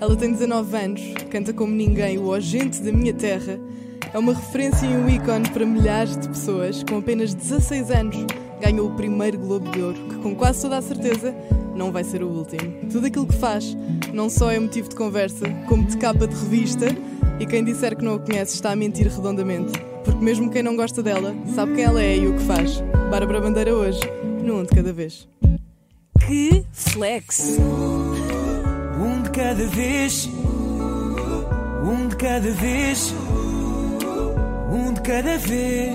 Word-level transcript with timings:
Ela 0.00 0.14
tem 0.14 0.32
19 0.32 0.76
anos, 0.76 1.02
canta 1.28 1.52
como 1.52 1.74
ninguém, 1.74 2.18
o 2.18 2.32
agente 2.32 2.80
da 2.80 2.92
minha 2.92 3.12
terra. 3.12 3.58
É 4.12 4.18
uma 4.18 4.32
referência 4.32 4.86
e 4.86 4.96
um 4.96 5.08
ícone 5.08 5.48
para 5.50 5.66
milhares 5.66 6.16
de 6.16 6.28
pessoas. 6.28 6.84
Com 6.84 6.98
apenas 6.98 7.34
16 7.34 7.90
anos, 7.90 8.16
ganhou 8.60 8.88
o 8.88 8.94
primeiro 8.94 9.38
Globo 9.38 9.70
de 9.70 9.82
Ouro, 9.82 9.98
que 10.08 10.16
com 10.16 10.34
quase 10.36 10.62
toda 10.62 10.78
a 10.78 10.82
certeza 10.82 11.34
não 11.74 11.90
vai 11.90 12.04
ser 12.04 12.22
o 12.22 12.28
último. 12.28 12.88
Tudo 12.90 13.06
aquilo 13.06 13.26
que 13.26 13.36
faz 13.36 13.76
não 14.12 14.30
só 14.30 14.50
é 14.50 14.58
motivo 14.58 14.88
de 14.88 14.96
conversa, 14.96 15.48
como 15.68 15.84
de 15.84 15.96
capa 15.96 16.26
de 16.26 16.34
revista, 16.34 16.86
e 17.40 17.46
quem 17.46 17.64
disser 17.64 17.96
que 17.96 18.04
não 18.04 18.14
a 18.14 18.18
conhece 18.18 18.54
está 18.54 18.70
a 18.70 18.76
mentir 18.76 19.08
redondamente. 19.08 19.72
Porque 20.04 20.24
mesmo 20.24 20.48
quem 20.50 20.62
não 20.62 20.76
gosta 20.76 21.02
dela, 21.02 21.34
sabe 21.54 21.74
quem 21.74 21.84
ela 21.84 22.02
é 22.02 22.16
e 22.16 22.26
o 22.26 22.34
que 22.34 22.42
faz. 22.44 22.80
Bárbara 23.10 23.40
Bandeira 23.40 23.74
hoje, 23.74 24.00
no 24.44 24.60
Um 24.60 24.62
de 24.62 24.70
Cada 24.70 24.92
Vez. 24.92 25.28
Que 26.26 26.64
flex! 26.72 27.58
Um 29.00 29.22
de 29.22 29.30
cada 29.30 29.66
vez, 29.66 30.28
um 31.84 32.08
de 32.08 32.16
cada 32.16 32.50
vez, 32.50 33.14
um 34.70 34.92
de 34.92 35.00
cada 35.02 35.38
vez. 35.38 35.94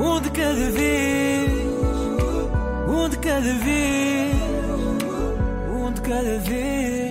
Um 0.00 0.20
de 0.20 0.30
cada 0.30 0.70
vez, 0.70 1.50
um 2.88 3.08
de 3.08 3.18
cada 3.18 3.54
vez, 3.54 4.34
um 5.72 5.92
de 5.92 6.00
cada 6.00 6.38
vez. 6.38 7.07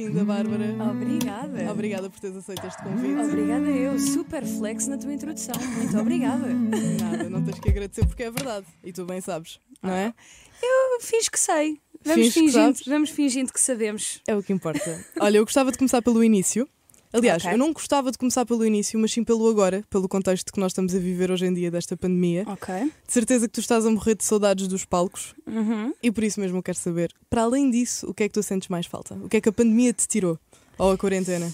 Bem-vinda, 0.00 0.24
Bárbara. 0.24 0.64
Obrigada. 0.90 1.70
Obrigada 1.70 2.10
por 2.10 2.18
teres 2.20 2.36
aceito 2.36 2.66
este 2.66 2.82
convite. 2.82 3.20
Obrigada 3.20 3.68
eu. 3.68 3.98
Super 3.98 4.46
flex 4.46 4.86
na 4.86 4.96
tua 4.96 5.12
introdução. 5.12 5.54
Muito 5.76 5.98
obrigada. 5.98 6.46
Nada, 6.48 7.28
não 7.28 7.44
tens 7.44 7.58
que 7.58 7.68
agradecer 7.68 8.06
porque 8.06 8.22
é 8.22 8.30
verdade. 8.30 8.66
E 8.82 8.92
tu 8.92 9.04
bem 9.04 9.20
sabes, 9.20 9.60
não 9.82 9.92
é? 9.92 10.14
Eu 10.62 11.00
fiz 11.00 11.28
que 11.28 11.38
sei. 11.38 11.78
Vamos 12.02 12.28
que 12.28 12.32
fingindo, 12.32 12.52
sabes? 12.52 12.82
vamos 12.86 13.10
fingindo 13.10 13.52
que 13.52 13.60
sabemos. 13.60 14.22
É 14.26 14.34
o 14.34 14.42
que 14.42 14.52
importa. 14.52 15.04
Olha, 15.20 15.36
eu 15.36 15.44
gostava 15.44 15.70
de 15.70 15.76
começar 15.76 16.00
pelo 16.00 16.24
início. 16.24 16.66
Aliás, 17.12 17.42
Ok. 17.42 17.54
eu 17.54 17.58
não 17.58 17.72
gostava 17.72 18.12
de 18.12 18.18
começar 18.18 18.46
pelo 18.46 18.64
início, 18.64 18.98
mas 18.98 19.12
sim 19.12 19.24
pelo 19.24 19.48
agora, 19.48 19.82
pelo 19.90 20.08
contexto 20.08 20.52
que 20.52 20.60
nós 20.60 20.70
estamos 20.72 20.94
a 20.94 20.98
viver 20.98 21.30
hoje 21.30 21.44
em 21.46 21.52
dia 21.52 21.70
desta 21.70 21.96
pandemia. 21.96 22.44
Ok. 22.46 22.72
De 23.06 23.12
certeza 23.12 23.48
que 23.48 23.52
tu 23.54 23.60
estás 23.60 23.84
a 23.84 23.90
morrer 23.90 24.14
de 24.14 24.24
saudades 24.24 24.68
dos 24.68 24.84
palcos 24.84 25.34
Uhum. 25.46 25.92
e 26.02 26.10
por 26.12 26.22
isso 26.22 26.38
mesmo 26.40 26.58
eu 26.58 26.62
quero 26.62 26.78
saber, 26.78 27.12
para 27.28 27.42
além 27.42 27.68
disso, 27.70 28.06
o 28.08 28.14
que 28.14 28.22
é 28.22 28.28
que 28.28 28.34
tu 28.34 28.42
sentes 28.42 28.68
mais 28.68 28.86
falta? 28.86 29.14
O 29.16 29.28
que 29.28 29.38
é 29.38 29.40
que 29.40 29.48
a 29.48 29.52
pandemia 29.52 29.92
te 29.92 30.06
tirou? 30.06 30.38
Ou 30.78 30.92
a 30.92 30.96
quarentena? 30.98 31.52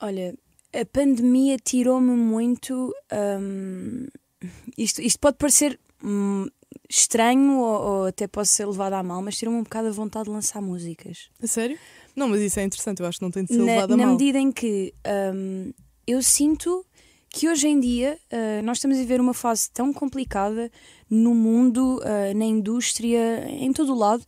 Olha, 0.00 0.34
a 0.72 0.84
pandemia 0.84 1.56
tirou-me 1.58 2.10
muito. 2.12 2.94
hum, 3.40 4.06
isto, 4.76 5.00
isto 5.00 5.18
pode 5.18 5.38
parecer 5.38 5.80
hum, 6.02 6.46
estranho 6.90 7.58
ou, 7.58 7.82
ou 7.82 8.06
até 8.06 8.26
pode 8.26 8.48
ser 8.48 8.66
levado 8.66 8.92
à 8.92 9.02
mal, 9.02 9.22
mas 9.22 9.36
tirou-me 9.36 9.60
um 9.60 9.62
bocado 9.62 9.88
a 9.88 9.92
vontade 9.92 10.26
de 10.26 10.30
lançar 10.30 10.60
músicas. 10.60 11.28
A 11.42 11.46
sério? 11.46 11.78
Não, 12.14 12.28
mas 12.28 12.40
isso 12.40 12.60
é 12.60 12.62
interessante, 12.62 13.00
eu 13.00 13.06
acho 13.06 13.18
que 13.18 13.24
não 13.24 13.30
tem 13.30 13.44
de 13.44 13.52
ser 13.52 13.58
na, 13.58 13.64
levado 13.64 13.94
a 13.94 13.96
na 13.96 14.06
mal. 14.06 14.12
medida 14.12 14.38
em 14.38 14.52
que 14.52 14.94
hum, 15.34 15.72
eu 16.06 16.22
sinto 16.22 16.84
que 17.28 17.48
hoje 17.48 17.66
em 17.66 17.80
dia 17.80 18.16
uh, 18.32 18.62
nós 18.64 18.76
estamos 18.76 18.96
a 18.96 19.00
viver 19.00 19.20
uma 19.20 19.34
fase 19.34 19.68
tão 19.70 19.92
complicada 19.92 20.70
no 21.10 21.34
mundo, 21.34 21.98
uh, 21.98 22.36
na 22.36 22.44
indústria, 22.44 23.44
em 23.48 23.72
todo 23.72 23.92
o 23.92 23.98
lado, 23.98 24.24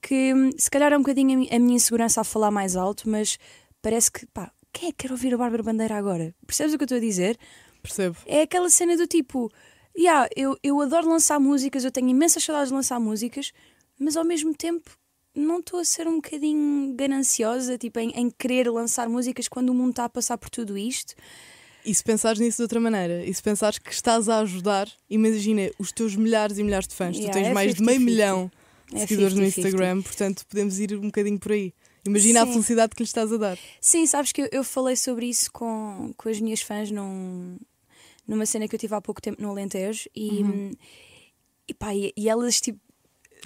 que 0.00 0.34
hum, 0.34 0.50
se 0.58 0.68
calhar 0.68 0.92
é 0.92 0.96
um 0.96 1.02
bocadinho 1.02 1.46
a 1.54 1.58
minha 1.58 1.76
insegurança 1.76 2.20
a 2.20 2.24
falar 2.24 2.50
mais 2.50 2.74
alto, 2.74 3.08
mas 3.08 3.38
parece 3.80 4.10
que, 4.10 4.26
pá, 4.26 4.50
quem 4.72 4.88
é 4.88 4.92
que 4.92 5.06
quer 5.06 5.12
ouvir 5.12 5.32
a 5.34 5.38
Bárbara 5.38 5.62
Bandeira 5.62 5.96
agora? 5.96 6.34
Percebes 6.44 6.74
o 6.74 6.78
que 6.78 6.82
eu 6.82 6.86
estou 6.86 6.98
a 6.98 7.00
dizer? 7.00 7.38
Percebo. 7.80 8.16
É 8.26 8.42
aquela 8.42 8.68
cena 8.68 8.96
do 8.96 9.06
tipo, 9.06 9.48
yeah, 9.96 10.28
eu, 10.34 10.56
eu 10.64 10.80
adoro 10.80 11.08
lançar 11.08 11.38
músicas, 11.38 11.84
eu 11.84 11.92
tenho 11.92 12.08
imensas 12.08 12.42
saudades 12.42 12.70
de 12.70 12.74
lançar 12.74 12.98
músicas, 12.98 13.52
mas 13.98 14.16
ao 14.16 14.24
mesmo 14.24 14.52
tempo 14.52 14.90
não 15.34 15.60
estou 15.60 15.80
a 15.80 15.84
ser 15.84 16.06
um 16.06 16.16
bocadinho 16.16 16.94
gananciosa, 16.94 17.78
tipo, 17.78 17.98
em, 17.98 18.10
em 18.10 18.30
querer 18.30 18.70
lançar 18.70 19.08
músicas 19.08 19.48
quando 19.48 19.70
o 19.70 19.74
mundo 19.74 19.90
está 19.90 20.04
a 20.04 20.08
passar 20.08 20.36
por 20.38 20.50
tudo 20.50 20.76
isto. 20.76 21.14
E 21.84 21.94
se 21.94 22.04
pensares 22.04 22.38
nisso 22.38 22.58
de 22.58 22.62
outra 22.62 22.78
maneira, 22.78 23.24
e 23.24 23.34
se 23.34 23.42
pensares 23.42 23.78
que 23.78 23.92
estás 23.92 24.28
a 24.28 24.38
ajudar, 24.40 24.88
imagina 25.10 25.70
os 25.78 25.90
teus 25.90 26.14
milhares 26.14 26.58
e 26.58 26.62
milhares 26.62 26.86
de 26.86 26.94
fãs, 26.94 27.16
Yeah, 27.16 27.32
tu 27.32 27.34
tens 27.42 27.48
é 27.50 27.52
mais 27.54 27.74
de 27.74 27.82
meio 27.82 27.98
50-50. 27.98 28.04
milhão 28.04 28.50
de 28.88 28.96
É 28.96 29.00
seguidores 29.00 29.34
no 29.34 29.42
50-50. 29.42 29.46
Instagram, 29.58 30.02
portanto 30.02 30.46
podemos 30.46 30.78
ir 30.78 30.94
um 30.94 31.00
bocadinho 31.06 31.38
por 31.40 31.52
aí. 31.52 31.74
Imagina 32.06 32.42
a 32.42 32.46
Sim. 32.46 32.52
felicidade 32.52 32.94
que 32.94 33.02
lhe 33.02 33.06
estás 33.06 33.32
a 33.32 33.36
dar. 33.36 33.58
Sim, 33.80 34.06
sabes 34.06 34.32
que 34.32 34.42
eu, 34.42 34.48
eu 34.52 34.62
falei 34.64 34.96
sobre 34.96 35.26
isso 35.26 35.50
com, 35.52 36.12
com 36.16 36.28
as 36.28 36.40
minhas 36.40 36.60
fãs 36.60 36.90
num, 36.90 37.56
numa 38.28 38.44
cena 38.46 38.68
que 38.68 38.74
eu 38.74 38.78
tive 38.78 38.94
há 38.94 39.00
pouco 39.00 39.20
tempo 39.22 39.40
no 39.42 39.50
Alentejo 39.50 40.08
e, 40.14 40.42
e, 41.68 41.74
pá, 41.74 41.94
e, 41.94 42.12
e 42.16 42.28
elas 42.28 42.60
tipo 42.60 42.78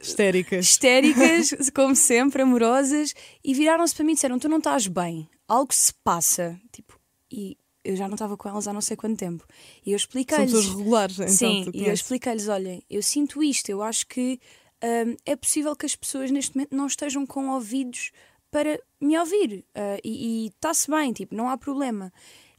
Histéricas. 0.03 0.65
histéricas, 0.67 1.71
como 1.75 1.95
sempre, 1.97 2.43
amorosas, 2.43 3.15
e 3.45 3.55
viraram-se 3.55 3.95
para 3.95 4.05
mim 4.05 4.13
e 4.13 4.15
disseram: 4.15 4.39
Tu 4.39 4.49
não 4.49 4.59
estás 4.59 4.87
bem, 4.87 5.29
algo 5.49 5.73
se 5.73 5.93
passa. 6.05 6.61
Tipo, 6.73 6.99
e 7.31 7.57
eu 7.85 7.97
já 7.97 8.09
não 8.09 8.15
estava 8.15 8.37
com 8.37 8.49
elas 8.49 8.67
há 8.67 8.73
não 8.73 8.81
sei 8.81 8.97
quanto 8.97 9.17
tempo. 9.19 9.45
E 9.85 9.93
eu 9.93 9.99
São 9.99 10.05
expliquei-lhes. 10.05 10.53
pessoas 10.53 10.75
regulares, 10.77 11.19
então 11.21 11.29
Sim, 11.29 11.71
e 11.73 11.87
eu 11.87 11.93
expliquei-lhes: 11.93 12.49
olhem, 12.49 12.83
eu 12.91 13.03
sinto 13.03 13.43
isto, 13.43 13.69
eu 13.69 13.83
acho 13.83 14.07
que 14.07 14.41
hum, 14.83 15.17
é 15.25 15.37
possível 15.37 15.75
que 15.77 15.87
as 15.87 15.97
pessoas 15.97 16.31
neste 16.31 16.57
momento 16.57 16.75
não 16.77 16.87
estejam 16.87 17.25
com 17.27 17.49
ouvidos 17.51 18.11
para 18.51 18.81
me 19.01 19.19
ouvir. 19.19 19.65
ah, 19.75 19.99
e 20.05 20.47
está-se 20.49 20.91
bem, 20.91 21.13
tipo, 21.13 21.35
não 21.35 21.49
há 21.49 21.57
problema. 21.57 22.13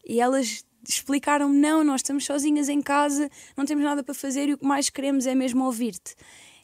E 0.08 0.20
elas 0.22 0.64
explicaram-me: 0.88 1.58
não, 1.58 1.84
nós 1.84 2.00
estamos 2.00 2.26
sozinhas 2.26 2.70
em 2.70 2.82
casa, 2.82 3.30
não 3.56 3.66
temos 3.66 3.84
nada 3.84 4.04
para 4.04 4.14
fazer 4.14 4.50
e 4.50 4.54
o 4.54 4.58
que 4.58 4.66
mais 4.66 4.90
queremos 4.90 5.26
é 5.26 5.36
mesmo 5.36 5.66
ouvir-te. 5.66 6.16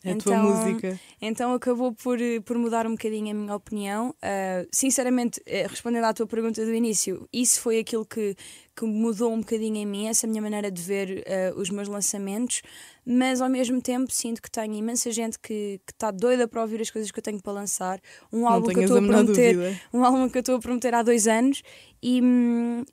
A 0.06 0.16
tua 0.16 0.38
música. 0.38 1.00
Então 1.22 1.54
acabou 1.54 1.94
por, 1.94 2.22
eh, 2.22 2.40
por 2.42 2.58
mudar 2.58 2.86
um 2.86 2.92
bocadinho 2.92 3.32
a 3.32 3.34
minha 3.34 3.56
opinião. 3.56 4.14
Ah, 4.22 4.66
sinceramente, 4.72 5.42
eh, 5.46 5.66
respondendo 5.68 6.04
à 6.04 6.14
tua 6.14 6.28
pergunta 6.28 6.64
do 6.66 6.74
início, 6.74 7.28
isso 7.32 7.62
foi 7.62 7.80
aquilo 7.80 8.06
que, 8.06 8.36
que 8.76 8.86
mudou 8.86 9.32
um 9.32 9.40
bocadinho 9.40 9.78
em 9.78 9.86
mim, 9.86 10.08
essa 10.08 10.28
minha 10.28 10.42
maneira 10.42 10.70
de 10.70 10.82
ver 10.82 11.24
ah, 11.26 11.54
os 11.58 11.70
meus 11.70 11.88
lançamentos, 11.88 12.62
mas 13.06 13.40
ao 13.40 13.50
mesmo 13.50 13.82
tempo 13.82 14.12
sinto 14.12 14.42
que 14.42 14.52
tenho 14.52 14.74
imensa 14.74 15.12
gente 15.12 15.40
que 15.40 15.80
está 15.90 16.12
doida 16.12 16.48
para 16.48 16.62
ouvir 16.62 16.82
as 16.82 16.90
coisas 16.90 17.10
que 17.10 17.20
eu 17.20 17.24
tenho 17.24 17.42
para 17.42 17.54
lançar. 17.54 18.02
Um 18.32 18.42
Não 18.42 18.50
álbum 18.50 18.70
que 18.70 18.80
eu 18.80 18.84
estou 18.84 18.98
a 18.98 19.02
prometer 19.02 19.56
dúvida. 19.56 19.82
um 19.94 20.04
álbum 20.04 20.30
que 20.30 20.38
eu 20.38 20.42
estou 20.42 20.56
a 20.56 20.60
prometer 20.60 20.94
há 20.94 21.02
dois 21.02 21.28
anos 21.28 21.62
e, 22.02 22.22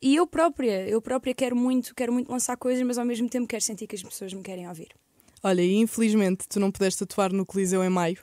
e 0.00 0.14
eu 0.14 0.26
própria, 0.26 0.88
eu 0.88 1.02
própria 1.02 1.34
quero 1.34 1.56
muito, 1.56 1.92
quero 1.94 2.12
muito 2.12 2.30
lançar 2.30 2.56
coisas, 2.56 2.84
mas 2.86 2.98
ao 2.98 3.04
mesmo 3.04 3.28
tempo 3.28 3.48
quero 3.48 3.62
sentir 3.62 3.86
que 3.88 3.96
as 3.96 4.02
pessoas 4.02 4.32
me 4.32 4.42
querem 4.42 4.68
ouvir. 4.68 4.88
Olha, 5.42 5.62
e 5.62 5.74
infelizmente 5.76 6.46
tu 6.48 6.60
não 6.60 6.70
pudeste 6.70 7.02
atuar 7.04 7.32
no 7.32 7.46
Coliseu 7.46 7.82
em 7.84 7.88
maio. 7.90 8.18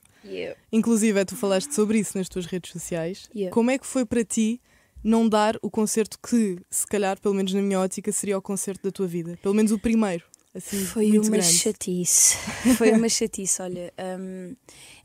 Inclusive, 0.71 1.23
tu 1.25 1.35
falaste 1.35 1.73
sobre 1.73 1.99
isso 1.99 2.17
nas 2.17 2.27
tuas 2.27 2.45
redes 2.45 2.71
sociais. 2.71 3.29
Yeah. 3.33 3.53
Como 3.53 3.71
é 3.71 3.77
que 3.77 3.85
foi 3.87 4.05
para 4.05 4.23
ti 4.25 4.61
não 5.03 5.27
dar 5.29 5.57
o 5.61 5.69
concerto 5.71 6.17
que, 6.19 6.57
se 6.69 6.85
calhar, 6.85 7.19
pelo 7.21 7.33
menos 7.33 7.53
na 7.53 7.61
minha 7.61 7.79
ótica, 7.79 8.11
seria 8.11 8.37
o 8.37 8.41
concerto 8.41 8.83
da 8.83 8.91
tua 8.91 9.07
vida? 9.07 9.37
Pelo 9.41 9.53
menos 9.55 9.71
o 9.71 9.79
primeiro. 9.79 10.25
Assim, 10.53 10.83
Foi 10.85 11.11
uma 11.17 11.29
grande. 11.29 11.43
chatice. 11.53 12.35
Foi 12.77 12.91
uma 12.91 13.07
chatice, 13.09 13.61
olha. 13.61 13.93
hum, 14.19 14.55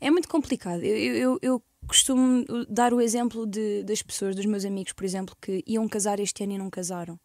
é 0.01 0.11
muito 0.11 0.27
complicado. 0.27 0.83
Eu, 0.83 1.15
eu, 1.15 1.39
eu- 1.41 1.63
costumo 1.85 2.45
dar 2.69 2.93
o 2.93 3.01
exemplo 3.01 3.45
de, 3.45 3.83
das 3.83 4.01
pessoas, 4.01 4.35
dos 4.37 4.45
meus 4.45 4.63
amigos, 4.63 4.93
por 4.93 5.03
exemplo, 5.03 5.35
que 5.41 5.61
iam 5.67 5.85
casar 5.87 6.17
este 6.19 6.41
ano 6.43 6.53
e 6.53 6.57
não 6.57 6.69
casaram. 6.69 7.19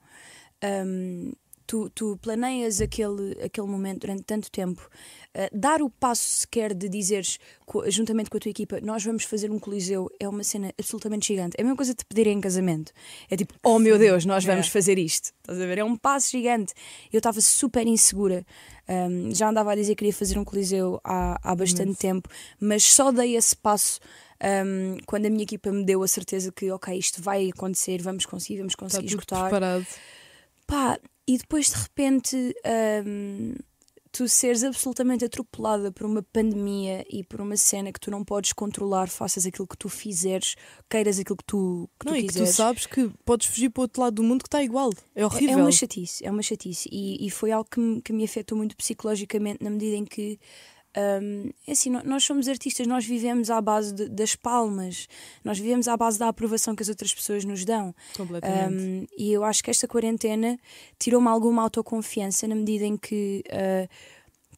Hum, 0.85 1.33
tu, 1.69 1.89
tu 1.91 2.17
planeias 2.21 2.81
aquele, 2.81 3.33
aquele 3.43 3.67
momento 3.69 4.01
durante 4.01 4.23
tanto 4.25 4.51
tempo. 4.51 4.89
Uh, 5.37 5.57
dar 5.57 5.81
o 5.83 5.89
passo 5.91 6.23
sequer 6.41 6.75
de 6.75 6.89
dizeres, 6.89 7.39
co- 7.67 7.89
juntamente 7.91 8.31
com 8.31 8.39
a 8.39 8.41
tua 8.41 8.51
equipa, 8.51 8.81
nós 8.81 9.05
vamos 9.05 9.23
fazer 9.25 9.51
um 9.53 9.59
coliseu, 9.59 10.11
é 10.19 10.27
uma 10.29 10.43
cena 10.43 10.73
absolutamente 10.79 11.29
gigante. 11.29 11.55
É 11.59 11.61
a 11.61 11.65
mesma 11.65 11.77
coisa 11.77 11.93
de 11.93 11.99
te 11.99 12.05
pedirem 12.07 12.39
em 12.39 12.41
casamento. 12.41 12.91
É 13.31 13.37
tipo, 13.37 13.55
oh 13.63 13.79
meu 13.79 13.99
Deus, 13.99 14.25
nós 14.25 14.45
vamos 14.45 14.67
É. 14.67 14.71
fazer 14.71 14.99
isto. 14.99 15.33
Estás 15.43 15.61
a 15.61 15.67
ver? 15.67 15.79
É 15.79 15.85
um 15.85 15.97
passo 15.97 16.31
gigante. 16.31 16.73
Eu 17.13 17.19
estava 17.19 17.41
super 17.41 17.87
insegura. 17.87 18.45
Um, 18.89 19.35
já 19.35 19.51
andava 19.51 19.73
a 19.73 19.75
dizer 19.77 19.93
que 19.95 19.99
queria 19.99 20.15
fazer 20.15 20.39
um 20.39 20.45
coliseu 20.45 20.99
há, 21.05 21.39
há 21.43 21.55
bastante 21.55 21.95
tempo, 21.99 22.29
mas 22.59 22.83
só 22.85 23.13
dei 23.13 23.37
esse 23.37 23.55
passo 23.55 24.01
um, 24.43 24.97
quando 25.05 25.27
a 25.27 25.31
minha 25.31 25.43
equipa 25.43 25.71
me 25.71 25.85
deu 25.85 26.03
a 26.03 26.09
certeza 26.09 26.51
que, 26.51 26.71
ok, 26.71 26.97
isto 26.99 27.21
vai 27.21 27.51
acontecer, 27.51 28.01
vamos 28.01 28.25
conseguir, 28.25 28.57
vamos 28.59 28.73
Está 28.73 28.83
conseguir 28.85 29.09
esgotar. 29.09 29.43
preparado. 29.51 29.87
Pá, 30.67 30.99
e 31.29 31.37
depois 31.39 31.67
de 31.71 31.77
repente 31.77 32.55
hum, 33.07 33.55
tu 34.11 34.27
seres 34.27 34.65
absolutamente 34.65 35.25
atropelada 35.25 35.93
por 35.93 36.07
uma 36.07 36.23
pandemia 36.23 37.05
e 37.11 37.23
por 37.23 37.41
uma 37.43 37.57
cena 37.57 37.93
que 37.93 38.01
tu 38.01 38.11
não 38.11 38.25
podes 38.25 38.53
controlar, 38.55 39.09
faças 39.09 39.45
aquilo 39.47 39.67
que 39.69 39.77
tu 39.77 39.89
fizeres, 39.89 40.57
queiras 40.89 41.19
aquilo 41.19 41.37
que 41.37 41.45
tu, 41.45 41.89
que 42.01 42.07
Não, 42.07 42.13
tu 42.15 42.17
e 42.17 42.23
que 42.23 42.29
tu 42.29 42.33
quiseres. 42.33 42.55
sabes 42.57 42.87
que 42.87 43.11
podes 43.25 43.47
fugir 43.47 43.69
para 43.71 43.81
o 43.81 43.85
outro 43.85 44.01
lado 44.03 44.15
do 44.15 44.23
mundo 44.25 44.43
que 44.43 44.49
está 44.49 44.63
igual. 44.63 44.91
É 45.15 45.21
É- 45.21 45.27
horrível. 45.27 45.59
É 45.59 45.63
uma 45.63 45.71
chatice, 45.73 46.25
é 46.27 46.31
uma 46.31 46.43
chatice. 46.43 46.89
E, 46.91 47.25
e 47.27 47.31
foi 47.31 47.53
algo 47.53 47.69
que 47.71 47.79
me, 47.79 48.01
que 48.03 48.13
me 48.13 48.25
afetou 48.25 48.57
muito 48.57 48.75
psicologicamente 48.77 49.63
na 49.63 49.69
medida 49.71 49.97
em 49.97 50.05
que 50.07 50.41
Um, 50.97 51.51
é 51.67 51.73
assim, 51.73 51.91
nós 51.91 52.25
somos 52.25 52.49
artistas, 52.49 52.87
nós 52.87 53.05
vivemos 53.05 53.51
à 53.51 53.61
base 53.61 53.95
de, 53.95 54.09
das 54.09 54.35
palmas, 54.35 55.07
nós 55.45 55.59
vivemos 55.59 55.87
à 55.87 55.97
base 55.97 56.19
da 56.19 56.29
aprovação 56.29 56.75
que 56.75 56.83
as 56.83 56.89
outras 56.89 57.15
pessoas 57.15 57.45
nos 57.45 57.65
dão. 57.65 57.95
Um, 58.73 59.07
e 59.17 59.33
eu 59.33 59.45
acho 59.45 59.63
que 59.63 59.71
esta 59.71 59.87
quarentena 59.87 60.59
tirou-me 60.99 61.29
alguma 61.29 61.63
autoconfiança 61.63 62.47
na 62.49 62.55
medida 62.55 62.85
em 62.85 62.97
que. 62.97 63.45
Uh, 63.49 63.89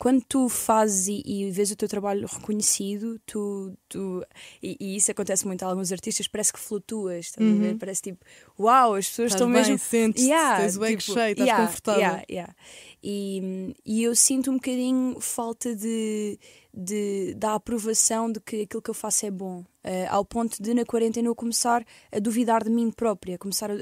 quando 0.00 0.24
tu 0.24 0.48
fazes 0.48 1.08
e, 1.08 1.22
e, 1.26 1.50
vês 1.50 1.70
o 1.70 1.76
teu 1.76 1.86
trabalho 1.86 2.26
reconhecido, 2.26 3.20
tu, 3.26 3.76
tu 3.86 4.24
e, 4.62 4.74
e, 4.80 4.96
isso 4.96 5.10
acontece 5.10 5.46
muito 5.46 5.62
a 5.62 5.66
alguns 5.66 5.92
artistas, 5.92 6.26
parece 6.26 6.54
que 6.54 6.58
flutuas, 6.58 7.26
estás 7.26 7.46
uhum. 7.46 7.54
a 7.54 7.58
ver? 7.58 7.72
Uhum. 7.72 7.78
Parece 7.78 8.00
tipo, 8.00 8.24
uau, 8.58 8.94
as 8.94 9.06
pessoas 9.06 9.26
estás 9.26 9.42
estão 9.42 9.52
bem, 9.52 9.60
mesmo. 9.60 9.78
Sentes, 9.78 10.24
yeah, 10.24 10.58
tens 10.58 10.78
o 10.78 10.86
tipo, 10.86 11.02
cheio, 11.02 11.32
estás 11.32 11.46
yeah, 11.46 11.66
confortável. 11.66 12.00
Yeah, 12.00 12.24
yeah. 12.30 12.54
E, 13.04 13.74
e 13.84 14.02
eu 14.02 14.16
sinto 14.16 14.50
um 14.50 14.54
bocadinho 14.54 15.20
falta 15.20 15.76
de, 15.76 16.38
de, 16.72 17.34
da 17.34 17.54
aprovação 17.54 18.30
de 18.30 18.40
que 18.40 18.62
aquilo 18.62 18.82
que 18.82 18.90
eu 18.90 18.94
faço 18.94 19.26
é 19.26 19.30
bom. 19.30 19.64
Uh, 19.82 20.04
ao 20.10 20.22
ponto 20.26 20.62
de, 20.62 20.74
na 20.74 20.84
quarentena, 20.84 21.28
eu 21.28 21.34
começar 21.34 21.82
a 22.12 22.18
duvidar 22.18 22.62
de 22.62 22.68
mim 22.68 22.90
própria, 22.90 23.38
começar 23.38 23.70
a, 23.70 23.74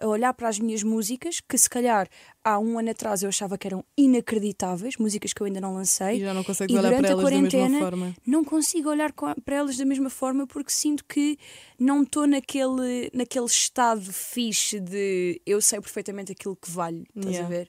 a, 0.00 0.08
olhar 0.08 0.32
para 0.32 0.48
as 0.48 0.58
minhas 0.58 0.82
músicas, 0.82 1.40
que 1.40 1.58
se 1.58 1.68
calhar 1.68 2.08
há 2.42 2.58
um 2.58 2.78
ano 2.78 2.90
atrás 2.90 3.22
eu 3.22 3.28
achava 3.28 3.58
que 3.58 3.66
eram 3.66 3.84
inacreditáveis, 3.94 4.96
músicas 4.96 5.34
que 5.34 5.42
eu 5.42 5.46
ainda 5.46 5.60
não 5.60 5.74
lancei. 5.74 6.16
E 6.16 6.20
já 6.20 6.32
não 6.32 6.42
consigo 6.42 6.72
olhar 6.72 6.96
para 6.96 7.08
elas 7.10 7.30
da 7.30 7.40
mesma 7.42 7.78
forma. 7.78 8.14
Não 8.26 8.44
consigo 8.44 8.88
olhar 8.88 9.12
para 9.12 9.54
elas 9.54 9.76
da 9.76 9.84
mesma 9.84 10.08
forma 10.08 10.46
porque 10.46 10.70
sinto 10.70 11.04
que 11.04 11.38
não 11.78 12.02
estou 12.02 12.26
naquele, 12.26 13.10
naquele 13.12 13.44
estado 13.44 14.10
fixe 14.10 14.80
de 14.80 15.38
eu 15.44 15.60
sei 15.60 15.82
perfeitamente 15.82 16.32
aquilo 16.32 16.56
que 16.56 16.70
vale, 16.70 17.04
estás 17.14 17.34
yeah. 17.34 17.46
a 17.46 17.50
ver? 17.50 17.68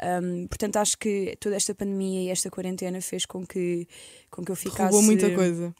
Um, 0.00 0.46
portanto, 0.46 0.76
acho 0.76 0.96
que 0.96 1.36
toda 1.40 1.56
esta 1.56 1.74
pandemia 1.74 2.22
e 2.22 2.28
esta 2.28 2.50
quarentena 2.50 3.00
fez 3.00 3.26
com 3.26 3.46
que, 3.46 3.86
com 4.30 4.44
que 4.44 4.50
eu 4.50 4.56
ficasse. 4.56 4.92
Roubou 4.92 5.02
muita 5.02 5.34
coisa 5.34 5.74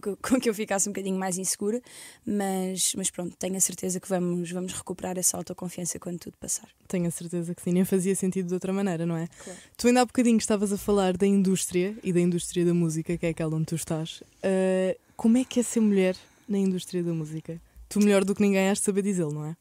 com 0.00 0.40
que 0.40 0.48
eu 0.48 0.54
ficasse 0.54 0.88
um 0.88 0.92
bocadinho 0.92 1.18
mais 1.18 1.38
insegura, 1.38 1.80
mas, 2.24 2.92
mas 2.96 3.10
pronto, 3.10 3.36
tenho 3.36 3.56
a 3.56 3.60
certeza 3.60 4.00
que 4.00 4.08
vamos, 4.08 4.50
vamos 4.50 4.72
recuperar 4.72 5.18
essa 5.18 5.36
autoconfiança 5.36 5.98
quando 5.98 6.18
tudo 6.18 6.36
passar. 6.38 6.68
Tenho 6.88 7.06
a 7.06 7.10
certeza 7.10 7.54
que 7.54 7.62
sim, 7.62 7.72
nem 7.72 7.84
fazia 7.84 8.14
sentido 8.14 8.48
de 8.48 8.54
outra 8.54 8.72
maneira, 8.72 9.04
não 9.04 9.16
é? 9.16 9.28
Claro. 9.44 9.58
Tu 9.76 9.86
ainda 9.88 10.00
há 10.02 10.04
bocadinho 10.04 10.38
estavas 10.38 10.72
a 10.72 10.78
falar 10.78 11.16
da 11.16 11.26
indústria 11.26 11.96
e 12.02 12.12
da 12.12 12.20
indústria 12.20 12.64
da 12.64 12.74
música, 12.74 13.16
que 13.16 13.26
é 13.26 13.30
aquela 13.30 13.54
onde 13.54 13.66
tu 13.66 13.74
estás. 13.74 14.22
Uh, 14.42 14.98
como 15.16 15.38
é 15.38 15.44
que 15.44 15.60
é 15.60 15.62
ser 15.62 15.80
mulher 15.80 16.16
na 16.48 16.58
indústria 16.58 17.02
da 17.02 17.12
música? 17.12 17.60
Tu 17.88 18.00
melhor 18.00 18.24
do 18.24 18.34
que 18.34 18.42
ninguém 18.42 18.68
has 18.68 18.78
de 18.78 18.84
saber 18.84 19.02
dizê-lo, 19.02 19.32
não 19.32 19.46
é? 19.46 19.56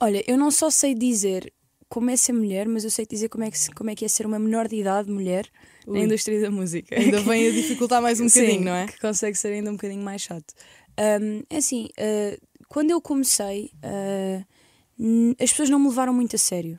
Olha, 0.00 0.22
eu 0.26 0.38
não 0.38 0.50
só 0.50 0.70
sei 0.70 0.94
dizer 0.94 1.52
como 1.88 2.10
é 2.10 2.16
ser 2.16 2.32
mulher, 2.32 2.68
mas 2.68 2.84
eu 2.84 2.90
sei 2.90 3.06
dizer 3.06 3.28
como 3.28 3.44
é 3.44 3.50
que, 3.50 3.74
como 3.74 3.90
é, 3.90 3.94
que 3.94 4.04
é 4.04 4.08
ser 4.08 4.26
uma 4.26 4.38
menor 4.38 4.68
de 4.68 4.76
idade 4.76 5.10
mulher 5.10 5.48
Ui. 5.86 5.98
na 5.98 6.04
indústria 6.04 6.40
da 6.40 6.50
música. 6.50 6.94
Ainda 6.98 7.20
vem 7.20 7.48
a 7.48 7.50
dificultar 7.50 8.02
mais 8.02 8.20
um 8.20 8.26
bocadinho, 8.26 8.64
não 8.64 8.74
é? 8.74 8.86
Que 8.86 9.00
consegue 9.00 9.36
ser 9.36 9.48
ainda 9.48 9.70
um 9.70 9.74
bocadinho 9.74 10.02
mais 10.02 10.22
chato. 10.22 10.52
Um, 10.98 11.42
é 11.48 11.56
assim, 11.56 11.88
uh, 11.98 12.46
quando 12.68 12.90
eu 12.90 13.00
comecei, 13.00 13.70
uh, 13.76 15.34
as 15.42 15.50
pessoas 15.50 15.70
não 15.70 15.78
me 15.78 15.88
levaram 15.88 16.12
muito 16.12 16.36
a 16.36 16.38
sério. 16.38 16.78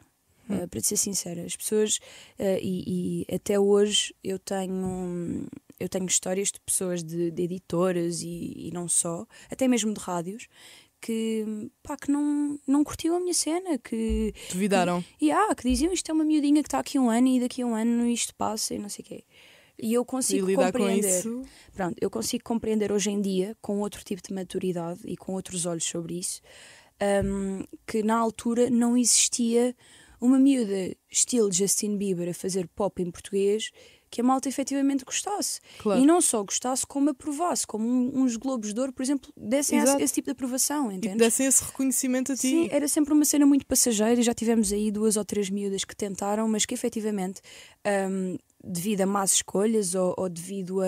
Uh, 0.49 0.67
para 0.67 0.79
ser 0.81 0.97
sincera, 0.97 1.43
as 1.43 1.55
pessoas, 1.55 1.99
e, 2.39 3.25
e, 3.29 3.35
até 3.35 3.59
hoje 3.59 4.15
eu 4.23 4.39
tenho, 4.39 5.47
eu 5.79 5.87
tenho 5.87 6.07
histórias 6.07 6.51
de 6.51 6.59
pessoas 6.59 7.03
de, 7.03 7.29
de 7.29 7.43
editoras 7.43 8.23
e, 8.23 8.67
e, 8.67 8.71
não 8.73 8.87
só, 8.87 9.27
até 9.47 9.67
mesmo 9.67 9.93
de 9.93 9.99
rádios, 9.99 10.47
que, 11.01 11.69
pá, 11.81 11.97
que 11.97 12.11
não, 12.11 12.59
não 12.67 12.83
curtiu 12.83 13.15
a 13.15 13.19
minha 13.19 13.33
cena, 13.33 13.77
que 13.77 14.33
duvidaram. 14.51 15.03
Que, 15.17 15.25
yeah, 15.25 15.53
que 15.55 15.67
diziam 15.67 15.93
isto 15.93 16.09
é 16.09 16.13
uma 16.13 16.23
miudinha 16.23 16.61
que 16.61 16.67
está 16.67 16.79
aqui 16.79 16.99
um 16.99 17.09
ano 17.09 17.27
e 17.27 17.39
daqui 17.39 17.61
a 17.61 17.65
um 17.65 17.75
ano 17.75 18.05
isto 18.05 18.35
passa 18.35 18.73
e 18.73 18.79
não 18.79 18.89
sei 18.89 19.03
o 19.03 19.07
quê. 19.07 19.23
E 19.81 19.93
eu 19.93 20.03
consigo 20.03 20.49
e 20.49 20.55
compreender. 20.55 21.23
Com 21.23 21.43
Pronto, 21.73 21.95
eu 22.01 22.09
consigo 22.09 22.43
compreender 22.43 22.91
hoje 22.91 23.11
em 23.11 23.21
dia, 23.21 23.55
com 23.61 23.79
outro 23.79 24.03
tipo 24.03 24.21
de 24.21 24.33
maturidade 24.33 24.99
e 25.05 25.15
com 25.15 25.33
outros 25.33 25.65
olhos 25.65 25.85
sobre 25.85 26.19
isso, 26.19 26.41
um, 27.23 27.63
que 27.87 28.03
na 28.03 28.17
altura 28.17 28.69
não 28.69 28.97
existia 28.97 29.73
uma 30.19 30.37
miúda 30.37 30.93
estilo 31.09 31.51
Justin 31.51 31.97
Bieber 31.97 32.29
a 32.29 32.33
fazer 32.33 32.67
pop 32.67 33.01
em 33.01 33.09
português 33.09 33.71
que 34.09 34.21
a 34.21 34.23
malta 34.23 34.49
efetivamente 34.49 35.05
gostasse. 35.05 35.59
Claro. 35.79 36.01
E 36.01 36.05
não 36.05 36.21
só 36.21 36.43
gostasse, 36.43 36.85
como 36.85 37.09
aprovasse, 37.09 37.65
como 37.65 37.87
um, 37.87 38.23
uns 38.23 38.35
Globos 38.35 38.73
de 38.73 38.79
Ouro, 38.79 38.93
por 38.93 39.03
exemplo, 39.03 39.31
dessem 39.35 39.79
esse, 39.79 40.01
esse, 40.01 40.13
tipo 40.13 40.25
de 40.25 40.31
aprovação, 40.31 40.91
entende? 40.91 41.17
Dessem 41.17 41.45
esse 41.45 41.63
reconhecimento 41.63 42.31
a 42.31 42.35
ti. 42.35 42.41
Sim, 42.41 42.69
era 42.71 42.87
sempre 42.87 43.13
uma 43.13 43.25
cena 43.25 43.45
muito 43.45 43.65
passageira 43.65 44.19
e 44.19 44.23
já 44.23 44.33
tivemos 44.33 44.71
aí 44.73 44.91
duas 44.91 45.17
ou 45.17 45.25
três 45.25 45.49
miúdas 45.49 45.83
que 45.83 45.95
tentaram, 45.95 46.47
mas 46.47 46.65
que 46.65 46.73
efetivamente. 46.73 47.41
Um, 48.09 48.37
devido 48.61 49.01
a 49.01 49.05
más 49.05 49.31
escolhas 49.31 49.95
ou, 49.95 50.13
ou 50.17 50.27
devido 50.27 50.79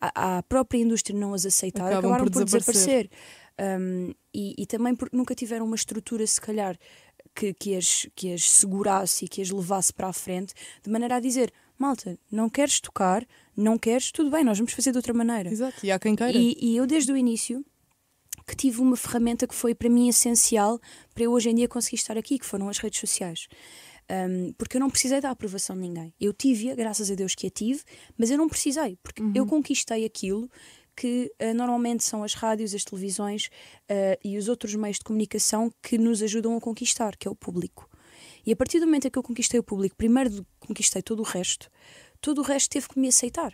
à 0.00 0.42
própria 0.44 0.78
indústria 0.78 1.18
não 1.18 1.34
as 1.34 1.44
aceitar, 1.44 1.86
Acabam 1.86 2.12
acabaram 2.12 2.24
por, 2.26 2.32
por 2.32 2.44
desaparecer. 2.44 3.08
desaparecer. 3.08 3.80
Um, 3.80 4.12
e, 4.32 4.54
e, 4.58 4.66
também 4.66 4.94
porque 4.94 5.16
nunca 5.16 5.34
tiveram 5.34 5.64
uma 5.64 5.76
estrutura, 5.76 6.26
se 6.26 6.40
calhar, 6.40 6.78
que, 7.34 7.52
que, 7.54 7.76
as, 7.76 8.06
que 8.14 8.32
as 8.32 8.50
segurasse 8.50 9.24
e 9.24 9.28
que 9.28 9.42
as 9.42 9.50
levasse 9.50 9.92
para 9.92 10.08
a 10.08 10.12
frente, 10.12 10.54
de 10.82 10.90
maneira 10.90 11.16
a 11.16 11.20
dizer: 11.20 11.52
malta, 11.78 12.18
não 12.30 12.48
queres 12.48 12.80
tocar, 12.80 13.26
não 13.56 13.78
queres, 13.78 14.10
tudo 14.10 14.30
bem, 14.30 14.44
nós 14.44 14.58
vamos 14.58 14.72
fazer 14.72 14.90
de 14.92 14.98
outra 14.98 15.14
maneira. 15.14 15.50
Exato, 15.50 15.84
e 15.84 15.90
há 15.90 15.98
quem 15.98 16.14
queira. 16.14 16.36
E, 16.36 16.56
e 16.60 16.76
eu, 16.76 16.86
desde 16.86 17.12
o 17.12 17.16
início, 17.16 17.64
que 18.46 18.54
tive 18.54 18.80
uma 18.80 18.96
ferramenta 18.96 19.46
que 19.46 19.54
foi 19.54 19.74
para 19.74 19.88
mim 19.88 20.08
essencial 20.08 20.80
para 21.14 21.24
eu 21.24 21.32
hoje 21.32 21.50
em 21.50 21.54
dia 21.54 21.68
conseguir 21.68 21.96
estar 21.96 22.16
aqui, 22.16 22.38
que 22.38 22.46
foram 22.46 22.68
as 22.68 22.78
redes 22.78 23.00
sociais. 23.00 23.48
Um, 24.08 24.52
porque 24.52 24.76
eu 24.76 24.80
não 24.80 24.88
precisei 24.88 25.20
da 25.20 25.30
aprovação 25.30 25.74
de 25.74 25.82
ninguém. 25.82 26.14
Eu 26.20 26.32
tive-a, 26.32 26.76
graças 26.76 27.10
a 27.10 27.14
Deus 27.14 27.34
que 27.34 27.48
a 27.48 27.50
tive, 27.50 27.82
mas 28.16 28.30
eu 28.30 28.38
não 28.38 28.48
precisei, 28.48 28.96
porque 29.02 29.20
uhum. 29.20 29.32
eu 29.34 29.44
conquistei 29.46 30.04
aquilo 30.04 30.48
que 30.94 31.30
uh, 31.42 31.52
normalmente 31.54 32.04
são 32.04 32.22
as 32.22 32.32
rádios, 32.32 32.72
as 32.72 32.84
televisões 32.84 33.46
uh, 33.90 34.18
e 34.24 34.38
os 34.38 34.48
outros 34.48 34.74
meios 34.74 34.98
de 34.98 35.04
comunicação 35.04 35.70
que 35.82 35.98
nos 35.98 36.22
ajudam 36.22 36.56
a 36.56 36.60
conquistar, 36.60 37.16
que 37.16 37.26
é 37.26 37.30
o 37.30 37.34
público. 37.34 37.90
E 38.46 38.52
a 38.52 38.56
partir 38.56 38.78
do 38.78 38.86
momento 38.86 39.08
em 39.08 39.10
que 39.10 39.18
eu 39.18 39.22
conquistei 39.22 39.58
o 39.58 39.62
público, 39.62 39.96
primeiro 39.96 40.46
conquistei 40.60 41.02
todo 41.02 41.20
o 41.20 41.24
resto, 41.24 41.68
todo 42.20 42.38
o 42.38 42.42
resto 42.42 42.70
teve 42.70 42.88
que 42.88 42.98
me 42.98 43.08
aceitar. 43.08 43.52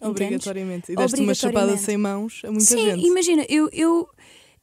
Obrigatoriamente. 0.00 0.92
E 0.92 0.96
deste 0.96 1.20
uma 1.20 1.34
chapada 1.34 1.76
sem 1.76 1.96
mãos 1.96 2.42
a 2.44 2.50
muita 2.50 2.64
Sim, 2.64 2.84
gente. 2.84 3.00
Sim, 3.00 3.06
imagina, 3.06 3.46
eu, 3.48 3.68
eu, 3.72 4.08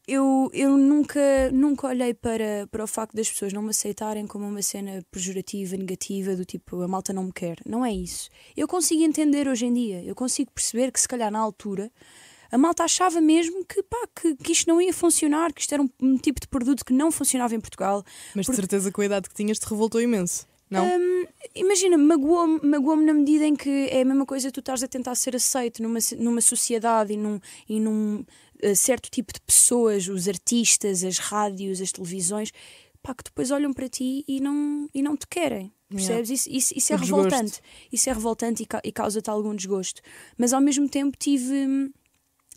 eu, 0.07 0.50
eu 0.53 0.77
nunca, 0.77 1.50
nunca 1.51 1.88
olhei 1.88 2.13
para, 2.13 2.68
para 2.69 2.83
o 2.83 2.88
facto 2.88 3.15
das 3.15 3.29
pessoas 3.29 3.53
não 3.53 3.62
me 3.62 3.69
aceitarem 3.69 4.27
como 4.27 4.45
uma 4.45 4.62
cena 4.62 5.01
pejorativa, 5.09 5.77
negativa, 5.77 6.35
do 6.35 6.44
tipo 6.44 6.81
a 6.81 6.88
malta 6.88 7.13
não 7.13 7.24
me 7.24 7.31
quer. 7.31 7.57
Não 7.65 7.85
é 7.85 7.94
isso. 7.94 8.29
Eu 8.56 8.67
consigo 8.67 9.03
entender 9.03 9.47
hoje 9.47 9.65
em 9.65 9.74
dia, 9.74 10.03
eu 10.03 10.13
consigo 10.13 10.51
perceber 10.51 10.91
que 10.91 11.00
se 11.00 11.07
calhar 11.07 11.31
na 11.31 11.39
altura 11.39 11.89
a 12.51 12.57
malta 12.57 12.83
achava 12.83 13.21
mesmo 13.21 13.63
que, 13.65 13.81
pá, 13.83 14.07
que, 14.15 14.36
que 14.36 14.51
isto 14.51 14.68
não 14.68 14.81
ia 14.81 14.94
funcionar, 14.94 15.53
que 15.53 15.62
isto 15.62 15.74
era 15.74 15.81
um, 15.81 15.89
um 16.01 16.18
tipo 16.18 16.39
de 16.39 16.48
produto 16.48 16.83
que 16.83 16.94
não 16.94 17.12
funcionava 17.12 17.56
em 17.56 17.59
Portugal. 17.59 18.03
Mas 18.36 18.45
porque... 18.45 18.51
de 18.51 18.56
certeza 18.56 18.92
com 18.92 19.01
a 19.01 19.06
idade 19.06 19.30
que 19.30 19.36
tinhas 19.36 19.57
te 19.57 19.68
revoltou 19.68 20.01
imenso. 20.01 20.45
Não? 20.69 20.86
Um, 20.86 21.25
imagina, 21.53 21.98
magoou-me 21.98 22.60
magoou 22.63 22.96
na 22.96 23.13
medida 23.13 23.46
em 23.46 23.55
que 23.55 23.89
é 23.91 24.01
a 24.01 24.05
mesma 24.05 24.25
coisa 24.25 24.50
tu 24.51 24.62
estás 24.62 24.81
a 24.81 24.88
tentar 24.88 25.15
ser 25.15 25.36
aceito 25.36 25.84
numa, 25.84 26.00
numa 26.17 26.39
sociedade 26.39 27.12
e 27.12 27.17
num, 27.17 27.41
e 27.67 27.77
num 27.77 28.24
uh, 28.63 28.75
certo 28.75 29.10
tipo 29.10 29.34
de 29.34 29.41
pessoas, 29.41 30.08
os 30.08 30.29
artistas, 30.29 31.03
as 31.03 31.17
rádios, 31.17 31.81
as 31.81 31.91
televisões, 31.91 32.51
pá, 33.03 33.13
que 33.13 33.24
depois 33.24 33.51
olham 33.51 33.74
para 33.74 33.89
ti 33.89 34.24
e 34.25 34.39
não, 34.39 34.89
e 34.93 35.01
não 35.01 35.17
te 35.17 35.27
querem. 35.27 35.74
Percebes? 35.89 36.29
Yeah. 36.29 36.34
Isso, 36.34 36.50
isso, 36.50 36.74
isso 36.77 36.93
é 36.93 36.96
revoltante. 36.96 37.60
Isso 37.91 38.10
é 38.10 38.13
revoltante 38.13 38.63
e, 38.63 38.65
ca 38.65 38.81
e 38.81 38.91
causa-te 38.93 39.29
algum 39.29 39.53
desgosto. 39.53 40.01
Mas 40.38 40.53
ao 40.53 40.62
mesmo 40.62 40.88
tempo 40.88 41.17
tive 41.17 41.53
hum, 41.53 41.91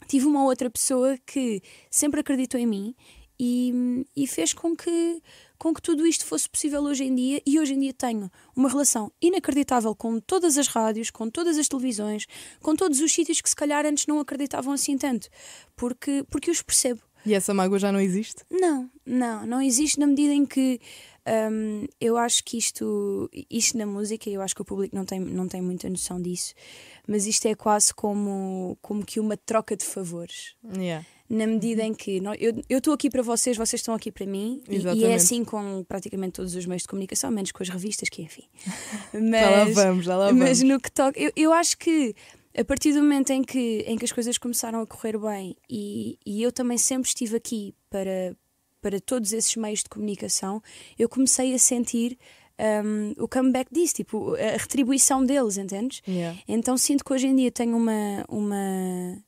tive 0.06 0.26
uma 0.26 0.44
outra 0.44 0.70
pessoa 0.70 1.18
que 1.26 1.60
sempre 1.90 2.20
acreditou 2.20 2.60
em 2.60 2.66
mim 2.66 2.94
e, 3.38 4.04
e, 4.16 4.26
fez 4.26 4.52
com 4.52 4.76
que, 4.76 5.20
com 5.58 5.74
que 5.74 5.82
tudo 5.82 6.06
isto 6.06 6.24
fosse 6.24 6.48
possível 6.48 6.82
hoje 6.82 7.04
em 7.04 7.14
dia. 7.14 7.42
E 7.44 7.58
hoje 7.58 7.74
em 7.74 7.80
dia 7.80 7.92
tenho 7.92 8.30
uma 8.54 8.68
relação 8.68 9.10
inacreditável 9.20 9.94
com 9.94 10.20
todas 10.20 10.56
as 10.56 10.68
rádios, 10.68 11.10
com 11.10 11.28
todas 11.28 11.58
as 11.58 11.68
televisões, 11.68 12.26
com 12.60 12.76
todos 12.76 13.00
os 13.00 13.12
sítios 13.12 13.40
que 13.40 13.48
se 13.48 13.56
calhar 13.56 13.84
antes 13.84 14.06
não 14.06 14.20
acreditavam 14.20 14.72
assim 14.72 14.96
tanto, 14.96 15.28
porque, 15.76 16.24
porque 16.30 16.50
os 16.50 16.62
percebo. 16.62 17.00
E 17.26 17.32
essa 17.32 17.54
mágoa 17.54 17.78
já 17.78 17.90
não 17.90 18.00
existe? 18.00 18.44
Não, 18.50 18.90
não, 19.04 19.46
não 19.46 19.62
existe 19.62 19.98
na 19.98 20.06
medida 20.06 20.34
em 20.34 20.44
que 20.44 20.78
um, 21.26 21.86
eu 22.00 22.18
acho 22.18 22.44
que 22.44 22.58
isto, 22.58 23.30
isto 23.50 23.78
na 23.78 23.86
música, 23.86 24.28
eu 24.28 24.42
acho 24.42 24.54
que 24.54 24.62
o 24.62 24.64
público 24.64 24.94
não 24.94 25.04
tem, 25.04 25.18
não 25.18 25.48
tem 25.48 25.62
muita 25.62 25.88
noção 25.88 26.20
disso, 26.20 26.54
mas 27.06 27.26
isto 27.26 27.46
é 27.46 27.54
quase 27.54 27.94
como, 27.94 28.76
como 28.82 29.04
que 29.04 29.18
uma 29.18 29.36
troca 29.36 29.76
de 29.76 29.84
favores. 29.84 30.54
Yeah. 30.76 31.04
Na 31.28 31.46
medida 31.46 31.82
em 31.82 31.94
que 31.94 32.20
nós, 32.20 32.36
eu 32.40 32.78
estou 32.78 32.92
aqui 32.92 33.08
para 33.08 33.22
vocês, 33.22 33.56
vocês 33.56 33.80
estão 33.80 33.94
aqui 33.94 34.12
para 34.12 34.26
mim, 34.26 34.62
e, 34.68 34.76
e, 34.76 35.04
é 35.04 35.14
assim 35.14 35.42
com 35.42 35.82
praticamente 35.88 36.32
todos 36.32 36.54
os 36.54 36.66
meios 36.66 36.82
de 36.82 36.88
comunicação, 36.88 37.30
menos 37.30 37.50
com 37.50 37.62
as 37.62 37.70
revistas, 37.70 38.10
que 38.10 38.20
enfim. 38.20 38.44
Mas, 39.14 39.24
já 39.40 39.50
lá 39.50 39.64
vamos, 39.64 40.04
já 40.04 40.16
lá 40.16 40.26
vamos. 40.26 40.40
Mas 40.40 40.62
no 40.62 40.78
que 40.78 40.92
toca, 40.92 41.18
eu, 41.18 41.32
eu 41.34 41.52
acho 41.54 41.78
que 41.78 42.14
a 42.56 42.64
partir 42.64 42.92
do 42.92 43.00
momento 43.00 43.30
em 43.30 43.42
que, 43.42 43.82
em 43.86 43.96
que 43.96 44.04
as 44.04 44.12
coisas 44.12 44.36
começaram 44.36 44.80
a 44.80 44.86
correr 44.86 45.18
bem 45.18 45.56
e, 45.68 46.18
e 46.24 46.42
eu 46.42 46.52
também 46.52 46.78
sempre 46.78 47.08
estive 47.08 47.36
aqui 47.36 47.74
para, 47.90 48.36
para 48.84 49.00
todos 49.00 49.32
esses 49.32 49.56
meios 49.56 49.80
de 49.82 49.88
comunicação, 49.88 50.62
eu 50.98 51.08
comecei 51.08 51.54
a 51.54 51.58
sentir 51.58 52.18
um, 52.84 53.14
o 53.24 53.26
comeback 53.26 53.72
disso, 53.72 53.94
tipo, 53.94 54.34
a 54.34 54.58
retribuição 54.58 55.24
deles, 55.24 55.56
entendes? 55.56 56.02
Yeah. 56.06 56.38
Então 56.46 56.76
sinto 56.76 57.02
que 57.02 57.10
hoje 57.14 57.26
em 57.28 57.34
dia 57.34 57.50
tenho 57.50 57.74
uma, 57.78 58.24
uma, 58.28 59.24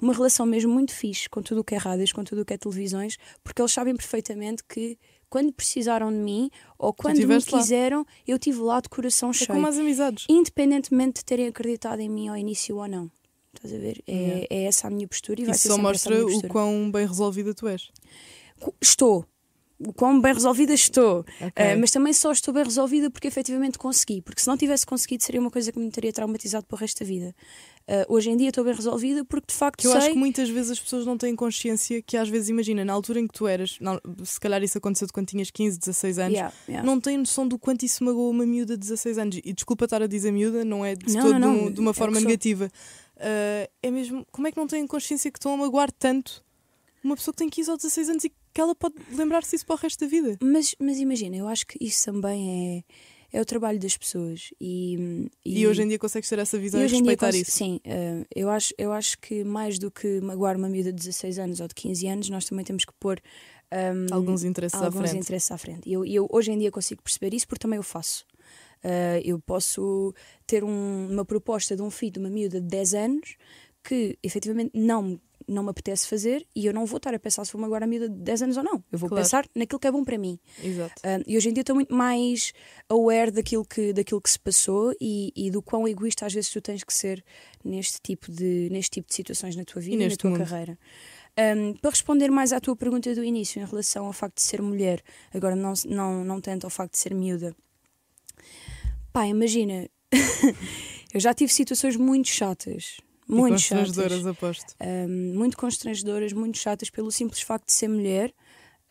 uma 0.00 0.12
relação 0.14 0.46
mesmo 0.46 0.72
muito 0.72 0.92
fixe 0.94 1.28
com 1.28 1.42
tudo 1.42 1.60
o 1.60 1.64
que 1.64 1.74
é 1.74 1.78
rádios, 1.78 2.12
com 2.12 2.22
tudo 2.22 2.42
o 2.42 2.44
que 2.44 2.54
é 2.54 2.56
televisões, 2.56 3.16
porque 3.42 3.60
eles 3.60 3.72
sabem 3.72 3.96
perfeitamente 3.96 4.62
que 4.62 4.96
quando 5.28 5.52
precisaram 5.52 6.10
de 6.12 6.18
mim 6.18 6.48
ou 6.78 6.92
quando 6.94 7.16
me 7.16 7.20
tiveste 7.22 7.52
lá. 7.52 7.58
quiseram, 7.60 8.06
eu 8.28 8.38
tive 8.38 8.60
lá 8.60 8.80
de 8.80 8.88
coração 8.88 9.30
É 9.30 9.32
cheio. 9.32 9.48
como 9.48 9.66
as 9.66 9.76
amizades. 9.76 10.24
Independentemente 10.30 11.14
de 11.18 11.24
terem 11.24 11.48
acreditado 11.48 11.98
em 12.00 12.08
mim 12.08 12.28
ao 12.28 12.36
início 12.36 12.76
ou 12.76 12.86
não. 12.86 13.10
Estás 13.54 13.74
a 13.74 13.78
ver? 13.78 14.00
É, 14.06 14.12
Yeah. 14.14 14.46
é 14.50 14.64
essa 14.66 14.86
a 14.86 14.90
minha 14.90 15.08
postura 15.08 15.40
e 15.40 15.44
vai 15.44 15.54
Isso 15.56 15.62
ser 15.62 15.68
só 15.74 15.78
mostra 15.78 16.24
o 16.24 16.48
quão 16.48 16.90
bem 16.92 17.04
resolvida 17.06 17.52
tu 17.52 17.66
és. 17.66 17.90
Estou. 18.80 19.24
O 19.82 19.94
quão 19.94 20.20
bem 20.20 20.34
resolvida 20.34 20.74
estou. 20.74 21.24
Ok. 21.40 21.46
Uh, 21.74 21.78
mas 21.80 21.90
também 21.90 22.12
só 22.12 22.30
estou 22.32 22.52
bem 22.52 22.62
resolvida 22.62 23.08
porque 23.10 23.26
efetivamente 23.26 23.78
consegui. 23.78 24.20
Porque 24.20 24.42
se 24.42 24.46
não 24.46 24.54
tivesse 24.54 24.84
conseguido, 24.84 25.22
seria 25.24 25.40
uma 25.40 25.50
coisa 25.50 25.72
que 25.72 25.78
me 25.78 25.90
teria 25.90 26.12
traumatizado 26.12 26.66
para 26.66 26.76
o 26.76 26.78
resto 26.78 27.00
da 27.00 27.06
vida. 27.06 27.34
Uh, 27.88 28.04
hoje 28.14 28.28
em 28.30 28.36
dia 28.36 28.50
estou 28.50 28.62
bem 28.62 28.74
resolvida 28.74 29.24
porque 29.24 29.46
de 29.50 29.54
facto 29.54 29.80
Que 29.80 29.86
eu 29.86 29.92
sei. 29.92 30.00
acho 30.00 30.10
que 30.10 30.16
muitas 30.18 30.50
vezes 30.50 30.72
as 30.72 30.78
pessoas 30.78 31.06
não 31.06 31.16
têm 31.16 31.34
consciência 31.34 32.02
que 32.02 32.14
às 32.18 32.28
vezes, 32.28 32.50
imagina, 32.50 32.84
na 32.84 32.92
altura 32.92 33.20
em 33.20 33.26
que 33.26 33.32
tu 33.32 33.46
eras, 33.48 33.78
não, 33.80 33.98
se 34.22 34.38
calhar 34.38 34.62
isso 34.62 34.76
aconteceu 34.76 35.08
quando 35.14 35.28
tinhas 35.28 35.50
15, 35.50 35.78
16 35.78 36.18
anos, 36.18 36.32
Yeah, 36.34 36.54
yeah. 36.68 36.86
não 36.86 37.00
têm 37.00 37.16
noção 37.16 37.48
do 37.48 37.58
quanto 37.58 37.82
isso 37.82 38.04
magoou 38.04 38.30
uma 38.30 38.44
miúda 38.44 38.74
de 38.74 38.80
16 38.80 39.16
anos. 39.16 39.40
E 39.42 39.52
desculpa 39.54 39.86
estar 39.86 40.02
a 40.02 40.06
dizer 40.06 40.30
miúda, 40.30 40.62
não 40.62 40.84
é 40.84 40.94
de 40.94 41.14
Não, 41.14 41.22
todo 41.22 41.38
não, 41.38 41.54
não, 41.54 41.72
de 41.72 41.80
uma 41.80 41.92
é 41.92 41.94
forma 41.94 42.16
sou. 42.16 42.24
negativa. 42.28 42.70
Uh, 43.16 43.66
é 43.82 43.90
mesmo, 43.90 44.26
como 44.30 44.46
é 44.46 44.52
que 44.52 44.58
não 44.58 44.66
têm 44.66 44.86
consciência 44.86 45.30
que 45.30 45.38
estão 45.38 45.54
a 45.54 45.56
magoar 45.56 45.90
tanto 45.90 46.44
uma 47.02 47.16
pessoa 47.16 47.32
que 47.32 47.38
tem 47.38 47.48
15 47.48 47.70
ou 47.70 47.76
16 47.78 48.08
anos 48.10 48.24
e 48.24 48.32
que 48.52 48.60
ela 48.60 48.74
pode 48.74 48.94
lembrar-se 49.12 49.56
isso 49.56 49.66
para 49.66 49.74
o 49.74 49.78
resto 49.78 50.00
da 50.00 50.06
vida? 50.06 50.36
Mas, 50.42 50.74
mas 50.78 50.98
imagina, 50.98 51.36
eu 51.36 51.46
acho 51.48 51.66
que 51.66 51.76
isso 51.84 52.04
também 52.06 52.84
é, 53.32 53.38
é 53.38 53.40
o 53.40 53.44
trabalho 53.44 53.78
das 53.78 53.96
pessoas. 53.96 54.52
E, 54.60 55.28
E, 55.44 55.66
hoje 55.66 55.82
em 55.82 55.88
dia 55.88 55.98
consegues 55.98 56.28
ter 56.28 56.38
essa 56.38 56.58
visão 56.58 56.80
e 56.80 56.84
e, 56.84 56.88
respeitar 56.88 57.34
isso. 57.34 57.50
Sim, 57.52 57.80
uh, 57.86 58.26
eu, 58.34 58.50
acho, 58.50 58.74
eu 58.76 58.92
acho 58.92 59.18
que 59.18 59.44
mais 59.44 59.78
do 59.78 59.90
que 59.90 60.20
magoar 60.20 60.56
uma 60.56 60.68
miúda 60.68 60.92
de 60.92 60.98
16 60.98 61.38
anos 61.38 61.60
ou 61.60 61.68
de 61.68 61.74
15 61.74 62.06
anos, 62.08 62.28
nós 62.28 62.44
também 62.44 62.64
temos 62.64 62.84
que 62.84 62.92
pôr 62.98 63.20
um, 63.72 64.12
Alguns 64.14 64.42
interesses 64.42 64.80
à 64.80 64.86
alguns 64.86 65.02
frente. 65.10 65.18
interesses 65.18 65.50
à 65.52 65.56
frente. 65.58 65.88
E 65.88 65.92
eu, 65.92 66.04
e 66.04 66.14
eu 66.14 66.26
hoje 66.30 66.50
em 66.50 66.58
dia 66.58 66.70
consigo 66.72 67.02
perceber 67.02 67.32
isso 67.34 67.46
porque 67.46 67.62
também 67.62 67.76
eu 67.76 67.82
faço. 67.84 68.24
Uh, 68.82 69.20
eu 69.24 69.38
posso 69.38 70.12
ter 70.46 70.64
um- 70.64 71.08
uma 71.12 71.24
proposta 71.24 71.76
de 71.76 71.82
um 71.82 71.90
filho 71.90 72.12
de 72.14 72.18
uma 72.18 72.30
miúda 72.30 72.60
de 72.60 72.66
10 72.66 72.94
anos 72.94 73.36
que 73.84 74.18
efetivamente 74.22 74.70
não, 74.74 75.02
me- 75.02 75.20
não 75.50 75.62
me 75.64 75.70
apetece 75.70 76.06
fazer 76.08 76.46
e 76.54 76.66
eu 76.66 76.72
não 76.72 76.86
vou 76.86 76.96
estar 76.98 77.12
a 77.14 77.18
pensar 77.18 77.44
se 77.44 77.52
vou 77.52 77.60
magoar 77.60 77.82
a 77.82 77.86
miúda 77.86 78.08
de 78.08 78.14
10 78.16 78.42
anos 78.42 78.56
ou 78.56 78.62
não. 78.62 78.84
Eu 78.92 78.98
vou 78.98 79.08
Claro. 79.08 79.24
pensar 79.24 79.46
naquilo 79.54 79.78
que 79.80 79.86
é 79.86 79.90
bom 79.92 80.04
para 80.04 80.16
mim. 80.18 80.38
Exato. 80.62 80.94
E 81.26 81.36
hoje 81.36 81.48
em 81.48 81.52
dia 81.52 81.62
estou 81.62 81.74
muito 81.74 81.94
mais 81.94 82.52
aware 82.88 83.30
daquilo 83.30 83.64
que, 83.64 83.92
daquilo 83.92 84.20
que 84.20 84.30
se 84.30 84.38
passou 84.38 84.94
e, 85.00 85.32
e 85.34 85.50
do 85.50 85.60
quão 85.62 85.86
egoísta 85.88 86.26
às 86.26 86.32
vezes 86.32 86.50
tu 86.50 86.60
tens 86.60 86.84
que 86.84 86.94
ser 86.94 87.24
neste 87.64 88.00
tipo 88.02 88.30
de, 88.30 88.68
neste 88.70 88.90
tipo 88.92 89.08
de 89.08 89.14
situações 89.14 89.56
na 89.56 89.64
tua 89.64 89.80
vida 89.82 89.94
e, 89.94 89.98
na 89.98 90.04
neste 90.04 90.18
tua 90.18 90.30
mundo. 90.30 90.38
carreira. 90.38 90.78
Um, 91.38 91.74
para 91.74 91.90
responder 91.90 92.28
mais 92.30 92.52
à 92.52 92.60
tua 92.60 92.74
pergunta 92.76 93.14
do 93.14 93.24
início 93.24 93.62
em 93.62 93.64
relação 93.64 94.06
ao 94.06 94.12
facto 94.12 94.36
de 94.36 94.42
ser 94.42 94.60
mulher, 94.60 95.00
agora 95.32 95.54
não, 95.56 95.72
não, 95.86 96.24
não 96.24 96.40
tanto 96.40 96.64
ao 96.66 96.70
facto 96.70 96.92
de 96.92 96.98
ser 96.98 97.14
miúda, 97.14 97.54
pá, 99.12 99.26
imagina, 99.26 99.88
eu 101.14 101.20
já 101.20 101.32
tive 101.32 101.52
situações 101.52 101.96
muito 101.96 102.28
chatas, 102.28 102.98
e 103.30 103.34
muito 103.34 103.58
chatas 103.60 103.88
constrangedoras, 103.88 104.26
aposto. 104.26 104.74
um, 104.80 105.34
muito 105.34 105.56
constrangedoras, 105.56 106.32
muito 106.32 106.58
chatas 106.58 106.90
pelo 106.90 107.10
simples 107.10 107.40
facto 107.42 107.66
de 107.66 107.72
ser 107.72 107.88
mulher 107.88 108.34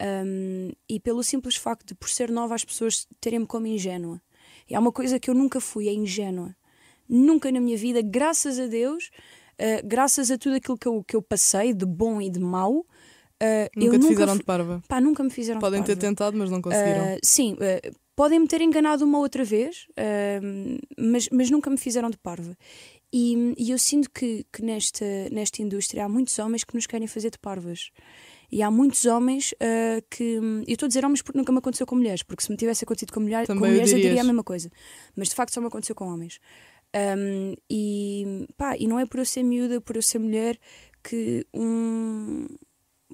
um, 0.02 0.72
e 0.88 1.00
pelo 1.00 1.24
simples 1.24 1.56
facto 1.56 1.88
de, 1.88 1.96
por 1.96 2.10
ser 2.10 2.32
nova, 2.32 2.56
as 2.56 2.64
pessoas 2.64 3.08
terem-me 3.20 3.46
como 3.46 3.68
ingênua. 3.68 4.22
E 4.70 4.76
há 4.76 4.80
uma 4.80 4.92
coisa 4.92 5.20
que 5.20 5.30
eu 5.30 5.34
nunca 5.34 5.60
fui, 5.60 5.88
é 5.88 5.94
ingênua. 5.94 6.56
Nunca 7.08 7.52
na 7.52 7.60
minha 7.60 7.78
vida, 7.78 8.02
graças 8.02 8.60
a 8.60 8.68
Deus, 8.68 9.10
uh, 9.60 9.86
graças 9.88 10.32
a 10.32 10.38
tudo 10.38 10.56
aquilo 10.56 10.78
que 10.78 10.88
eu, 10.88 11.04
que 11.04 11.16
eu 11.16 11.22
passei, 11.22 11.74
de 11.74 11.86
bom 11.86 12.22
e 12.22 12.30
de 12.30 12.40
mau, 12.40 12.78
uh, 12.78 12.86
Nunca 13.76 13.92
te 13.92 13.98
nunca 13.98 14.08
fizeram 14.08 14.38
de 14.38 14.44
parva. 14.44 14.84
Pá, 14.88 15.02
nunca 15.02 15.24
me 15.24 15.30
fizeram 15.30 15.60
de 15.60 15.66
Podem 15.66 15.84
ter 15.84 15.98
tentado, 15.98 16.38
mas 16.38 16.50
não 16.50 16.62
conseguiram. 16.62 17.16
Uh, 17.16 17.20
sim, 17.24 17.54
uh, 17.54 17.96
podem-me 18.16 18.48
ter 18.48 18.62
enganado 18.62 19.04
uma 19.04 19.18
outra 19.18 19.44
vez, 19.44 19.88
mas, 20.98 21.30
mas 21.32 21.50
nunca 21.50 21.70
me 21.70 21.78
fizeram 21.78 22.10
de 22.10 22.18
parva. 22.18 22.56
E, 23.12 23.56
e 23.58 23.72
eu 23.72 23.78
sinto 23.80 24.10
que, 24.12 24.46
que 24.52 24.62
nesta, 24.62 25.06
nesta 25.32 25.62
indústria 25.62 26.06
há 26.06 26.10
muitos 26.10 26.38
homens 26.38 26.64
que 26.64 26.76
nos 26.76 26.86
querem 26.86 27.08
fazer 27.08 27.32
de 27.32 27.40
parvas. 27.40 27.90
E 28.52 28.64
há 28.64 28.72
muitos 28.72 29.06
homens 29.06 29.52
uh, 29.54 30.04
que. 30.10 30.40
Eu 30.68 30.74
estou 30.74 30.86
a 30.86 30.88
dizer 30.88 31.06
homens 31.06 31.22
porque 31.22 31.38
nunca 31.38 31.52
me 31.52 31.60
aconteceu 31.60 31.86
com 31.86 31.96
mulheres, 31.96 32.24
porque 32.24 32.44
se 32.44 32.52
me 32.52 32.58
tivesse 32.58 32.84
acontecido 32.84 33.14
com, 33.14 33.20
mulher, 33.20 33.46
com 33.46 33.54
Também 33.54 33.72
mulheres 33.72 33.92
eu 33.92 33.98
diria 33.98 34.10
dirias. 34.12 34.26
a 34.26 34.28
mesma 34.28 34.44
coisa. 34.44 34.72
Mas 35.16 35.30
de 35.30 35.36
facto 35.36 35.54
só 35.54 35.62
me 35.62 35.68
aconteceu 35.68 35.96
com 35.96 36.06
homens. 36.06 36.40
Um, 36.96 37.54
e, 37.70 38.48
pá, 38.58 38.76
e 38.76 38.88
não 38.88 39.00
é 39.00 39.06
por 39.06 39.20
eu 39.20 39.26
ser 39.26 39.44
miúda, 39.44 39.80
por 39.80 39.96
eu 39.96 40.02
ser 40.02 40.18
mulher, 40.18 40.58
que 41.04 41.46
um, 41.54 42.48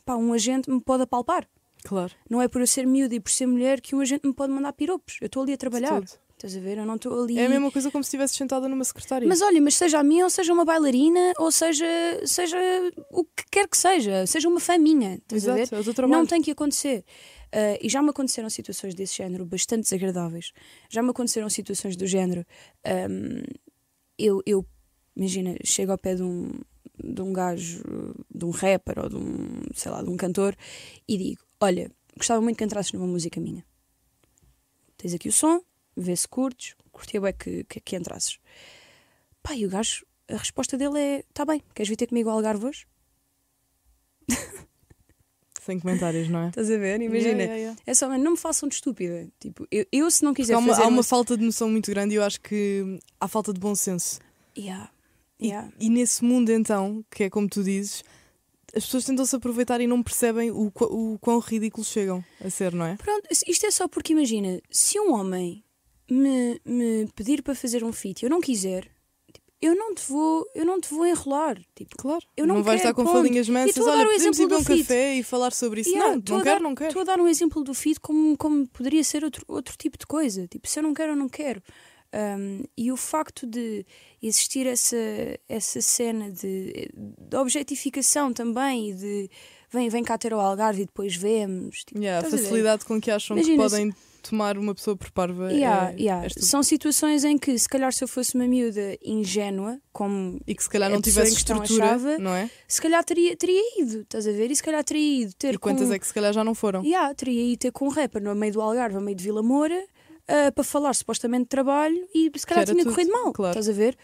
pá, 0.06 0.16
um 0.16 0.32
agente 0.32 0.70
me 0.70 0.80
pode 0.80 1.04
apalpar. 1.04 1.48
Claro. 1.84 2.14
Não 2.30 2.42
é 2.42 2.48
por 2.48 2.62
eu 2.62 2.68
ser 2.68 2.88
miúda 2.88 3.14
e 3.14 3.20
por 3.20 3.30
ser 3.30 3.46
mulher 3.46 3.82
que 3.82 3.94
um 3.94 4.00
agente 4.00 4.26
me 4.26 4.34
pode 4.34 4.52
mandar 4.54 4.72
piropos. 4.74 5.18
Eu 5.22 5.28
estou 5.28 5.44
ali 5.44 5.54
a 5.54 5.58
trabalhar. 5.58 6.02
tudo. 6.02 6.25
Estás 6.46 6.58
a 6.58 6.60
ver? 6.60 6.78
Eu 6.78 6.86
não 6.86 6.96
estou 6.96 7.24
ali. 7.24 7.40
É 7.40 7.48
a 7.48 7.50
mesma 7.50 7.72
coisa 7.72 7.90
como 7.90 8.04
se 8.04 8.10
estivesse 8.10 8.36
sentada 8.36 8.70
numa 8.70 8.84
secretária. 8.84 9.28
Mas 9.28 9.42
olha, 9.42 9.60
mas 9.60 9.76
seja 9.76 9.98
a 9.98 10.04
minha, 10.04 10.24
ou 10.24 10.30
seja 10.30 10.54
uma 10.54 10.64
bailarina, 10.64 11.34
ou 11.40 11.52
seja, 11.52 11.88
seja 12.24 12.58
o 13.10 13.24
que 13.24 13.44
quer 13.50 13.68
que 13.68 13.76
seja, 13.76 14.28
seja 14.28 14.48
uma 14.48 14.60
fã 14.60 14.78
minha. 14.78 15.16
Estás 15.16 15.50
a 15.50 15.56
ver? 15.56 15.62
Exato, 15.62 15.76
é 15.76 15.80
o 15.80 15.84
teu 15.84 15.94
trabalho. 15.96 16.20
Não 16.20 16.28
tem 16.28 16.44
que 16.44 16.52
acontecer. 16.52 17.04
Ah, 17.52 17.80
e 17.82 17.90
já 17.90 18.00
me 18.00 18.12
aconteceram 18.12 18.48
situações 18.48 18.94
desse 18.94 19.16
género 19.16 19.44
bastante 19.44 19.86
desagradáveis. 19.86 20.52
Já 20.88 21.02
me 21.02 21.10
aconteceram 21.10 21.50
situações 21.50 21.96
do 21.96 22.06
género. 22.06 22.46
ahm, 22.86 23.42
eu, 24.16 24.44
eu, 24.46 24.64
imagina, 25.16 25.56
chego 25.64 25.94
ao 25.94 25.98
pé 25.98 26.14
de 26.14 26.22
um, 26.22 26.52
de 27.04 27.22
um 27.24 27.34
gajo, 27.34 27.82
de 28.30 28.46
um 28.46 28.52
rapper 28.52 29.00
ou 29.00 29.10
de 29.10 29.16
um, 29.16 29.62
sei 29.74 29.92
lá, 29.92 30.04
de 30.04 30.10
um 30.12 30.16
cantor 30.16 30.56
e 31.08 31.18
digo: 31.18 31.42
Olha, 31.60 31.90
gostava 32.16 32.40
muito 32.40 32.56
que 32.56 32.64
entrasses 32.64 32.92
numa 32.92 33.08
música 33.08 33.42
minha. 33.42 33.66
Tens 34.96 35.14
aqui 35.16 35.28
o 35.28 35.34
som, 35.34 35.60
vê 35.96 36.16
se 36.16 36.28
curtes, 36.28 36.76
curtia 36.92 37.20
bem 37.22 37.34
que, 37.34 37.64
que, 37.66 37.80
que 37.80 37.96
entrasses. 37.96 38.40
Pá, 39.44 39.54
e 39.56 39.66
o 39.66 39.70
gajo, 39.70 40.06
a 40.30 40.38
resposta 40.38 40.78
dele 40.78 41.00
é: 41.00 41.24
Tá 41.34 41.46
bem, 41.46 41.62
queres 41.74 41.90
vir 41.90 41.96
ter 41.96 42.08
comigo 42.08 42.30
ao 42.30 42.38
Algarve 42.38 42.66
hoje? 42.66 42.86
Sem 45.62 45.80
comentários, 45.80 46.30
não 46.30 46.42
é? 46.44 46.50
Estás 46.50 46.70
a 46.70 46.78
ver? 46.78 47.02
Imagina. 47.02 47.30
Yeah, 47.42 47.44
yeah, 47.44 47.56
yeah. 47.56 47.82
É 47.88 47.94
só, 47.96 48.08
não 48.18 48.32
me 48.32 48.38
façam 48.38 48.70
de 48.70 48.76
estúpida. 48.76 49.28
Tipo, 49.40 49.68
eu, 49.72 49.86
eu 49.92 50.12
se 50.12 50.24
não 50.24 50.32
quiser 50.34 50.54
Há 50.54 50.60
uma, 50.60 50.68
fazer 50.70 50.84
há 50.84 50.88
uma 50.88 50.98
uma- 50.98 51.04
falta 51.04 51.36
de 51.36 51.44
noção 51.44 51.70
muito 51.70 51.90
grande 51.90 52.14
e 52.14 52.18
eu 52.18 52.24
acho 52.24 52.40
que 52.40 53.00
há 53.20 53.28
falta 53.28 53.52
de 53.52 53.60
bom 53.60 53.74
senso. 53.76 54.20
Yeah. 54.58 54.92
E- 54.92 54.96
Yeah. 55.48 55.70
E, 55.80 55.90
nesse 55.90 56.24
mundo, 56.24 56.50
então, 56.50 57.04
que 57.12 57.24
é 57.26 57.30
como 57.30 57.50
tu 57.50 57.62
dizes, 57.62 58.04
as 58.74 58.86
pessoas 58.86 59.04
tentam-se 59.04 59.36
aproveitar 59.36 59.82
e 59.82 59.88
não 59.88 60.02
percebem 60.02 60.50
o, 60.50 60.72
qu- 60.72 60.86
o 60.86 61.20
quão 61.20 61.40
ridículos 61.40 61.88
chegam 61.90 62.24
a 62.40 62.50
ser, 62.50 62.72
não 62.74 62.86
é? 62.86 62.96
Pronto, 62.96 63.28
isto 63.46 63.66
é 63.66 63.70
só 63.72 63.86
porque 63.86 64.14
imagina, 64.14 64.62
se 64.72 64.98
um 64.98 65.14
homem 65.14 65.62
me, 66.10 66.60
me 66.66 67.08
pedir 67.16 67.42
para 67.42 67.56
fazer 67.56 67.84
um 67.84 67.92
feat 67.94 68.22
e 68.22 68.26
eu 68.26 68.30
não 68.30 68.40
quiser, 68.42 68.84
tipo, 69.34 69.46
eu 69.62 69.76
não 69.76 69.96
te 69.96 70.04
vou, 70.08 70.46
eu 70.54 70.66
não 70.66 70.80
te 70.80 70.94
vou 70.94 71.06
enrolar. 71.08 71.58
Tipo, 71.76 71.96
Claro. 71.98 72.24
Eu 72.38 72.46
não 72.46 72.62
vais 72.62 72.82
quero, 72.82 72.90
estar 72.90 72.94
com 72.94 73.04
ponto. 73.04 73.16
falinhas 73.18 73.50
mansas. 73.50 73.78
Olha, 73.78 74.06
podemos 74.06 74.14
ir 74.14 74.16
exemplo 74.30 74.48
beber 74.50 74.62
um 74.62 74.64
feed. 74.66 74.82
café 74.84 75.16
e 75.16 75.24
falar 75.24 75.52
sobre 75.54 75.82
isso. 75.82 75.90
Yeah, 75.90 76.10
não, 76.10 76.16
não 76.16 76.22
quero, 76.24 76.44
dar- 76.44 76.60
não 76.62 76.76
quero. 76.76 76.90
Estou 76.90 77.02
a 77.02 77.06
dar 77.06 77.20
um 77.20 77.28
exemplo 77.28 77.64
do 77.64 77.74
feed 77.74 78.00
como, 78.00 78.38
como 78.38 78.68
poderia 78.68 79.04
ser 79.04 79.24
outro, 79.24 79.44
outro 79.48 79.76
tipo 79.78 79.98
de 79.98 80.06
coisa. 80.06 80.48
Tipo, 80.48 80.68
se 80.68 80.78
eu 80.80 80.84
não 80.84 80.94
quero, 80.94 81.14
eu 81.14 81.16
não 81.16 81.30
quero. 81.30 81.62
Um, 82.14 82.64
e 82.78 82.92
o 82.94 82.96
facto 82.98 83.46
de 83.46 83.86
existir 84.22 84.66
essa, 84.68 84.96
essa 85.50 85.82
cena 85.82 86.32
de, 86.32 86.90
de 86.94 87.36
objetificação 87.36 88.32
também 88.32 88.92
e 88.92 88.94
de 88.94 89.30
vem, 89.70 89.90
vem 89.90 90.02
cá 90.04 90.18
ter 90.18 90.34
o 90.34 90.40
Algarve 90.40 90.84
e 90.84 90.86
depois 90.86 91.14
vemos. 91.16 91.84
Tipo, 91.84 92.00
Yeah, 92.00 92.20
a 92.20 92.28
estás 92.28 92.42
a 92.42 92.44
facilidade 92.46 92.86
com 92.86 93.02
que 93.02 93.12
acham 93.12 93.36
Imagina 93.36 93.64
que 93.64 93.70
podem 93.70 93.96
tomar 94.30 94.58
uma 94.58 94.74
pessoa 94.74 94.96
por 94.96 95.12
parva. 95.12 95.52
Yeah, 95.52 95.92
é, 95.92 95.96
yeah. 96.02 96.26
é. 96.26 96.30
São 96.30 96.62
situações 96.64 97.24
em 97.24 97.38
que, 97.38 97.58
se 97.58 97.68
calhar, 97.70 97.92
se 97.94 98.04
eu 98.04 98.08
fosse 98.08 98.36
uma 98.36 98.48
miúda 98.48 98.98
ingênua, 99.04 99.80
como 99.94 100.40
E 100.48 100.56
que 100.56 100.64
se 100.64 100.70
calhar 100.70 100.90
não 100.90 101.02
tivesse 101.02 101.34
estrutura, 101.34 101.86
achava, 101.86 102.18
não 102.18 102.34
é? 102.34 102.50
se 102.68 102.82
calhar 102.82 103.04
teria, 103.04 103.36
teria 103.36 103.62
ido, 103.82 104.02
estás 104.02 104.28
a 104.28 104.32
ver? 104.32 104.52
E 104.52 104.56
se 104.56 104.64
calhar 104.64 104.84
teria 104.84 105.24
ido 105.24 105.34
ter 105.36 105.54
E 105.54 105.58
quantas 105.58 105.88
com... 105.88 105.94
é 105.94 106.00
que 106.00 106.08
se 106.08 106.14
calhar 106.14 106.34
já 106.34 106.44
não 106.44 106.56
foram? 106.56 106.84
Yeah, 106.84 107.14
teria 107.14 107.42
ido 107.54 107.60
ter 107.60 107.72
com 107.72 107.86
um 107.86 107.90
rapper 107.90 108.22
no 108.22 108.34
meio 108.36 108.54
do 108.54 108.62
Algarve, 108.62 108.96
no 108.96 109.02
meio 109.02 109.16
de 109.18 109.24
Vila 109.24 109.44
Moura, 109.44 109.82
ah, 110.28 110.52
para 110.52 110.64
falar 110.64 110.94
supostamente 110.96 111.44
de 111.44 111.50
trabalho 111.50 112.08
e 112.14 112.32
se 112.36 112.46
calhar 112.48 112.66
tinha 112.66 112.84
tudo, 112.84 112.94
corrido 112.94 113.12
mal, 113.12 113.32
claro. 113.32 113.52
estás 113.52 113.70
a 113.70 113.74
ver? 113.74 113.96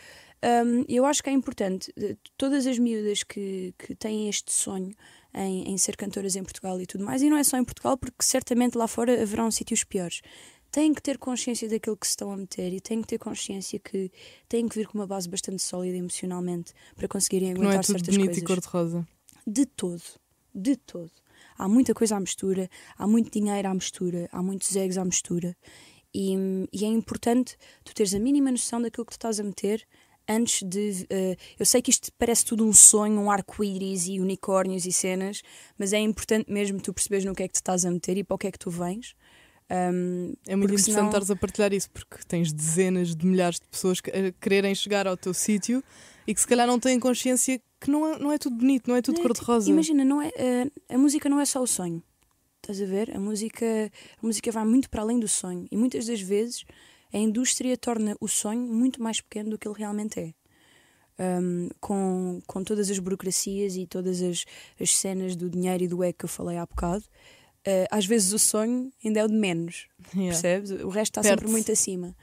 Um, 0.44 0.84
eu 0.90 1.06
acho 1.06 1.22
que 1.22 1.30
é 1.30 1.34
importante, 1.34 1.94
de- 1.96 2.18
todas 2.36 2.66
as 2.66 2.80
miúdas 2.80 3.22
que, 3.22 3.76
que 3.78 3.94
têm 3.96 4.28
este 4.28 4.52
sonho 4.52 4.92
em, 5.34 5.72
em 5.72 5.78
ser 5.78 5.96
cantoras 5.96 6.36
em 6.36 6.44
Portugal 6.44 6.80
e 6.82 6.86
tudo 6.86 7.04
mais, 7.04 7.22
e 7.22 7.30
não 7.30 7.38
é 7.38 7.44
só 7.44 7.58
em 7.58 7.64
Portugal, 7.64 7.98
porque 7.98 8.24
certamente 8.24 8.78
lá 8.78 8.88
fora 8.88 9.22
haverão 9.22 9.50
sítios 9.52 9.84
piores. 9.84 10.22
Têm 10.72 10.94
que 10.94 11.02
ter 11.02 11.18
consciência 11.18 11.68
daquilo 11.68 11.98
que 11.98 12.08
se 12.08 12.12
estão 12.12 12.32
a 12.32 12.38
meter 12.38 12.72
e 12.72 12.80
têm 12.80 13.02
que 13.02 13.08
ter 13.08 13.18
consciência 13.18 13.78
que 13.78 14.10
têm 14.48 14.70
que 14.70 14.78
vir 14.78 14.88
com 14.88 14.98
uma 14.98 15.06
base 15.08 15.28
bastante 15.28 15.62
sólida 15.62 15.98
emocionalmente 15.98 16.74
para 16.96 17.10
conseguirem 17.10 17.54
Que 17.54 17.60
não 17.60 17.68
aguentar 17.68 17.84
é 17.84 17.86
tudo 17.86 17.98
certas 17.98 18.16
bonito 18.16 18.28
coisas. 18.28 18.44
e 18.44 18.46
cor-de-rosa. 18.46 19.08
De 19.46 19.66
todo. 19.66 20.02
De 20.56 20.78
todo. 20.78 21.12
Há 21.58 21.68
muita 21.68 21.94
coisa 21.94 22.16
à 22.16 22.20
mistura, 22.20 22.70
há 22.98 23.06
muito 23.06 23.32
dinheiro 23.32 23.68
à 23.68 23.74
mistura, 23.74 24.30
há 24.32 24.42
muitos 24.42 24.74
egos 24.76 24.98
à 24.98 25.04
mistura. 25.04 25.56
E, 26.14 26.36
e 26.74 26.84
é 26.86 26.88
importante 26.88 27.58
tu 27.84 27.94
teres 27.94 28.14
a 28.14 28.20
mínima 28.20 28.50
noção 28.52 28.82
daquilo 28.82 29.06
que 29.06 29.12
tu 29.12 29.18
estás 29.18 29.40
a 29.40 29.44
meter 29.44 29.86
antes 30.28 30.68
de. 30.68 31.06
Uh, 31.12 31.36
eu 31.60 31.66
sei 31.66 31.82
que 31.82 31.92
isto 31.92 32.12
parece 32.18 32.46
tudo 32.46 32.66
um 32.66 32.74
sonho, 32.74 33.20
um 33.20 33.32
arco-íris 33.32 34.08
e 34.08 34.20
unicórnios 34.20 34.86
e 34.86 34.92
cenas, 34.92 35.42
mas 35.78 35.94
é 35.94 36.00
importante 36.00 36.52
mesmo 36.52 36.80
tu 36.80 36.94
perceberes 36.94 37.26
no 37.26 37.36
que 37.36 37.44
é 37.44 37.48
que 37.48 37.54
tu 37.54 37.58
estás 37.58 37.86
a 37.86 37.92
meter 37.92 38.18
e 38.18 38.24
para 38.24 38.36
o 38.36 38.38
que 38.38 38.48
é 38.48 38.52
que 38.52 38.60
tu 38.60 38.70
vens. 38.70 39.16
Um, 39.72 40.34
é 40.46 40.56
muito 40.56 40.72
interessante 40.72 40.96
senão... 40.96 41.08
estares 41.08 41.32
a 41.32 41.36
partilhar 41.36 41.72
isso, 41.72 41.90
porque 41.92 42.18
tens 42.28 42.52
dezenas 42.52 43.16
de 43.16 43.26
milhares 43.26 43.58
de 43.58 43.68
pessoas 43.68 44.02
que 44.02 44.10
a 44.12 44.32
quererem 44.34 44.76
chegar 44.76 45.08
ao 45.08 45.16
teu 45.16 45.34
sítio 45.34 45.82
e 46.28 46.34
que 46.34 46.42
se 46.42 46.48
calhar 46.48 46.68
não 46.68 46.78
têm 46.78 47.00
consciência 47.00 47.62
que 47.80 47.90
não 47.90 48.06
é, 48.06 48.20
não 48.20 48.32
é 48.32 48.38
tudo 48.38 48.58
bonito, 48.58 48.90
não 48.90 48.98
é 48.98 49.02
tudo 49.02 49.20
é, 49.20 49.22
cor-de-rosa. 49.22 49.70
Imagina, 49.70 50.04
não 50.04 50.22
é, 50.22 50.30
a, 50.90 50.96
a 50.96 50.98
música 50.98 51.30
não 51.30 51.40
é 51.40 51.46
só 51.46 51.62
o 51.62 51.68
sonho. 51.68 52.04
Estás 52.58 52.82
a 52.82 52.86
ver? 52.86 53.16
A 53.16 53.20
música, 53.20 53.66
a 54.22 54.26
música 54.26 54.52
vai 54.52 54.66
muito 54.66 54.90
para 54.90 55.02
além 55.02 55.20
do 55.20 55.28
sonho 55.28 55.66
e 55.72 55.78
muitas 55.78 56.06
das 56.06 56.22
vezes 56.22 56.64
a 57.14 57.18
indústria 57.18 57.78
torna 57.78 58.16
o 58.20 58.28
sonho 58.28 58.62
muito 58.62 59.02
mais 59.02 59.22
pequeno 59.22 59.52
do 59.52 59.58
que 59.58 59.68
ele 59.68 59.78
realmente 59.78 60.20
é. 60.20 60.34
Um, 61.20 61.70
com, 61.80 62.42
com 62.48 62.64
todas 62.64 62.90
as 62.90 62.98
burocracias 62.98 63.76
e 63.76 63.86
todas 63.86 64.22
as, 64.24 64.44
as 64.80 64.96
cenas 64.96 65.36
do 65.36 65.50
dinheiro 65.50 65.84
e 65.84 65.88
do 65.88 66.04
ego 66.04 66.18
que 66.18 66.26
eu 66.26 66.30
falei 66.30 66.58
há 66.58 66.66
bocado, 66.66 67.04
uh, 67.68 67.86
às 67.92 68.06
vezes 68.06 68.34
o 68.34 68.40
sonho 68.40 68.92
ainda 69.04 69.20
é 69.20 69.26
o 69.26 69.28
de 69.28 69.36
menos, 69.36 69.88
yeah. 70.16 70.32
percebes? 70.32 70.72
O 70.72 70.90
resto 70.90 71.20
está 71.20 71.24
sempre 71.30 71.48
muito 71.48 71.72
acima. 71.72 72.16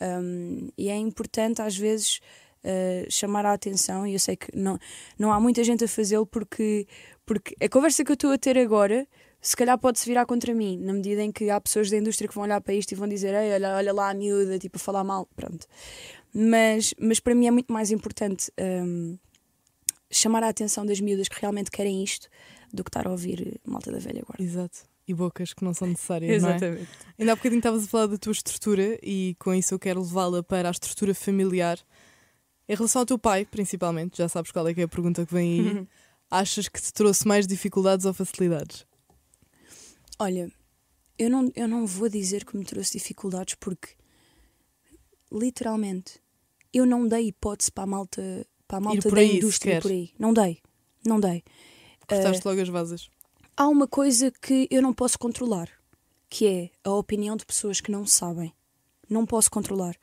Um, 0.00 0.68
e 0.76 0.88
é 0.88 0.96
importante, 0.96 1.62
às 1.62 1.76
vezes, 1.76 2.20
uh, 2.64 3.10
chamar 3.10 3.46
a 3.46 3.52
atenção, 3.52 4.06
e 4.06 4.14
eu 4.14 4.18
sei 4.18 4.36
que 4.36 4.48
não, 4.56 4.78
não 5.18 5.32
há 5.32 5.38
muita 5.38 5.62
gente 5.62 5.84
a 5.84 5.88
fazê-lo 5.88 6.26
porque, 6.26 6.88
porque 7.24 7.54
a 7.64 7.68
conversa 7.68 8.04
que 8.04 8.10
eu 8.10 8.14
estou 8.14 8.32
a 8.32 8.38
ter 8.38 8.58
agora 8.58 9.06
se 9.40 9.56
calhar 9.56 9.78
pode-se 9.78 10.06
virar 10.06 10.26
contra 10.26 10.54
mim, 10.54 10.78
na 10.78 10.92
medida 10.92 11.22
em 11.22 11.32
que 11.32 11.48
há 11.48 11.60
pessoas 11.60 11.90
da 11.90 11.96
indústria 11.96 12.28
que 12.28 12.34
vão 12.34 12.44
olhar 12.44 12.60
para 12.60 12.74
isto 12.74 12.92
e 12.92 12.94
vão 12.94 13.08
dizer 13.08 13.34
Ei, 13.34 13.54
olha, 13.54 13.76
olha 13.76 13.92
lá 13.92 14.10
a 14.10 14.14
miúda, 14.14 14.58
tipo, 14.58 14.76
a 14.76 14.80
falar 14.80 15.02
mal, 15.02 15.26
pronto. 15.34 15.66
Mas, 16.32 16.94
mas 16.98 17.18
para 17.20 17.34
mim 17.34 17.46
é 17.46 17.50
muito 17.50 17.72
mais 17.72 17.90
importante 17.90 18.52
um, 18.60 19.18
chamar 20.10 20.42
a 20.42 20.48
atenção 20.48 20.84
das 20.84 21.00
miúdas 21.00 21.28
que 21.28 21.40
realmente 21.40 21.70
querem 21.70 22.02
isto 22.04 22.28
do 22.72 22.84
que 22.84 22.90
estar 22.90 23.06
a 23.06 23.10
ouvir 23.10 23.60
malta 23.64 23.90
da 23.90 23.98
velha 23.98 24.22
guarda. 24.22 24.42
Exato. 24.42 24.80
E 25.08 25.14
bocas 25.14 25.52
que 25.52 25.64
não 25.64 25.74
são 25.74 25.88
necessárias. 25.88 26.30
Exatamente. 26.30 26.82
Não 26.82 26.82
é? 26.82 27.14
Ainda 27.18 27.32
há 27.32 27.36
bocadinho 27.36 27.58
estavas 27.58 27.84
a 27.84 27.86
falar 27.88 28.06
da 28.06 28.18
tua 28.18 28.32
estrutura 28.32 28.98
e 29.02 29.34
com 29.40 29.52
isso 29.52 29.74
eu 29.74 29.78
quero 29.78 30.00
levá-la 30.00 30.42
para 30.42 30.68
a 30.68 30.70
estrutura 30.70 31.14
familiar. 31.14 31.78
Em 32.68 32.74
relação 32.76 33.02
ao 33.02 33.06
teu 33.06 33.18
pai, 33.18 33.44
principalmente, 33.44 34.18
já 34.18 34.28
sabes 34.28 34.52
qual 34.52 34.68
é 34.68 34.74
que 34.74 34.82
é 34.82 34.84
a 34.84 34.88
pergunta 34.88 35.26
que 35.26 35.34
vem 35.34 35.60
aí. 35.60 35.88
Achas 36.30 36.68
que 36.68 36.80
te 36.80 36.92
trouxe 36.92 37.26
mais 37.26 37.44
dificuldades 37.44 38.06
ou 38.06 38.14
facilidades? 38.14 38.86
Olha, 40.20 40.52
eu 41.18 41.30
não, 41.30 41.50
eu 41.56 41.66
não 41.66 41.86
vou 41.86 42.06
dizer 42.06 42.44
que 42.44 42.54
me 42.54 42.62
trouxe 42.62 42.98
dificuldades 42.98 43.54
porque, 43.54 43.88
literalmente, 45.32 46.20
eu 46.74 46.84
não 46.84 47.08
dei 47.08 47.28
hipótese 47.28 47.72
para 47.72 47.84
a 47.84 47.86
malta, 47.86 48.46
para 48.68 48.76
a 48.76 48.80
malta 48.82 49.10
da 49.10 49.24
indústria 49.24 49.80
por 49.80 49.90
aí. 49.90 50.10
Não 50.18 50.34
dei. 50.34 50.60
Não 51.06 51.18
dei. 51.18 51.42
Cortaste 52.06 52.46
uh, 52.46 52.50
logo 52.50 52.60
as 52.60 52.68
vasas. 52.68 53.10
Há 53.56 53.66
uma 53.66 53.88
coisa 53.88 54.30
que 54.30 54.68
eu 54.70 54.82
não 54.82 54.92
posso 54.92 55.18
controlar, 55.18 55.70
que 56.28 56.46
é 56.46 56.70
a 56.84 56.90
opinião 56.90 57.34
de 57.34 57.46
pessoas 57.46 57.80
que 57.80 57.90
não 57.90 58.04
sabem. 58.04 58.52
Não 59.08 59.24
posso 59.24 59.50
controlar. 59.50 59.96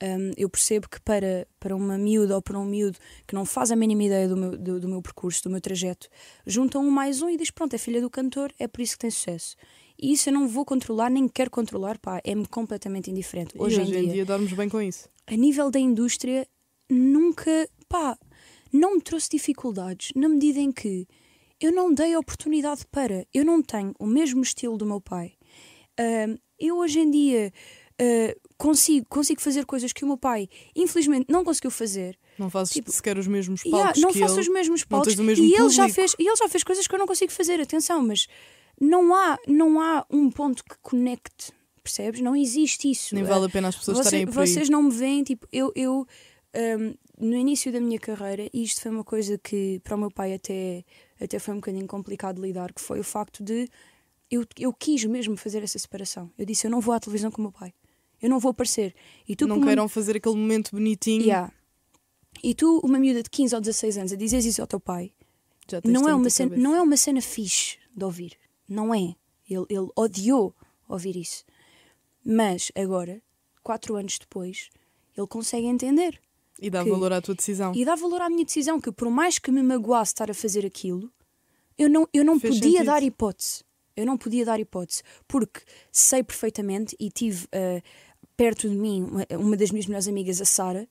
Um, 0.00 0.30
eu 0.36 0.48
percebo 0.48 0.88
que 0.88 1.00
para, 1.00 1.46
para 1.58 1.74
uma 1.74 1.98
miúda 1.98 2.36
ou 2.36 2.42
para 2.42 2.56
um 2.58 2.64
miúdo 2.64 2.96
que 3.26 3.34
não 3.34 3.44
faz 3.44 3.72
a 3.72 3.76
mínima 3.76 4.04
ideia 4.04 4.28
do 4.28 4.36
meu, 4.36 4.56
do, 4.56 4.80
do 4.80 4.88
meu 4.88 5.02
percurso, 5.02 5.42
do 5.42 5.50
meu 5.50 5.60
trajeto, 5.60 6.08
juntam 6.46 6.84
um 6.84 6.90
mais 6.90 7.20
um 7.20 7.28
e 7.28 7.36
diz: 7.36 7.50
Pronto, 7.50 7.74
é 7.74 7.78
filha 7.78 8.00
do 8.00 8.08
cantor, 8.08 8.52
é 8.58 8.68
por 8.68 8.80
isso 8.80 8.92
que 8.92 9.00
tem 9.00 9.10
sucesso. 9.10 9.56
E 10.00 10.12
isso 10.12 10.28
eu 10.28 10.32
não 10.32 10.46
vou 10.46 10.64
controlar, 10.64 11.10
nem 11.10 11.26
quero 11.26 11.50
controlar, 11.50 11.98
pá, 11.98 12.20
é-me 12.22 12.46
completamente 12.46 13.10
indiferente. 13.10 13.54
Hoje, 13.58 13.80
hoje 13.80 13.90
em, 13.90 14.02
dia, 14.02 14.12
dia 14.12 14.24
dormes 14.24 14.52
bem 14.52 14.68
com 14.68 14.80
isso. 14.80 15.08
A 15.26 15.34
nível 15.34 15.70
da 15.70 15.80
indústria, 15.80 16.46
nunca, 16.88 17.68
pá, 17.88 18.16
não 18.72 18.94
me 18.94 19.00
trouxe 19.00 19.30
dificuldades, 19.30 20.12
na 20.14 20.28
medida 20.28 20.60
em 20.60 20.70
que 20.70 21.08
eu 21.60 21.72
não 21.72 21.92
dei 21.92 22.14
oportunidade 22.16 22.86
para. 22.90 23.26
Eu 23.34 23.44
não 23.44 23.60
tenho 23.60 23.92
o 23.98 24.06
mesmo 24.06 24.42
estilo 24.42 24.78
do 24.78 24.86
meu 24.86 25.00
pai. 25.00 25.32
Uh, 25.98 26.38
eu 26.58 26.78
hoje 26.78 27.00
em 27.00 27.10
dia 27.10 27.52
uh, 28.00 28.47
consigo, 28.58 29.06
consigo 29.08 29.40
fazer 29.40 29.64
coisas 29.64 29.92
que 29.92 30.04
o 30.04 30.06
meu 30.06 30.18
pai, 30.18 30.48
infelizmente, 30.74 31.26
não 31.30 31.44
conseguiu 31.44 31.70
fazer. 31.70 32.18
Não 32.36 32.50
fazes 32.50 32.72
tipo, 32.72 32.90
sequer 32.90 33.16
os 33.16 33.28
mesmos 33.28 33.62
palcos. 33.62 33.78
Yeah, 33.78 34.00
não 34.00 34.12
faço 34.12 34.34
ele, 34.34 34.40
os 34.40 34.48
mesmos 34.48 34.84
palcos. 34.84 35.14
e, 35.14 35.54
ele 35.54 35.70
já 35.70 35.88
fez, 35.88 36.14
e 36.18 36.26
ele 36.26 36.36
já 36.36 36.48
fez 36.48 36.64
coisas 36.64 36.86
que 36.86 36.94
eu 36.94 36.98
não 36.98 37.06
consigo 37.06 37.32
fazer, 37.32 37.60
atenção, 37.60 38.02
mas 38.04 38.26
não 38.80 39.14
há, 39.14 39.38
não 39.46 39.80
há 39.80 40.04
um 40.10 40.28
ponto 40.28 40.64
que 40.64 40.76
conecte, 40.82 41.52
percebes? 41.82 42.20
Não 42.20 42.34
existe 42.34 42.90
isso. 42.90 43.14
Nem 43.14 43.22
vale 43.22 43.46
a 43.46 43.48
pena 43.48 43.68
as 43.68 43.76
pessoas 43.76 43.98
Você, 43.98 44.02
estarem 44.02 44.26
por 44.26 44.40
aí. 44.40 44.46
Vocês 44.46 44.68
não 44.68 44.82
me 44.82 44.90
veem, 44.90 45.22
tipo, 45.22 45.46
eu. 45.52 45.72
eu 45.74 46.06
um, 46.56 46.94
no 47.20 47.34
início 47.34 47.72
da 47.72 47.80
minha 47.80 47.98
carreira, 47.98 48.48
e 48.52 48.62
isto 48.62 48.80
foi 48.80 48.92
uma 48.92 49.02
coisa 49.02 49.36
que 49.38 49.80
para 49.82 49.96
o 49.96 49.98
meu 49.98 50.08
pai 50.08 50.34
até, 50.34 50.84
até 51.20 51.40
foi 51.40 51.52
um 51.52 51.56
bocadinho 51.56 51.86
complicado 51.86 52.36
de 52.36 52.42
lidar, 52.42 52.72
que 52.72 52.80
foi 52.80 53.00
o 53.00 53.04
facto 53.04 53.42
de 53.42 53.68
eu, 54.30 54.44
eu 54.56 54.72
quis 54.72 55.04
mesmo 55.04 55.36
fazer 55.36 55.64
essa 55.64 55.78
separação. 55.80 56.30
Eu 56.38 56.46
disse, 56.46 56.68
eu 56.68 56.70
não 56.70 56.80
vou 56.80 56.94
à 56.94 57.00
televisão 57.00 57.28
com 57.28 57.42
o 57.42 57.44
meu 57.46 57.52
pai 57.52 57.74
eu 58.20 58.28
não 58.28 58.38
vou 58.38 58.50
aparecer. 58.50 58.94
E 59.28 59.36
tu, 59.36 59.46
não 59.46 59.60
queiram 59.60 59.84
uma... 59.84 59.88
fazer 59.88 60.16
aquele 60.16 60.36
momento 60.36 60.70
bonitinho. 60.72 61.22
Yeah. 61.22 61.52
E 62.42 62.54
tu, 62.54 62.80
uma 62.84 62.98
miúda 62.98 63.22
de 63.22 63.30
15 63.30 63.54
ou 63.54 63.60
16 63.60 63.98
anos, 63.98 64.12
a 64.12 64.16
dizeres 64.16 64.44
isso 64.44 64.60
ao 64.60 64.66
teu 64.66 64.80
pai, 64.80 65.12
não 65.84 66.08
é, 66.08 66.14
uma 66.14 66.30
cena, 66.30 66.56
não 66.56 66.74
é 66.74 66.82
uma 66.82 66.96
cena 66.96 67.20
fixe 67.20 67.78
de 67.94 68.04
ouvir. 68.04 68.38
Não 68.68 68.94
é. 68.94 69.14
Ele, 69.48 69.66
ele 69.68 69.88
odiou 69.96 70.54
ouvir 70.88 71.16
isso. 71.16 71.44
Mas 72.24 72.70
agora, 72.74 73.22
quatro 73.62 73.96
anos 73.96 74.18
depois, 74.18 74.70
ele 75.16 75.26
consegue 75.26 75.66
entender. 75.66 76.20
E 76.60 76.70
dá 76.70 76.82
que, 76.82 76.90
valor 76.90 77.12
à 77.12 77.20
tua 77.20 77.34
decisão. 77.34 77.72
E 77.74 77.84
dá 77.84 77.94
valor 77.94 78.20
à 78.20 78.28
minha 78.28 78.44
decisão, 78.44 78.80
que 78.80 78.90
por 78.90 79.10
mais 79.10 79.38
que 79.38 79.50
me 79.50 79.62
magoasse 79.62 80.12
estar 80.12 80.30
a 80.30 80.34
fazer 80.34 80.66
aquilo, 80.66 81.10
eu 81.76 81.88
não, 81.88 82.08
eu 82.12 82.24
não 82.24 82.38
podia 82.38 82.60
sentido. 82.60 82.84
dar 82.84 83.02
hipótese. 83.02 83.64
Eu 83.96 84.06
não 84.06 84.16
podia 84.16 84.44
dar 84.44 84.60
hipótese. 84.60 85.02
Porque 85.26 85.60
sei 85.92 86.22
perfeitamente 86.22 86.96
e 86.98 87.10
tive. 87.10 87.44
Uh, 87.46 87.82
perto 88.38 88.70
de 88.70 88.76
mim 88.76 89.02
uma, 89.02 89.26
uma 89.36 89.56
das 89.56 89.72
minhas 89.72 89.86
melhores 89.86 90.06
amigas, 90.06 90.40
a 90.40 90.44
Sara, 90.44 90.88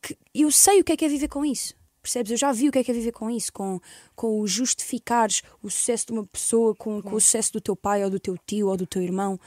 que 0.00 0.16
eu 0.34 0.50
sei 0.50 0.80
o 0.80 0.84
que 0.84 0.92
é 0.92 0.96
que 0.96 1.04
é 1.04 1.08
viver 1.08 1.28
com 1.28 1.44
isso. 1.44 1.74
Percebes? 2.02 2.32
Eu 2.32 2.38
já 2.38 2.50
vi 2.50 2.70
o 2.70 2.72
que 2.72 2.78
é 2.78 2.84
que 2.84 2.90
é 2.90 2.94
viver 2.94 3.12
com 3.12 3.28
isso, 3.28 3.52
com, 3.52 3.78
com 4.16 4.40
o 4.40 4.46
justificares 4.46 5.42
o 5.62 5.68
sucesso 5.68 6.06
de 6.06 6.12
uma 6.14 6.26
pessoa 6.26 6.74
com, 6.74 7.02
com 7.02 7.14
o 7.14 7.20
sucesso 7.20 7.52
do 7.52 7.60
teu 7.60 7.76
pai 7.76 8.02
ou 8.02 8.08
do 8.08 8.18
teu 8.18 8.38
tio 8.46 8.68
ou 8.68 8.76
do 8.78 8.86
teu 8.86 9.02
irmão. 9.02 9.38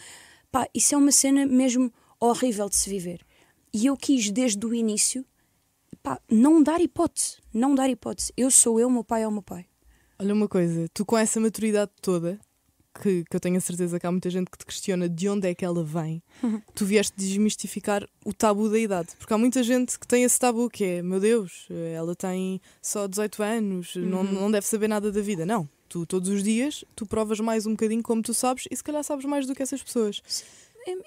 Pá, 0.52 0.68
isso 0.72 0.94
é 0.94 0.98
uma 0.98 1.12
cena 1.12 1.48
mesmo 1.48 1.92
horrível 2.20 2.70
de 2.70 2.76
se 2.76 2.88
viver. 2.88 3.26
E 3.74 3.88
eu 3.88 3.98
quis 3.98 4.30
desde 4.30 4.64
o 4.64 4.72
início 4.72 5.26
pá, 6.04 6.22
não 6.30 6.62
dar 6.62 6.80
hipótese. 6.80 7.38
Não 7.52 7.74
dar 7.74 7.90
hipótese. 7.90 8.32
Eu 8.38 8.52
sou 8.52 8.80
eu, 8.80 8.88
meu 8.88 9.04
pai 9.04 9.24
é 9.24 9.28
o 9.28 9.32
meu 9.32 9.42
pai. 9.42 9.66
Olha 10.20 10.36
uma 10.36 10.48
coisa, 10.48 10.88
tu 10.94 11.04
com 11.04 11.18
essa 11.18 11.40
maturidade 11.40 11.92
toda, 12.00 12.40
que, 13.02 13.24
que 13.24 13.36
eu 13.36 13.40
tenho 13.40 13.58
a 13.58 13.62
certeza 13.62 14.00
que 14.00 14.06
há 14.06 14.12
muita 14.12 14.30
gente 14.30 14.50
que 14.50 14.58
te 14.58 14.66
questiona 14.66 15.10
de 15.10 15.28
onde 15.30 15.48
é 15.48 15.56
que 15.56 15.66
ela 15.66 15.84
vem, 15.84 16.22
tu 16.74 16.86
vieste 16.86 17.14
desmistificar 17.18 18.08
o 18.26 18.34
tabu 18.34 18.70
da 18.70 18.80
idade. 18.80 19.10
Porque 19.18 19.34
há 19.34 19.38
muita 19.38 19.64
gente 19.64 19.98
que 20.00 20.08
tem 20.08 20.24
esse 20.24 20.40
tabu 20.40 20.70
que 20.70 20.84
é, 20.84 21.02
meu 21.02 21.20
Deus, 21.20 21.68
ela 21.96 22.16
tem 22.16 22.62
só 22.82 23.08
18 23.08 23.44
anos, 23.44 23.96
uhum. 23.96 24.06
não, 24.06 24.24
não 24.24 24.52
deve 24.52 24.68
saber 24.68 24.88
nada 24.88 25.12
da 25.12 25.22
vida. 25.22 25.46
Não. 25.46 25.68
Tu, 25.90 26.06
todos 26.08 26.30
os 26.30 26.44
dias, 26.44 26.84
tu 26.96 27.06
provas 27.06 27.40
mais 27.40 27.68
um 27.68 27.72
bocadinho 27.72 28.02
como 28.02 28.22
tu 28.22 28.34
sabes 28.34 28.66
e 28.72 28.76
se 28.76 28.84
calhar 28.84 29.04
sabes 29.04 29.26
mais 29.26 29.46
do 29.46 29.54
que 29.54 29.62
essas 29.62 29.84
pessoas. 29.84 30.24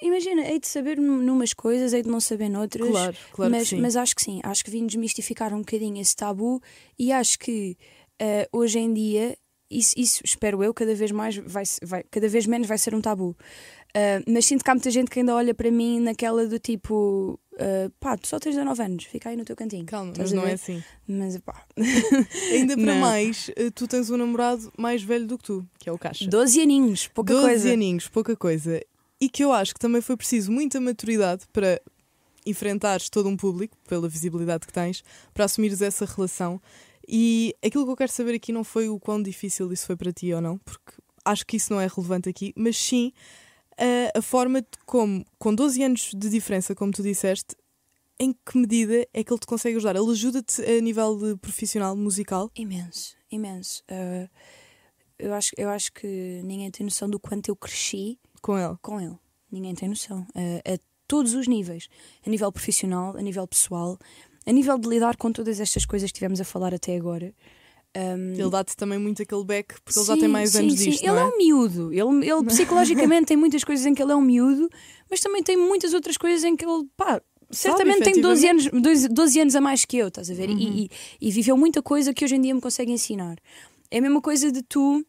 Imagina, 0.00 0.42
hei 0.48 0.58
de 0.58 0.68
saber 0.68 0.98
numas 0.98 1.52
coisas, 1.52 1.92
hei 1.92 2.02
de 2.02 2.08
não 2.08 2.20
saber 2.20 2.48
noutras. 2.48 2.88
Claro, 2.88 3.16
claro 3.32 3.50
mas, 3.50 3.64
que 3.64 3.76
sim. 3.76 3.80
mas 3.80 3.96
acho 3.96 4.16
que 4.16 4.22
sim, 4.22 4.40
acho 4.42 4.64
que 4.64 4.70
vim 4.70 4.86
desmistificar 4.86 5.52
um 5.52 5.58
bocadinho 5.58 6.00
esse 6.00 6.16
tabu 6.16 6.62
e 6.98 7.12
acho 7.12 7.38
que 7.38 7.76
uh, 8.22 8.58
hoje 8.58 8.78
em 8.78 8.92
dia 8.92 9.36
isso, 9.70 9.94
isso, 9.96 10.22
espero 10.24 10.62
eu, 10.62 10.72
cada 10.72 10.94
vez 10.94 11.10
mais 11.10 11.36
vai, 11.36 11.64
vai, 11.82 12.04
cada 12.10 12.28
vez 12.28 12.46
menos 12.46 12.66
vai 12.68 12.78
ser 12.78 12.94
um 12.94 13.00
tabu. 13.00 13.36
Uh, 13.96 14.30
mas 14.30 14.44
sinto 14.44 14.62
que 14.62 14.70
há 14.70 14.74
muita 14.74 14.90
gente 14.90 15.10
que 15.10 15.20
ainda 15.20 15.34
olha 15.34 15.54
para 15.54 15.70
mim 15.70 16.00
naquela 16.00 16.46
do 16.46 16.58
tipo 16.58 17.40
uh, 17.54 17.90
pá, 17.98 18.16
tu 18.16 18.28
só 18.28 18.38
tens 18.38 18.54
19 18.54 18.82
anos, 18.82 19.04
fica 19.04 19.30
aí 19.30 19.36
no 19.36 19.44
teu 19.44 19.56
cantinho. 19.56 19.86
Calma, 19.86 20.12
mas 20.16 20.32
não 20.32 20.46
é 20.46 20.52
assim. 20.52 20.82
Mas 21.08 21.38
pá. 21.38 21.64
ainda 22.52 22.76
para 22.76 22.94
não. 22.94 23.00
mais, 23.00 23.50
ah, 23.56 23.70
tu 23.74 23.88
tens 23.88 24.10
um 24.10 24.16
namorado 24.16 24.70
mais 24.76 25.02
velho 25.02 25.26
do 25.26 25.38
que 25.38 25.44
tu, 25.44 25.66
que 25.78 25.88
é 25.88 25.92
o 25.92 25.98
Caixa. 25.98 26.28
12 26.28 26.60
aninhos, 26.60 27.08
pouca 27.08 27.32
12 27.32 27.46
coisa. 27.46 27.62
12 27.64 27.72
aninhos, 27.72 28.08
pouca 28.08 28.36
coisa. 28.36 28.80
E 29.20 29.28
que 29.28 29.42
eu 29.42 29.52
acho 29.52 29.72
que 29.72 29.80
também 29.80 30.02
foi 30.02 30.16
preciso 30.16 30.52
muita 30.52 30.78
maturidade 30.78 31.44
para 31.52 31.80
enfrentares 32.44 33.08
todo 33.08 33.28
um 33.28 33.36
público, 33.36 33.76
pela 33.88 34.08
visibilidade 34.08 34.66
que 34.66 34.72
tens, 34.72 35.02
para 35.34 35.46
assumires 35.46 35.82
essa 35.82 36.04
relação. 36.04 36.60
E 37.08 37.54
aquilo 37.64 37.84
que 37.84 37.90
eu 37.90 37.96
quero 37.96 38.10
saber 38.10 38.34
aqui 38.34 38.52
não 38.52 38.64
foi 38.64 38.88
o 38.88 38.98
quão 38.98 39.22
difícil 39.22 39.72
isso 39.72 39.86
foi 39.86 39.96
para 39.96 40.12
ti 40.12 40.32
ou 40.32 40.40
não, 40.40 40.58
porque 40.58 40.92
acho 41.24 41.46
que 41.46 41.56
isso 41.56 41.72
não 41.72 41.80
é 41.80 41.86
relevante 41.86 42.28
aqui, 42.28 42.52
mas 42.56 42.76
sim 42.76 43.12
a, 43.76 44.18
a 44.18 44.22
forma 44.22 44.60
de 44.62 44.68
como, 44.84 45.24
com 45.38 45.54
12 45.54 45.82
anos 45.82 46.10
de 46.14 46.28
diferença, 46.28 46.74
como 46.74 46.92
tu 46.92 47.02
disseste, 47.02 47.54
em 48.18 48.32
que 48.32 48.56
medida 48.56 49.06
é 49.12 49.22
que 49.22 49.32
ele 49.32 49.38
te 49.38 49.46
consegue 49.46 49.76
ajudar? 49.76 49.94
Ele 49.94 50.10
ajuda-te 50.10 50.62
a 50.62 50.80
nível 50.80 51.16
de 51.16 51.36
profissional, 51.36 51.94
musical? 51.94 52.50
Imenso, 52.56 53.14
imenso. 53.30 53.84
Uh, 53.90 54.28
eu, 55.18 55.34
acho, 55.34 55.52
eu 55.56 55.68
acho 55.68 55.92
que 55.92 56.40
ninguém 56.42 56.70
tem 56.70 56.84
noção 56.84 57.10
do 57.10 57.20
quanto 57.20 57.48
eu 57.48 57.56
cresci 57.56 58.18
com 58.40 58.58
ele. 58.58 58.76
Com 58.80 59.00
ele. 59.00 59.16
Ninguém 59.50 59.74
tem 59.74 59.88
noção. 59.88 60.26
A, 60.34 60.74
a 60.74 60.78
todos 61.06 61.34
os 61.34 61.46
níveis. 61.46 61.88
A 62.26 62.30
nível 62.30 62.50
profissional, 62.50 63.16
a 63.16 63.20
nível 63.20 63.46
pessoal, 63.46 63.98
a 64.46 64.52
nível 64.52 64.78
de 64.78 64.88
lidar 64.88 65.16
com 65.16 65.32
todas 65.32 65.58
estas 65.60 65.84
coisas 65.84 66.10
que 66.10 66.16
estivemos 66.16 66.40
a 66.40 66.44
falar 66.44 66.72
até 66.74 66.96
agora. 66.96 67.34
Um, 67.96 68.34
Ele 68.34 68.50
dá-te 68.50 68.76
também 68.76 68.98
muito 68.98 69.22
aquele 69.22 69.42
back 69.44 69.74
porque 69.82 69.98
ele 69.98 70.06
já 70.06 70.16
tem 70.18 70.28
mais 70.28 70.50
sim, 70.50 70.58
anos 70.58 70.74
sim. 70.78 70.90
disto, 70.90 71.02
Ele 71.02 71.16
é 71.18 71.20
é? 71.20 71.24
um 71.24 71.36
miúdo. 71.38 71.92
Ele, 71.92 72.30
ele 72.30 72.44
psicologicamente 72.46 73.26
tem 73.26 73.36
muitas 73.36 73.64
coisas 73.64 73.86
em 73.86 73.94
que 73.94 74.02
ele 74.02 74.12
é 74.12 74.16
um 74.16 74.20
miúdo, 74.20 74.68
mas 75.10 75.20
também 75.20 75.42
tem 75.42 75.56
muitas 75.56 75.94
outras 75.94 76.16
coisas 76.18 76.44
em 76.44 76.54
que 76.54 76.64
ele, 76.66 76.86
pá, 76.96 77.22
certamente 77.50 78.04
tem 78.04 78.20
12 78.20 78.46
anos, 78.48 78.66
12, 78.70 79.08
12 79.08 79.40
anos 79.40 79.56
a 79.56 79.60
mais 79.62 79.84
que 79.86 79.96
eu, 79.96 80.08
estás 80.08 80.30
a 80.30 80.34
ver? 80.34 80.50
Uhum. 80.50 80.58
E, 80.58 80.84
e- 80.84 80.90
e 81.22 81.30
viveu 81.30 81.56
muita 81.56 81.80
coisa 81.82 82.12
que 82.12 82.22
hoje 82.24 82.34
em 82.36 82.40
dia 82.40 82.54
me 82.54 82.60
consegue 82.60 82.92
ensinar. 82.92 83.38
É 83.90 83.98
a 83.98 84.02
mesma 84.02 84.20
coisa 84.20 84.52
de 84.52 84.62
tu 84.62 85.02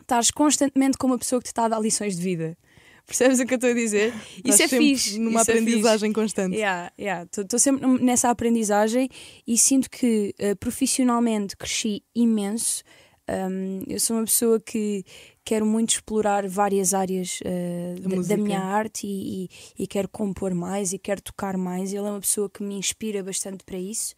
estares 0.00 0.32
constantemente 0.32 0.98
com 0.98 1.06
uma 1.06 1.18
pessoa 1.18 1.38
que 1.38 1.44
te 1.44 1.52
está 1.52 1.66
a 1.66 1.68
dar 1.68 1.78
lições 1.80 2.16
de 2.16 2.22
vida. 2.22 2.58
Percebes 3.06 3.40
o 3.40 3.46
que 3.46 3.54
eu 3.54 3.56
estou 3.56 3.70
a 3.70 3.74
dizer? 3.74 4.14
Isso 4.44 4.62
é 4.62 4.68
fixe. 4.68 5.18
numa 5.18 5.40
isso 5.40 5.50
é 5.50 5.54
aprendizagem 5.54 6.12
constante. 6.12 6.54
Yeah, 6.56 6.92
yeah. 6.98 7.26
Estou 7.36 7.58
sempre 7.58 7.86
nessa 8.02 8.30
aprendizagem 8.30 9.08
e 9.46 9.58
sinto 9.58 9.90
que 9.90 10.34
eh, 10.38 10.54
profissionalmente 10.54 11.56
cresci 11.56 12.02
imenso. 12.14 12.82
Um, 13.28 13.84
eu 13.86 14.00
sou 14.00 14.16
uma 14.16 14.24
pessoa 14.24 14.58
que 14.58 15.04
quero 15.44 15.64
muito 15.64 15.90
explorar 15.90 16.48
várias 16.48 16.92
áreas 16.92 17.38
eh, 17.44 17.94
Da 18.00 18.16
da 18.22 18.36
minha 18.36 18.60
arte 18.60 19.06
e, 19.06 19.44
e- 19.44 19.48
e 19.84 19.86
quero 19.86 20.08
compor 20.08 20.52
mais 20.52 20.92
e 20.92 20.98
quero 20.98 21.22
tocar 21.22 21.56
mais. 21.56 21.92
Ele 21.92 22.06
é 22.06 22.10
uma 22.10 22.20
pessoa 22.20 22.50
que 22.50 22.60
me 22.62 22.74
inspira 22.74 23.22
bastante 23.22 23.62
para 23.64 23.78
isso. 23.78 24.14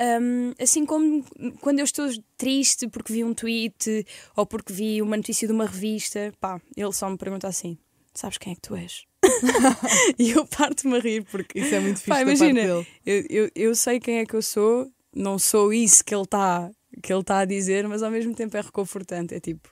Um, 0.00 0.52
assim 0.60 0.86
como 0.86 1.22
quando 1.60 1.78
eu 1.80 1.84
estou 1.84 2.08
triste 2.36 2.88
porque 2.88 3.12
vi 3.12 3.22
um 3.22 3.34
tweet 3.34 4.04
ou 4.34 4.46
porque 4.46 4.72
vi 4.72 5.02
uma 5.02 5.16
notícia 5.16 5.46
de 5.46 5.52
uma 5.52 5.66
revista, 5.66 6.32
pá, 6.40 6.60
ele 6.76 6.92
só 6.92 7.08
me 7.10 7.16
pergunta 7.18 7.46
assim: 7.46 7.76
Sabes 8.14 8.38
quem 8.38 8.52
é 8.52 8.56
que 8.56 8.62
tu 8.62 8.74
és? 8.74 9.04
e 10.18 10.32
eu 10.32 10.46
parto-me 10.46 10.96
a 10.96 11.00
rir 11.00 11.24
porque 11.24 11.60
Isso 11.60 11.74
é 11.74 11.80
muito 11.80 11.98
fixe 11.98 12.10
Pá, 12.10 12.20
imagina, 12.20 12.60
eu, 12.60 12.84
eu, 13.06 13.50
eu 13.54 13.74
sei 13.74 14.00
quem 14.00 14.18
é 14.18 14.26
que 14.26 14.34
eu 14.34 14.42
sou, 14.42 14.90
não 15.14 15.38
sou 15.38 15.72
isso 15.72 16.04
que 16.04 16.14
ele 16.14 16.24
está 16.24 16.70
que 17.00 17.12
ele 17.12 17.22
tá 17.22 17.38
a 17.38 17.44
dizer, 17.44 17.88
mas 17.88 18.02
ao 18.02 18.10
mesmo 18.10 18.34
tempo 18.34 18.56
é 18.56 18.60
reconfortante. 18.60 19.34
É 19.34 19.40
tipo, 19.40 19.68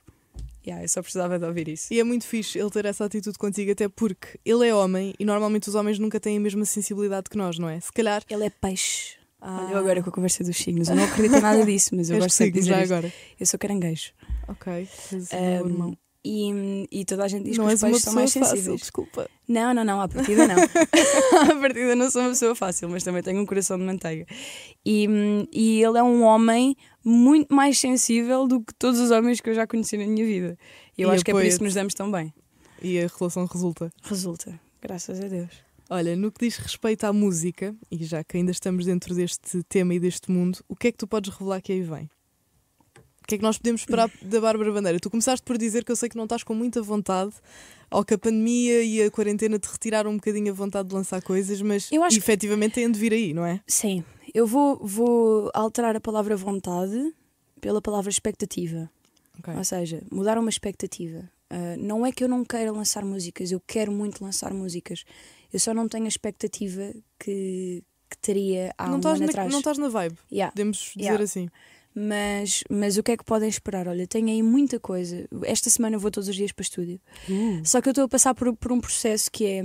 yeah, 0.65 0.83
eu 0.83 0.87
só 0.87 1.01
precisava 1.01 1.37
de 1.37 1.45
ouvir 1.45 1.67
isso. 1.67 1.93
E 1.93 1.99
é 1.99 2.03
muito 2.03 2.25
fixe 2.25 2.57
ele 2.57 2.69
ter 2.69 2.85
essa 2.85 3.05
atitude 3.05 3.37
contigo, 3.37 3.71
até 3.71 3.87
porque 3.87 4.39
ele 4.45 4.67
é 4.67 4.73
homem 4.73 5.13
e 5.19 5.25
normalmente 5.25 5.69
os 5.69 5.75
homens 5.75 5.99
nunca 5.99 6.19
têm 6.19 6.37
a 6.37 6.39
mesma 6.39 6.65
sensibilidade 6.65 7.29
que 7.29 7.37
nós, 7.37 7.59
não 7.59 7.69
é? 7.69 7.79
Se 7.79 7.91
calhar. 7.91 8.23
Ele 8.29 8.45
é 8.45 8.49
peixe. 8.49 9.19
Ah, 9.39 9.65
Olha, 9.65 9.73
eu 9.73 9.77
agora 9.79 10.03
com 10.03 10.09
a 10.09 10.13
conversa 10.13 10.43
dos 10.43 10.55
signos, 10.55 10.87
eu 10.87 10.95
não 10.95 11.03
acredito 11.03 11.35
em 11.35 11.41
nada 11.41 11.65
disso, 11.65 11.95
mas 11.95 12.09
eu 12.09 12.15
és 12.15 12.25
gosto 12.25 12.35
sempre 12.35 12.53
de 12.53 12.59
dizer 12.59 12.79
isto. 12.79 12.93
agora. 12.93 13.13
Eu 13.39 13.45
sou 13.45 13.59
caranguejo. 13.59 14.11
Ok. 14.47 14.87
Um, 15.11 15.17
meu 15.37 15.67
irmão. 15.67 15.97
E, 16.23 16.87
e 16.91 17.03
toda 17.03 17.23
a 17.23 17.27
gente 17.27 17.45
diz 17.45 17.57
Não 17.57 17.67
que 17.67 17.73
os 17.73 17.81
peixes 17.81 18.01
são 18.03 18.13
mais 18.13 18.31
fácil, 18.31 18.49
sensíveis. 18.49 18.79
desculpa. 18.81 19.27
Não, 19.47 19.73
não, 19.73 19.83
não, 19.83 19.99
à 20.01 20.07
partida 20.07 20.47
não. 20.47 20.55
à 20.61 21.59
partida 21.59 21.95
não 21.95 22.11
sou 22.11 22.21
uma 22.21 22.29
pessoa 22.29 22.53
fácil, 22.53 22.89
mas 22.89 23.03
também 23.03 23.23
tenho 23.23 23.41
um 23.41 23.45
coração 23.45 23.77
de 23.77 23.83
manteiga. 23.83 24.25
E, 24.85 25.07
e 25.51 25.81
ele 25.83 25.97
é 25.97 26.03
um 26.03 26.21
homem 26.23 26.75
muito 27.03 27.53
mais 27.53 27.79
sensível 27.79 28.47
do 28.47 28.61
que 28.61 28.73
todos 28.75 28.99
os 28.99 29.09
homens 29.09 29.41
que 29.41 29.49
eu 29.49 29.53
já 29.55 29.65
conheci 29.65 29.97
na 29.97 30.05
minha 30.05 30.25
vida. 30.25 30.57
E 30.95 31.01
eu 31.01 31.09
E 31.09 31.15
acho 31.15 31.25
que 31.25 31.31
é 31.31 31.33
por 31.33 31.43
isso 31.43 31.57
que 31.57 31.63
nos 31.63 31.73
damos 31.73 31.93
tão 31.95 32.11
bem. 32.11 32.31
E 32.81 32.99
a 32.99 33.07
relação 33.07 33.45
resulta. 33.45 33.91
Resulta, 34.03 34.59
graças 34.81 35.19
a 35.19 35.27
Deus. 35.27 35.49
Olha, 35.89 36.15
no 36.15 36.31
que 36.31 36.45
diz 36.45 36.55
respeito 36.55 37.03
à 37.03 37.11
música, 37.11 37.75
e 37.91 38.03
já 38.05 38.23
que 38.23 38.37
ainda 38.37 38.51
estamos 38.51 38.85
dentro 38.85 39.13
deste 39.13 39.61
tema 39.63 39.93
e 39.95 39.99
deste 39.99 40.31
mundo, 40.31 40.59
o 40.69 40.75
que 40.75 40.87
é 40.87 40.91
que 40.91 40.97
tu 40.97 41.05
podes 41.07 41.33
revelar 41.33 41.61
que 41.61 41.71
aí 41.73 41.81
vem? 41.81 42.09
O 43.23 43.27
que 43.27 43.35
é 43.35 43.37
que 43.37 43.43
nós 43.43 43.57
podemos 43.57 43.81
esperar 43.81 44.09
da 44.21 44.41
Bárbara 44.41 44.71
Bandeira? 44.71 44.99
Tu 44.99 45.09
começaste 45.09 45.45
por 45.45 45.57
dizer 45.57 45.85
que 45.85 45.91
eu 45.91 45.95
sei 45.95 46.09
que 46.09 46.17
não 46.17 46.23
estás 46.25 46.43
com 46.43 46.53
muita 46.53 46.81
vontade, 46.81 47.31
ao 47.89 48.03
que 48.03 48.13
a 48.13 48.17
pandemia 48.17 48.83
e 48.83 49.03
a 49.03 49.11
quarentena 49.11 49.57
te 49.59 49.67
retiraram 49.69 50.11
um 50.11 50.15
bocadinho 50.15 50.51
a 50.51 50.55
vontade 50.55 50.89
de 50.89 50.95
lançar 50.95 51.21
coisas, 51.21 51.61
mas 51.61 51.89
Eu 51.91 52.03
acho 52.03 52.15
que- 52.15 52.21
efetivamente 52.23 52.73
têm 52.75 52.91
de 52.91 52.99
vir 52.99 53.13
aí, 53.13 53.33
não 53.33 53.45
é? 53.45 53.61
Sim, 53.67 54.03
eu 54.33 54.45
vou, 54.47 54.79
vou 54.85 55.49
alterar 55.53 55.95
a 55.95 55.99
palavra 56.01 56.35
vontade 56.35 57.13
pela 57.61 57.81
palavra 57.81 58.09
expectativa. 58.09 58.89
Ok. 59.39 59.53
Ou 59.55 59.63
seja, 59.63 60.03
mudar 60.11 60.37
uma 60.37 60.49
expectativa. 60.49 61.29
Ah, 61.49 61.75
não 61.77 62.05
é 62.05 62.11
que 62.11 62.23
eu 62.23 62.27
não 62.27 62.43
queira 62.43 62.71
lançar 62.71 63.05
músicas, 63.05 63.51
eu 63.51 63.61
quero 63.65 63.91
muito 63.91 64.23
lançar 64.23 64.53
músicas. 64.53 65.03
Eu 65.53 65.59
só 65.59 65.73
não 65.73 65.87
tenho 65.87 66.05
a 66.05 66.07
expectativa 66.07 66.93
que, 67.19 67.83
que 68.09 68.17
teria 68.19 68.73
há 68.77 68.87
não, 68.87 68.99
um 68.99 69.07
ano 69.07 69.19
na, 69.19 69.25
atrás. 69.25 69.51
não 69.51 69.59
estás 69.59 69.77
na 69.77 69.89
vibe, 69.89 70.17
Yeah. 70.31 70.51
podemos 70.51 70.77
dizer 70.95 71.01
Yeah. 71.03 71.23
assim. 71.23 71.49
Mas, 71.93 72.63
mas 72.69 72.97
o 72.97 73.03
que 73.03 73.11
é 73.11 73.17
que 73.17 73.23
podem 73.23 73.49
esperar? 73.49 73.87
Olha, 73.87 74.07
tenho 74.07 74.27
aí 74.27 74.41
muita 74.41 74.79
coisa. 74.79 75.27
Esta 75.43 75.69
semana 75.69 75.95
eu 75.95 75.99
vou 75.99 76.09
todos 76.09 76.29
os 76.29 76.35
dias 76.35 76.51
para 76.51 76.61
o 76.61 76.63
estúdio. 76.63 76.99
Só 77.63 77.81
que 77.81 77.89
eu 77.89 77.91
estou 77.91 78.05
a 78.05 78.09
passar 78.09 78.33
por, 78.33 78.55
por 78.55 78.71
um 78.71 78.79
processo 78.79 79.29
que 79.31 79.45
é. 79.45 79.63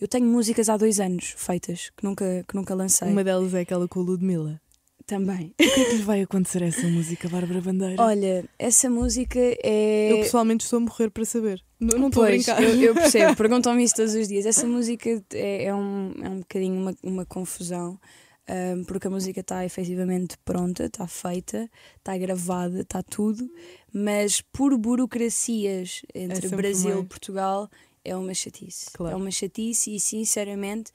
Eu 0.00 0.08
tenho 0.08 0.26
músicas 0.26 0.68
há 0.68 0.76
dois 0.76 0.98
anos 0.98 1.34
feitas 1.36 1.90
que 1.96 2.04
nunca, 2.04 2.44
que 2.48 2.54
nunca 2.54 2.74
lancei. 2.74 3.08
Uma 3.08 3.24
delas 3.24 3.54
é 3.54 3.60
aquela 3.60 3.86
com 3.88 4.00
a 4.00 4.02
Ludmilla. 4.02 4.60
Também. 5.06 5.52
O 5.52 5.54
que 5.56 5.64
é 5.80 5.84
que 5.84 5.96
lhe 5.96 6.02
vai 6.02 6.22
acontecer 6.22 6.62
a 6.62 6.66
essa 6.66 6.86
música, 6.88 7.28
Bárbara 7.28 7.60
Bandeira? 7.60 8.02
Olha, 8.02 8.48
essa 8.58 8.88
música 8.88 9.38
é. 9.62 10.12
eu 10.12 10.16
pessoalmente 10.18 10.64
estou 10.64 10.78
a 10.78 10.80
morrer 10.80 11.10
para 11.10 11.26
saber. 11.26 11.62
Não 11.78 11.98
não 11.98 12.08
estou 12.08 12.24
a 12.24 12.28
brincar. 12.28 12.62
eu, 12.62 12.80
eu 12.80 12.94
percebo, 12.96 13.36
perguntam-me 13.36 13.84
isso 13.84 13.96
todos 13.96 14.14
os 14.14 14.26
dias. 14.26 14.46
Essa 14.46 14.66
música 14.66 15.22
é, 15.34 15.64
é 15.64 15.74
um, 15.74 16.14
é 16.22 16.28
um 16.30 16.38
bocadinho 16.38 16.74
uma, 16.74 16.94
uma 17.02 17.26
confusão, 17.26 18.00
ahm, 18.48 18.84
porque 18.84 19.06
a 19.06 19.10
música 19.10 19.40
está 19.40 19.64
efetivamente 19.64 20.36
pronta, 20.44 20.84
está 20.84 21.06
feita, 21.06 21.70
está 21.98 22.16
gravada, 22.16 22.80
está 22.80 23.02
tudo, 23.02 23.50
mas 23.92 24.40
por 24.40 24.76
burocracias 24.76 26.02
entre 26.14 26.42
sempre 26.42 26.56
Brasil 26.56 27.00
e 27.00 27.04
Portugal 27.04 27.68
é 28.04 28.14
uma 28.14 28.34
chatice. 28.34 28.90
Claro. 28.92 29.14
É 29.14 29.16
uma 29.16 29.30
chatice 29.30 29.94
e 29.94 30.00
sinceramente 30.00 30.92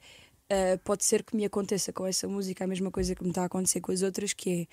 ah, 0.50 0.78
pode 0.82 1.04
ser 1.04 1.22
que 1.22 1.36
me 1.36 1.44
aconteça 1.44 1.92
com 1.92 2.04
essa 2.04 2.26
música 2.26 2.64
a 2.64 2.66
mesma 2.66 2.90
coisa 2.90 3.14
que 3.14 3.22
me 3.22 3.30
está 3.30 3.42
a 3.42 3.44
acontecer 3.46 3.80
com 3.80 3.92
as 3.92 4.02
outras, 4.02 4.32
que 4.32 4.50
é. 4.62 4.66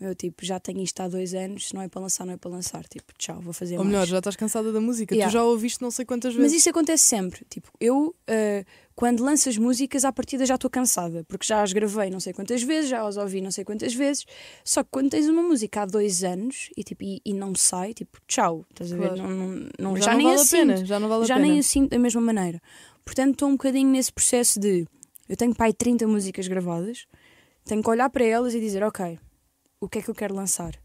Meu 0.00 0.12
tipo, 0.12 0.44
já 0.44 0.58
tenho 0.58 0.80
isto 0.82 1.00
há 1.00 1.06
dois 1.06 1.34
anos, 1.34 1.68
se 1.68 1.74
não 1.74 1.80
é 1.80 1.86
para 1.86 2.00
lançar, 2.00 2.26
não 2.26 2.32
é 2.32 2.36
para 2.36 2.50
lançar. 2.50 2.84
Tipo, 2.88 3.12
tchau, 3.16 3.40
vou 3.40 3.52
fazer 3.52 3.78
Ou 3.78 3.84
mais. 3.84 3.92
melhor, 3.92 4.06
já 4.08 4.18
estás 4.18 4.34
cansada 4.34 4.72
da 4.72 4.80
música. 4.80 5.14
Yeah. 5.14 5.30
Tu 5.30 5.34
já 5.34 5.44
ouviste 5.44 5.80
não 5.80 5.90
sei 5.92 6.04
quantas 6.04 6.34
Mas 6.34 6.42
vezes. 6.42 6.58
isso 6.58 6.68
acontece 6.68 7.04
sempre. 7.04 7.46
Tipo, 7.48 7.70
eu, 7.80 8.08
uh, 8.08 8.64
quando 8.96 9.24
lanço 9.24 9.48
as 9.48 9.58
músicas, 9.58 10.04
à 10.04 10.12
partida 10.12 10.46
já 10.46 10.54
estou 10.54 10.70
cansada, 10.70 11.24
porque 11.24 11.44
já 11.46 11.62
as 11.62 11.72
gravei 11.72 12.10
não 12.10 12.20
sei 12.20 12.32
quantas 12.32 12.62
vezes, 12.62 12.88
já 12.90 13.04
as 13.06 13.16
ouvi 13.16 13.40
não 13.40 13.50
sei 13.50 13.64
quantas 13.64 13.92
vezes. 13.94 14.24
Só 14.64 14.82
que 14.84 14.90
quando 14.90 15.10
tens 15.10 15.26
uma 15.28 15.42
música 15.42 15.82
há 15.82 15.86
dois 15.86 16.22
anos 16.22 16.70
e, 16.76 16.84
tipo, 16.84 17.02
e, 17.02 17.20
e 17.24 17.32
não 17.34 17.54
sai, 17.56 17.92
tipo, 17.92 18.18
tchau, 18.28 18.64
estás 18.70 18.92
a 18.92 18.96
ver? 18.96 19.08
Claro. 19.14 19.22
Não, 19.22 19.30
não, 19.30 19.68
não- 19.80 19.96
já, 19.96 20.02
já, 20.12 20.14
nem 20.14 20.26
vale 20.26 20.38
a 20.38 20.42
a 20.42 20.46
pena. 20.46 20.84
Já 20.84 21.00
não 21.00 21.08
vale 21.08 21.24
a 21.24 21.26
Já 21.26 21.34
pena. 21.36 21.46
nem 21.48 21.58
a 21.58 21.62
sinto 21.62 21.90
da 21.90 21.98
mesma 21.98 22.20
maneira. 22.20 22.60
Portanto, 23.04 23.32
estou 23.32 23.48
um 23.48 23.52
bocadinho 23.52 23.90
nesse 23.90 24.12
processo 24.12 24.60
de. 24.60 24.86
Eu 25.28 25.36
tenho 25.36 25.54
pai 25.54 25.72
30 25.72 26.06
músicas 26.06 26.46
gravadas, 26.46 27.06
tenho 27.64 27.82
que 27.82 27.88
olhar 27.90 28.08
para 28.10 28.24
elas 28.24 28.54
e 28.54 28.60
dizer, 28.60 28.82
ok, 28.82 29.18
o 29.80 29.88
que 29.88 29.98
é 29.98 30.02
que 30.02 30.08
eu 30.10 30.14
quero 30.14 30.34
lançar? 30.34 30.78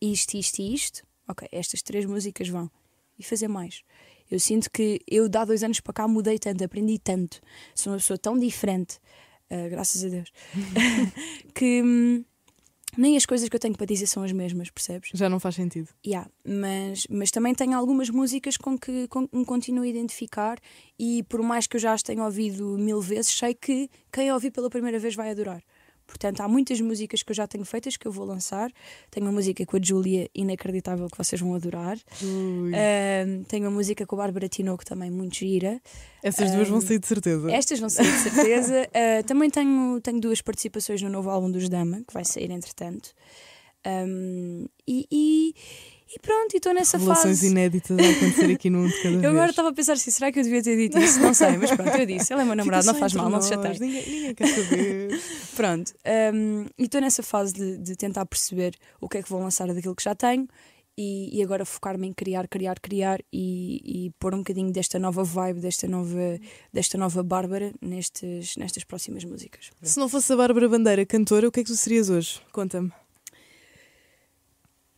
Isto, 0.00 0.34
isto 0.36 0.60
e 0.60 0.74
isto. 0.74 1.02
Ok, 1.28 1.48
estas 1.50 1.82
três 1.82 2.04
músicas 2.06 2.48
vão. 2.48 2.70
E 3.18 3.22
fazer 3.22 3.48
mais. 3.48 3.82
Eu 4.30 4.38
sinto 4.38 4.70
que 4.70 5.00
eu, 5.06 5.28
de 5.28 5.36
há 5.36 5.44
dois 5.44 5.62
anos 5.62 5.80
para 5.80 5.92
cá, 5.92 6.08
mudei 6.08 6.38
tanto, 6.38 6.62
aprendi 6.62 6.98
tanto. 6.98 7.40
Sou 7.74 7.92
uma 7.92 7.98
pessoa 7.98 8.18
tão 8.18 8.38
diferente, 8.38 8.98
ah, 9.50 9.68
graças 9.68 10.04
a 10.04 10.08
Deus, 10.08 10.30
que 11.54 11.82
hum, 11.82 12.24
nem 12.96 13.16
as 13.16 13.26
coisas 13.26 13.48
que 13.48 13.56
eu 13.56 13.60
tenho 13.60 13.76
para 13.76 13.86
dizer 13.86 14.06
são 14.06 14.22
as 14.22 14.32
mesmas, 14.32 14.70
percebes? 14.70 15.10
Já 15.14 15.28
não 15.28 15.40
faz 15.40 15.54
sentido. 15.54 15.88
Yeah, 16.06 16.28
mas, 16.44 17.06
mas 17.08 17.30
também 17.30 17.54
tenho 17.54 17.76
algumas 17.76 18.10
músicas 18.10 18.56
com 18.56 18.78
que 18.78 19.06
com 19.08 19.26
que 19.26 19.36
me 19.36 19.44
continuo 19.44 19.84
a 19.84 19.88
identificar 19.88 20.58
e 20.98 21.22
por 21.24 21.42
mais 21.42 21.66
que 21.66 21.76
eu 21.76 21.80
já 21.80 21.92
as 21.92 22.02
tenha 22.02 22.24
ouvido 22.24 22.78
mil 22.78 23.00
vezes, 23.00 23.32
sei 23.32 23.54
que 23.54 23.88
quem 24.12 24.32
ouvir 24.32 24.50
pela 24.50 24.70
primeira 24.70 24.98
vez 24.98 25.14
vai 25.14 25.30
adorar. 25.30 25.62
Portanto, 26.10 26.40
há 26.40 26.48
muitas 26.48 26.80
músicas 26.80 27.22
que 27.22 27.30
eu 27.30 27.34
já 27.36 27.46
tenho 27.46 27.64
feitas 27.64 27.96
que 27.96 28.06
eu 28.06 28.10
vou 28.10 28.26
lançar. 28.26 28.70
Tenho 29.10 29.26
uma 29.26 29.32
música 29.32 29.64
com 29.64 29.76
a 29.76 29.80
Júlia 29.80 30.28
inacreditável 30.34 31.08
que 31.08 31.16
vocês 31.16 31.40
vão 31.40 31.54
adorar. 31.54 31.96
Tenho 33.48 33.64
uma 33.64 33.70
música 33.70 34.04
com 34.04 34.16
a 34.16 34.18
Bárbara 34.18 34.48
Tinoco 34.48 34.84
também 34.84 35.10
muito 35.10 35.36
gira. 35.36 35.80
Essas 36.20 36.50
duas 36.50 36.68
vão 36.68 36.78
um, 36.78 36.80
sair 36.80 36.98
de 36.98 37.06
certeza. 37.06 37.50
Estas 37.52 37.78
vão 37.78 37.88
sair 37.88 38.10
de 38.10 38.18
certeza. 38.18 38.88
Ah, 38.92 39.22
também 39.22 39.48
tenho, 39.48 40.00
tenho 40.00 40.20
duas 40.20 40.42
participações 40.42 41.00
no 41.00 41.08
novo 41.08 41.30
álbum 41.30 41.50
dos 41.50 41.68
Dama, 41.68 42.02
que 42.06 42.12
vai 42.12 42.24
sair 42.24 42.50
entretanto. 42.50 43.14
Ahm, 43.84 44.66
e, 44.86 45.06
e, 45.10 45.54
e 46.12 46.18
pronto, 46.18 46.54
e 46.54 46.56
estou 46.56 46.74
nessa 46.74 46.98
fase. 46.98 47.46
inéditas 47.46 47.96
a 47.96 48.02
acontecer 48.02 48.52
aqui 48.52 48.68
num 48.68 48.86
de 48.86 48.96
cada 48.96 49.10
vez. 49.10 49.22
Eu 49.24 49.30
agora 49.30 49.50
estava 49.50 49.68
a 49.68 49.72
pensar 49.72 49.92
assim, 49.92 50.10
será 50.10 50.32
que 50.32 50.40
eu 50.40 50.42
devia 50.42 50.62
ter 50.62 50.76
dito 50.76 50.98
isso? 50.98 51.20
Não 51.20 51.32
sei, 51.32 51.56
mas 51.56 51.70
pronto, 51.70 51.96
eu 51.96 52.06
disse. 52.06 52.32
Ele 52.32 52.42
é 52.42 52.44
meu 52.44 52.56
namorado, 52.56 52.82
Fica 52.82 52.92
não 52.92 53.00
faz 53.00 53.12
mal, 53.12 53.30
não 53.30 53.40
se 53.40 53.54
nós, 53.54 53.64
chateie. 53.64 53.80
Ninguém, 53.80 54.10
ninguém 54.10 54.34
quer 54.34 54.46
saber. 54.48 55.20
Pronto, 55.54 55.92
hum, 56.34 56.66
e 56.76 56.84
estou 56.84 57.00
nessa 57.00 57.22
fase 57.22 57.52
de, 57.52 57.78
de 57.78 57.96
tentar 57.96 58.26
perceber 58.26 58.74
o 59.00 59.08
que 59.08 59.18
é 59.18 59.22
que 59.22 59.28
vou 59.28 59.40
lançar 59.40 59.72
daquilo 59.72 59.94
que 59.94 60.02
já 60.02 60.14
tenho 60.14 60.48
e, 60.96 61.38
e 61.38 61.42
agora 61.42 61.64
focar-me 61.64 62.08
em 62.08 62.12
criar, 62.12 62.48
criar, 62.48 62.78
criar 62.80 63.20
e, 63.32 64.06
e 64.06 64.10
pôr 64.18 64.34
um 64.34 64.38
bocadinho 64.38 64.72
desta 64.72 64.98
nova 64.98 65.22
vibe, 65.22 65.60
desta 65.60 65.86
nova, 65.86 66.38
desta 66.72 66.98
nova 66.98 67.22
Bárbara 67.22 67.72
nestes, 67.80 68.56
nestas 68.56 68.84
próximas 68.84 69.24
músicas. 69.24 69.70
Se 69.82 69.98
não 69.98 70.08
fosse 70.08 70.32
a 70.32 70.36
Bárbara 70.36 70.68
Bandeira 70.68 71.06
cantora, 71.06 71.48
o 71.48 71.52
que 71.52 71.60
é 71.60 71.64
que 71.64 71.70
tu 71.70 71.76
serias 71.76 72.10
hoje? 72.10 72.40
Conta-me. 72.52 72.92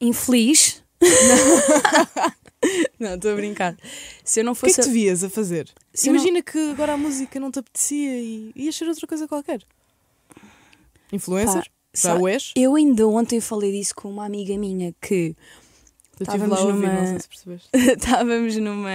Infeliz. 0.00 0.81
Não, 2.98 3.14
estou 3.16 3.32
a 3.32 3.34
brincar. 3.34 3.76
Se 4.24 4.40
eu 4.40 4.44
não 4.44 4.52
O 4.52 4.56
que 4.56 4.66
é 4.66 4.68
fosse. 4.68 4.80
que 4.82 4.86
tu 4.86 4.92
vias 4.92 5.24
a 5.24 5.28
fazer? 5.28 5.68
Se 5.92 6.08
eu 6.08 6.12
não- 6.12 6.20
Imagina 6.20 6.42
que 6.42 6.58
agora 6.70 6.92
a 6.92 6.96
música 6.96 7.40
não 7.40 7.50
te 7.50 7.58
apetecia 7.58 8.20
e 8.20 8.52
ias 8.54 8.76
ser 8.76 8.86
outra 8.88 9.06
coisa 9.06 9.26
qualquer. 9.26 9.62
Influencer? 11.12 11.64
Pá, 11.64 11.70
Já 11.94 12.14
o 12.16 12.28
és? 12.28 12.52
Eu 12.56 12.76
ainda 12.76 13.06
ontem 13.08 13.40
falei 13.40 13.72
disso 13.72 13.94
com 13.96 14.08
uma 14.08 14.24
amiga 14.24 14.56
minha 14.56 14.94
que 15.00 15.34
Eu 16.20 16.26
lá 16.26 16.34
estávamos 16.36 16.60
ouvir, 16.60 16.72
numa- 16.86 16.92
não 16.92 17.06
sei 17.06 17.18
se 17.18 17.60
estávamos 17.98 18.56
numa. 18.56 18.90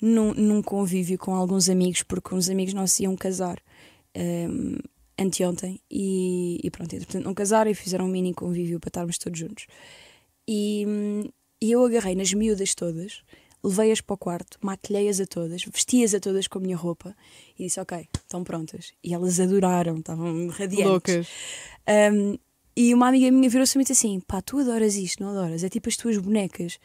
Num, 0.00 0.32
num 0.34 0.62
convívio 0.62 1.18
com 1.18 1.34
alguns 1.34 1.68
amigos, 1.68 2.04
porque 2.04 2.32
uns 2.32 2.48
amigos 2.48 2.72
nossos 2.72 3.00
iam 3.00 3.16
casar 3.16 3.58
hum, 4.16 4.76
anteontem 5.18 5.80
e, 5.90 6.60
e 6.62 6.70
pronto, 6.70 6.94
entretanto 6.94 7.24
não 7.24 7.34
casaram 7.34 7.68
e 7.68 7.74
fizeram 7.74 8.04
um 8.04 8.08
mini 8.08 8.32
convívio 8.32 8.78
para 8.78 8.90
estarmos 8.90 9.18
todos 9.18 9.36
juntos. 9.40 9.66
E, 10.50 10.86
e 11.60 11.70
eu 11.70 11.84
agarrei 11.84 12.14
nas 12.14 12.32
miúdas 12.32 12.74
todas, 12.74 13.22
levei-as 13.62 14.00
para 14.00 14.14
o 14.14 14.16
quarto, 14.16 14.56
maquilhei-as 14.62 15.20
a 15.20 15.26
todas, 15.26 15.62
vesti-as 15.64 16.14
a 16.14 16.20
todas 16.20 16.48
com 16.48 16.58
a 16.58 16.62
minha 16.62 16.76
roupa 16.76 17.14
e 17.58 17.64
disse: 17.64 17.78
Ok, 17.78 18.08
estão 18.14 18.42
prontas. 18.42 18.92
E 19.04 19.12
elas 19.12 19.38
adoraram, 19.38 19.98
estavam 19.98 20.48
radiantes. 20.48 20.86
Loucas. 20.86 21.28
Um, 22.12 22.38
e 22.74 22.94
uma 22.94 23.08
amiga 23.08 23.30
minha 23.30 23.50
virou-se 23.50 23.76
e 23.76 23.78
me 23.78 23.84
disse 23.84 23.92
assim: 24.06 24.20
pá, 24.20 24.40
tu 24.40 24.58
adoras 24.58 24.94
isto, 24.96 25.22
não 25.22 25.30
adoras? 25.30 25.62
É 25.64 25.68
tipo 25.68 25.88
as 25.88 25.96
tuas 25.96 26.16
bonecas. 26.16 26.78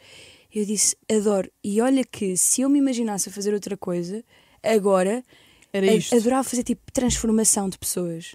Eu 0.54 0.64
disse: 0.66 0.96
adoro. 1.10 1.50
E 1.62 1.80
olha 1.80 2.04
que 2.04 2.36
se 2.36 2.60
eu 2.60 2.68
me 2.68 2.78
imaginasse 2.78 3.28
a 3.28 3.32
fazer 3.32 3.54
outra 3.54 3.76
coisa, 3.76 4.22
agora, 4.62 5.24
Era 5.72 5.86
isto. 5.86 6.14
adorava 6.14 6.44
fazer 6.44 6.64
tipo 6.64 6.82
transformação 6.92 7.68
de 7.68 7.78
pessoas. 7.78 8.34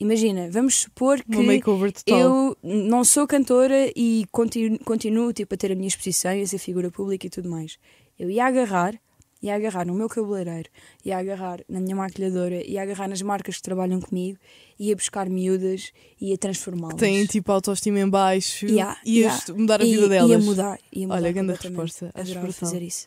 Imagina, 0.00 0.48
vamos 0.50 0.76
supor 0.76 1.22
que 1.22 2.10
eu 2.10 2.56
não 2.62 3.04
sou 3.04 3.26
cantora 3.26 3.92
e 3.94 4.24
continuo, 4.32 4.78
continuo 4.78 5.30
tipo, 5.30 5.54
a 5.54 5.56
ter 5.58 5.72
a 5.72 5.74
minha 5.74 5.88
exposição 5.88 6.34
e 6.34 6.40
a 6.40 6.46
ser 6.46 6.56
figura 6.56 6.90
pública 6.90 7.26
e 7.26 7.30
tudo 7.30 7.50
mais. 7.50 7.78
Eu 8.18 8.30
ia 8.30 8.46
agarrar, 8.46 8.98
ia 9.42 9.54
agarrar 9.54 9.86
no 9.86 9.92
meu 9.92 10.08
cabeleireiro, 10.08 10.70
ia 11.04 11.18
agarrar 11.18 11.60
na 11.68 11.80
minha 11.80 11.94
maquilhadora, 11.94 12.66
ia 12.66 12.80
agarrar 12.80 13.08
nas 13.08 13.20
marcas 13.20 13.56
que 13.56 13.62
trabalham 13.62 14.00
comigo, 14.00 14.38
ia 14.78 14.96
buscar 14.96 15.28
miúdas 15.28 15.92
e 16.18 16.30
ia 16.30 16.38
transformá-las. 16.38 16.96
Têm 16.96 17.26
tipo 17.26 17.52
autoestima 17.52 18.00
em 18.00 18.08
baixo. 18.08 18.64
Yeah, 18.64 18.98
ias 19.04 19.42
yeah. 19.42 19.54
mudar 19.60 19.82
a 19.82 19.84
E- 19.84 19.94
vida 19.94 20.08
delas. 20.08 20.30
Ia 20.30 20.38
mudar. 20.38 20.78
Ia 20.92 21.06
mudar 21.08 21.16
Olha, 21.16 21.32
grande 21.32 21.52
resposta. 21.52 22.10
Adorava 22.14 22.52
fazer 22.52 22.80
isso. 22.80 23.06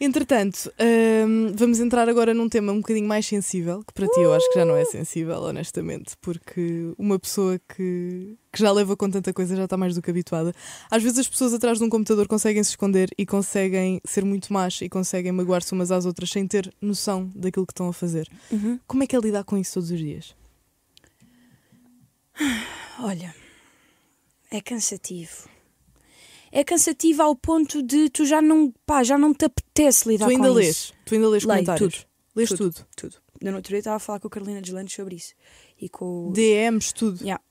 Entretanto, 0.00 0.72
hum, 1.26 1.52
vamos 1.56 1.80
entrar 1.80 2.08
agora 2.08 2.32
num 2.32 2.48
tema 2.48 2.72
um 2.72 2.76
bocadinho 2.76 3.08
mais 3.08 3.26
sensível, 3.26 3.82
que 3.84 3.92
para 3.92 4.06
ti 4.06 4.20
eu 4.20 4.32
acho 4.32 4.48
que 4.52 4.58
já 4.58 4.64
não 4.64 4.76
é 4.76 4.84
sensível, 4.84 5.42
honestamente, 5.42 6.16
porque 6.20 6.92
uma 6.96 7.18
pessoa 7.18 7.58
que, 7.58 8.36
que 8.52 8.60
já 8.60 8.70
leva 8.70 8.96
com 8.96 9.10
tanta 9.10 9.32
coisa 9.32 9.56
já 9.56 9.64
está 9.64 9.76
mais 9.76 9.96
do 9.96 10.02
que 10.02 10.08
habituada. 10.08 10.54
Às 10.88 11.02
vezes 11.02 11.18
as 11.18 11.28
pessoas 11.28 11.52
atrás 11.52 11.78
de 11.78 11.84
um 11.84 11.88
computador 11.88 12.28
conseguem 12.28 12.62
se 12.62 12.70
esconder 12.70 13.10
e 13.18 13.26
conseguem 13.26 14.00
ser 14.06 14.24
muito 14.24 14.52
más 14.52 14.80
e 14.80 14.88
conseguem 14.88 15.32
magoar-se 15.32 15.72
umas 15.72 15.90
às 15.90 16.06
outras 16.06 16.30
sem 16.30 16.46
ter 16.46 16.72
noção 16.80 17.32
daquilo 17.34 17.66
que 17.66 17.72
estão 17.72 17.88
a 17.88 17.92
fazer. 17.92 18.28
Uhum. 18.52 18.78
Como 18.86 19.02
é 19.02 19.06
que 19.06 19.16
é 19.16 19.18
lidar 19.18 19.42
com 19.42 19.58
isso 19.58 19.74
todos 19.74 19.90
os 19.90 19.98
dias? 19.98 20.36
Olha, 23.00 23.34
é 24.48 24.60
cansativo. 24.60 25.57
É 26.50 26.64
cansativo 26.64 27.22
ao 27.22 27.34
ponto 27.36 27.82
de 27.82 28.08
tu 28.10 28.24
já 28.24 28.40
não, 28.40 28.72
pá, 28.86 29.02
já 29.02 29.18
não 29.18 29.32
te 29.34 29.44
apetece 29.44 30.08
lidar 30.08 30.26
tu 30.26 30.30
ainda 30.30 30.48
com 30.48 30.54
lês? 30.54 30.68
isso. 30.76 30.92
Tu 31.04 31.14
ainda 31.14 31.28
lês 31.28 31.44
Leio 31.44 31.54
comentários? 31.64 31.94
tudo. 31.94 32.08
Lês 32.36 32.48
Tudo. 32.50 32.58
tudo. 32.72 32.86
Tudo. 32.96 33.16
No 33.42 33.56
outro 33.56 33.70
dia 33.70 33.78
estava 33.78 33.96
a 33.96 34.00
falar 34.00 34.20
com 34.20 34.28
a 34.28 34.30
Carolina 34.30 34.60
Deslandes 34.60 34.94
sobre 34.94 35.16
isso. 35.16 35.34
E 35.80 35.88
com. 35.88 36.32
DMs, 36.32 36.92
tudo. 36.94 37.20
Yeah. 37.22 37.42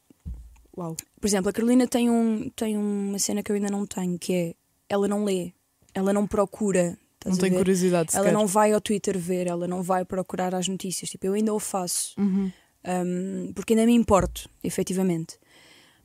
Uau. 0.77 0.95
Por 1.19 1.27
exemplo, 1.27 1.49
a 1.49 1.53
Carolina 1.53 1.87
tem, 1.87 2.09
um, 2.09 2.49
tem 2.55 2.77
uma 2.77 3.17
cena 3.19 3.41
que 3.41 3.51
eu 3.51 3.55
ainda 3.55 3.69
não 3.69 3.85
tenho, 3.85 4.17
que 4.19 4.33
é 4.33 4.55
ela 4.89 5.07
não 5.07 5.23
lê, 5.23 5.51
ela 5.93 6.13
não 6.13 6.25
procura. 6.27 6.97
Não 7.25 7.35
tenho 7.35 7.53
ver? 7.53 7.57
curiosidade 7.57 8.11
Ela 8.13 8.23
sequer. 8.25 8.33
não 8.33 8.47
vai 8.47 8.71
ao 8.71 8.79
Twitter 8.79 9.17
ver, 9.17 9.47
ela 9.47 9.67
não 9.67 9.81
vai 9.83 10.05
procurar 10.05 10.53
as 10.55 10.67
notícias. 10.67 11.09
Tipo, 11.09 11.25
eu 11.27 11.33
ainda 11.33 11.53
o 11.53 11.59
faço. 11.59 12.13
Uhum. 12.17 12.49
um, 12.85 13.51
porque 13.53 13.73
ainda 13.73 13.85
me 13.85 13.93
importo, 13.93 14.49
efetivamente. 14.63 15.37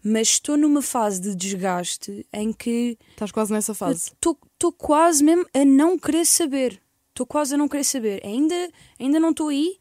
Mas 0.05 0.29
estou 0.29 0.57
numa 0.57 0.83
fase 0.83 1.21
de 1.21 1.35
desgaste 1.35 2.27
em 2.33 2.53
que 2.53 2.99
Estás 3.11 3.31
quase 3.31 3.53
nessa 3.53 3.75
fase. 3.75 4.11
estou 4.13 4.73
quase 4.73 5.23
mesmo 5.23 5.47
a 5.55 5.65
não 5.65 5.99
querer 5.99 6.25
saber. 6.25 6.81
Estou 7.11 7.27
quase 7.27 7.55
a 7.55 7.59
não 7.59 7.69
querer 7.69 7.85
saber. 7.85 8.21
Ainda, 8.25 8.71
ainda 8.99 9.21
não 9.21 9.31
estou 9.31 9.49
aí, 9.49 9.77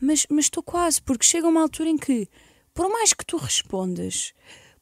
mas 0.00 0.26
mas 0.28 0.46
estou 0.46 0.62
quase, 0.62 1.00
porque 1.00 1.24
chega 1.24 1.48
uma 1.48 1.62
altura 1.62 1.88
em 1.88 1.96
que, 1.96 2.28
por 2.74 2.90
mais 2.90 3.12
que 3.14 3.24
tu 3.24 3.36
respondas, 3.36 4.32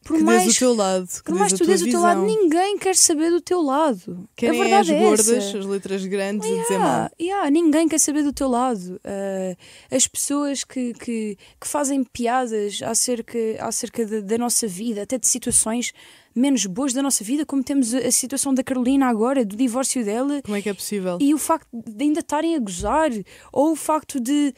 por 0.04 0.16
que 0.16 0.22
mais 0.22 0.42
dês 0.42 0.56
o 0.56 0.58
teu 0.58 0.74
lado, 0.74 1.06
que 1.08 1.22
por 1.22 1.34
mais 1.34 1.52
tu 1.52 1.64
dês 1.64 1.82
o 1.82 1.88
teu 1.88 2.00
lado, 2.00 2.22
ninguém 2.22 2.76
quer 2.78 2.96
saber 2.96 3.30
do 3.30 3.40
teu 3.40 3.62
lado. 3.62 4.28
Querem 4.36 4.60
a 4.60 4.62
verdade 4.64 4.92
as 4.92 4.96
é 4.96 5.00
gordas, 5.00 5.28
essa. 5.28 5.58
as 5.58 5.66
letras 5.66 6.04
grandes 6.06 6.50
a 6.50 6.54
dizer 6.54 6.78
mal. 6.78 6.88
Yeah, 6.88 7.10
yeah, 7.20 7.50
ninguém 7.50 7.88
quer 7.88 7.98
saber 7.98 8.22
do 8.22 8.32
teu 8.32 8.48
lado. 8.48 9.00
Uh, 9.04 9.56
as 9.94 10.06
pessoas 10.06 10.64
que, 10.64 10.92
que, 10.94 11.36
que 11.60 11.68
fazem 11.68 12.02
piadas 12.04 12.82
acerca, 12.82 13.38
acerca 13.60 14.04
da, 14.04 14.20
da 14.20 14.38
nossa 14.38 14.66
vida, 14.66 15.02
até 15.02 15.18
de 15.18 15.26
situações 15.26 15.92
menos 16.34 16.66
boas 16.66 16.92
da 16.92 17.02
nossa 17.02 17.22
vida, 17.22 17.44
como 17.44 17.62
temos 17.62 17.94
a, 17.94 17.98
a 17.98 18.10
situação 18.10 18.54
da 18.54 18.62
Carolina 18.62 19.06
agora, 19.06 19.44
do 19.44 19.54
divórcio 19.54 20.04
dela, 20.04 20.40
Como 20.42 20.56
é 20.56 20.62
que 20.62 20.68
é 20.68 20.74
possível? 20.74 21.18
e 21.20 21.34
o 21.34 21.38
facto 21.38 21.68
de 21.72 22.04
ainda 22.04 22.20
estarem 22.20 22.56
a 22.56 22.58
gozar, 22.58 23.10
ou 23.52 23.72
o 23.72 23.76
facto 23.76 24.18
de 24.18 24.54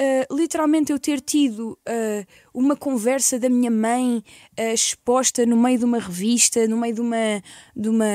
uh, 0.00 0.34
literalmente 0.34 0.92
eu 0.92 0.98
ter 0.98 1.20
tido 1.20 1.78
uh, 1.88 2.26
uma 2.54 2.76
conversa 2.76 3.38
da 3.38 3.48
minha 3.48 3.70
mãe 3.70 4.22
uh, 4.58 4.72
exposta 4.72 5.44
no 5.44 5.56
meio 5.56 5.78
de 5.78 5.84
uma 5.84 5.98
revista, 5.98 6.66
no 6.66 6.76
meio 6.76 6.94
de, 6.94 7.00
uma, 7.00 7.42
de, 7.76 7.88
uma, 7.88 8.06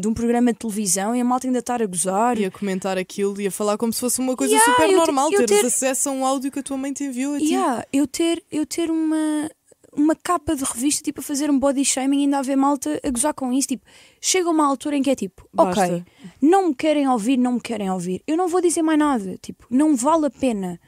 de 0.00 0.08
um 0.08 0.14
programa 0.14 0.52
de 0.52 0.58
televisão, 0.58 1.14
e 1.14 1.20
a 1.20 1.24
malta 1.24 1.46
ainda 1.46 1.60
estar 1.60 1.82
a 1.82 1.86
gozar. 1.86 2.38
E 2.38 2.44
a 2.44 2.50
comentar 2.50 2.98
aquilo 2.98 3.40
e 3.40 3.46
a 3.46 3.50
falar 3.50 3.76
como 3.78 3.92
se 3.92 4.00
fosse 4.00 4.20
uma 4.20 4.36
coisa 4.36 4.54
Yeah, 4.54 4.72
super 4.72 4.96
normal, 4.96 5.32
eu 5.32 5.46
teres 5.46 5.60
ter- 5.60 5.66
acesso 5.66 6.08
a 6.08 6.12
um 6.12 6.26
áudio 6.26 6.50
que 6.50 6.58
a 6.58 6.62
tua 6.62 6.76
mãe 6.76 6.92
te 6.92 7.04
enviou 7.04 7.34
a 7.34 7.38
ti. 7.38 7.52
Yeah, 7.52 7.84
eu 7.92 8.06
ter, 8.06 8.42
eu 8.50 8.66
ter 8.66 8.90
uma, 8.90 9.50
uma 9.92 10.14
capa 10.14 10.54
de 10.54 10.64
revista 10.64 11.02
tipo 11.02 11.20
a 11.20 11.22
fazer 11.22 11.50
um 11.50 11.58
body 11.58 11.84
shaming 11.84 12.18
e 12.18 12.20
ainda 12.22 12.38
haver 12.38 12.56
malta 12.56 13.00
a 13.02 13.10
gozar 13.10 13.34
com 13.34 13.52
isso. 13.52 13.68
Tipo, 13.68 13.84
chega 14.20 14.48
uma 14.48 14.66
altura 14.66 14.96
em 14.96 15.02
que 15.02 15.10
é 15.10 15.14
tipo, 15.14 15.48
Basta. 15.52 15.84
ok, 15.84 16.04
não 16.40 16.68
me 16.68 16.74
querem 16.74 17.08
ouvir, 17.08 17.36
não 17.36 17.54
me 17.54 17.60
querem 17.60 17.90
ouvir. 17.90 18.22
Eu 18.26 18.36
não 18.36 18.48
vou 18.48 18.60
dizer 18.60 18.82
mais 18.82 18.98
nada. 18.98 19.36
Tipo, 19.40 19.66
não 19.70 19.96
vale 19.96 20.26
a 20.26 20.30
pena. 20.30 20.80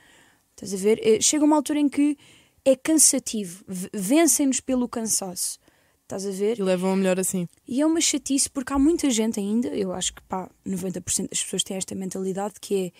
Estás 0.62 0.74
a 0.74 0.76
ver? 0.76 1.00
Eh, 1.02 1.20
Chega 1.22 1.44
uma 1.44 1.56
altura 1.56 1.78
em 1.78 1.88
que 1.88 2.18
é 2.64 2.76
cansativo. 2.76 3.64
Vencem-nos 3.94 4.60
pelo 4.60 4.86
cansaço. 4.86 5.58
Estás 6.02 6.26
a 6.26 6.30
ver? 6.30 6.58
E 6.58 6.62
levam 6.62 6.92
a 6.92 6.96
melhor 6.96 7.18
assim. 7.18 7.48
E 7.66 7.80
é 7.80 7.86
uma 7.86 8.00
chatice 8.00 8.50
porque 8.50 8.72
há 8.72 8.78
muita 8.78 9.08
gente 9.08 9.40
ainda, 9.40 9.68
eu 9.68 9.92
acho 9.92 10.12
que 10.12 10.20
pá, 10.22 10.50
90% 10.66 11.30
das 11.30 11.42
pessoas 11.42 11.62
têm 11.62 11.76
esta 11.76 11.94
mentalidade 11.94 12.54
que 12.60 12.86
é 12.86 12.92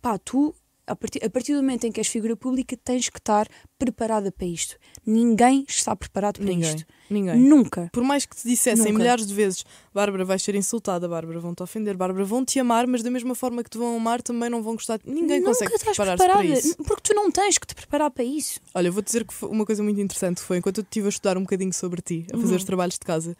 pá, 0.00 0.18
tu, 0.18 0.54
a 0.90 0.96
partir, 0.96 1.24
a 1.24 1.30
partir 1.30 1.52
do 1.54 1.58
momento 1.62 1.84
em 1.86 1.92
que 1.92 2.00
és 2.00 2.06
figura 2.08 2.36
pública, 2.36 2.76
tens 2.82 3.08
que 3.08 3.18
estar 3.18 3.46
preparada 3.78 4.30
para 4.32 4.46
isto. 4.46 4.76
Ninguém 5.06 5.64
está 5.68 5.94
preparado 5.96 6.36
para 6.38 6.44
Ninguém. 6.46 6.74
isto. 6.74 6.86
Ninguém. 7.08 7.36
Nunca. 7.36 7.88
Por 7.92 8.02
mais 8.02 8.26
que 8.26 8.36
te 8.36 8.46
dissessem 8.48 8.86
Nunca. 8.86 8.98
milhares 8.98 9.26
de 9.26 9.34
vezes, 9.34 9.64
Bárbara, 9.94 10.24
vais 10.24 10.42
ser 10.42 10.54
insultada, 10.54 11.08
Bárbara, 11.08 11.38
vão-te 11.40 11.62
ofender, 11.62 11.96
Bárbara, 11.96 12.24
vão-te 12.24 12.58
amar, 12.60 12.86
mas 12.86 13.02
da 13.02 13.10
mesma 13.10 13.34
forma 13.34 13.62
que 13.64 13.70
te 13.70 13.78
vão 13.78 13.96
amar, 13.96 14.20
também 14.22 14.50
não 14.50 14.62
vão 14.62 14.74
gostar. 14.74 15.00
Ninguém 15.04 15.38
Nunca 15.40 15.50
consegue 15.52 15.78
preparar-se 15.78 16.26
para 16.26 16.44
isso. 16.44 16.76
Porque 16.84 17.02
tu 17.02 17.14
não 17.14 17.30
tens 17.30 17.56
que 17.58 17.66
te 17.66 17.74
preparar 17.74 18.10
para 18.10 18.24
isso. 18.24 18.60
Olha, 18.74 18.88
eu 18.88 18.92
vou 18.92 19.02
dizer 19.02 19.24
que 19.24 19.32
foi 19.32 19.48
uma 19.48 19.64
coisa 19.64 19.82
muito 19.82 20.00
interessante 20.00 20.40
foi 20.40 20.58
enquanto 20.58 20.78
eu 20.78 20.82
estive 20.82 21.06
a 21.06 21.08
estudar 21.08 21.38
um 21.38 21.42
bocadinho 21.42 21.72
sobre 21.72 22.00
ti, 22.02 22.26
a 22.32 22.36
fazer 22.36 22.50
Uhum. 22.50 22.56
os 22.56 22.64
trabalhos 22.64 22.94
de 22.94 23.00
casa, 23.06 23.36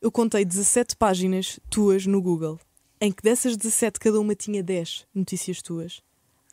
eu 0.00 0.10
contei 0.12 0.44
17 0.44 0.96
páginas 0.96 1.58
tuas 1.70 2.06
no 2.06 2.20
Google, 2.22 2.58
em 3.00 3.10
que 3.12 3.22
dessas 3.22 3.56
17 3.56 3.98
cada 4.00 4.20
uma 4.20 4.34
tinha 4.34 4.62
10 4.62 5.06
notícias 5.14 5.60
tuas. 5.62 6.00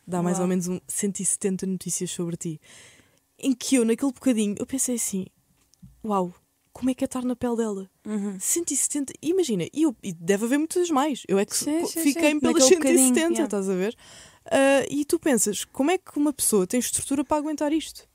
Dá 0.06 0.22
mais 0.22 0.36
Uau. 0.36 0.44
ou 0.44 0.48
menos 0.48 0.68
um 0.68 0.80
170 0.86 1.66
notícias 1.66 2.10
sobre 2.10 2.36
ti. 2.36 2.60
Em 3.38 3.52
que 3.52 3.76
eu, 3.76 3.84
naquele 3.84 4.12
bocadinho, 4.12 4.54
eu 4.58 4.64
pensei 4.66 4.94
assim: 4.94 5.26
uau, 6.04 6.32
como 6.72 6.90
é 6.90 6.94
que 6.94 7.04
é 7.04 7.06
estar 7.06 7.24
na 7.24 7.34
pele 7.34 7.56
dela? 7.56 7.90
170, 8.38 9.12
imagina, 9.20 9.64
e, 9.72 9.82
eu, 9.82 9.96
e 10.02 10.12
deve 10.12 10.44
haver 10.44 10.58
muitas 10.58 10.90
mais. 10.90 11.22
Eu 11.26 11.38
é 11.38 11.44
que 11.44 11.56
Sim, 11.56 11.86
fiquei 11.86 12.30
sim. 12.32 12.40
pelas 12.40 12.54
Naquele 12.54 12.60
170, 12.60 12.78
bocadinho, 12.78 13.16
yeah. 13.32 13.44
estás 13.44 13.68
a 13.68 13.74
ver? 13.74 13.96
Ah, 14.46 14.86
e 14.88 15.04
tu 15.04 15.18
pensas, 15.18 15.64
como 15.64 15.90
é 15.90 15.98
que 15.98 16.16
uma 16.16 16.32
pessoa 16.32 16.66
tem 16.66 16.78
estrutura 16.78 17.24
para 17.24 17.36
aguentar 17.38 17.72
isto? 17.72 18.08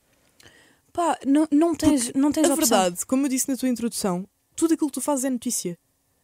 Pá, 0.93 1.17
não, 1.25 1.47
não 1.51 1.75
tens, 1.75 2.13
não 2.13 2.31
tens 2.31 2.49
a 2.49 2.53
opção. 2.53 2.67
verdade, 2.79 3.05
como 3.05 3.25
eu 3.25 3.29
disse 3.29 3.49
na 3.49 3.57
tua 3.57 3.69
introdução, 3.69 4.27
tudo 4.55 4.73
aquilo 4.73 4.89
que 4.89 4.93
tu 4.95 5.01
fazes 5.01 5.25
é 5.25 5.29
notícia. 5.29 5.77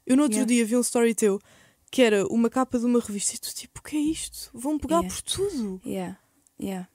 Eu 0.05 0.15
no 0.15 0.23
outro 0.23 0.37
Yeah. 0.37 0.47
dia 0.53 0.65
vi 0.65 0.75
um 0.77 0.81
story 0.81 1.13
teu 1.15 1.39
que 1.91 2.01
era 2.01 2.25
uma 2.27 2.49
capa 2.49 2.77
de 2.77 2.85
uma 2.85 2.99
revista 2.99 3.35
e 3.35 3.39
tu 3.39 3.53
tipo, 3.55 3.79
o 3.79 3.83
que 3.83 3.95
é 3.95 3.99
isto? 3.99 4.49
Vão 4.53 4.77
pegar 4.77 4.97
Yeah. 5.01 5.15
por 5.15 5.21
tudo. 5.21 5.81
Yeah, 5.85 6.17
yeah. 6.61 6.87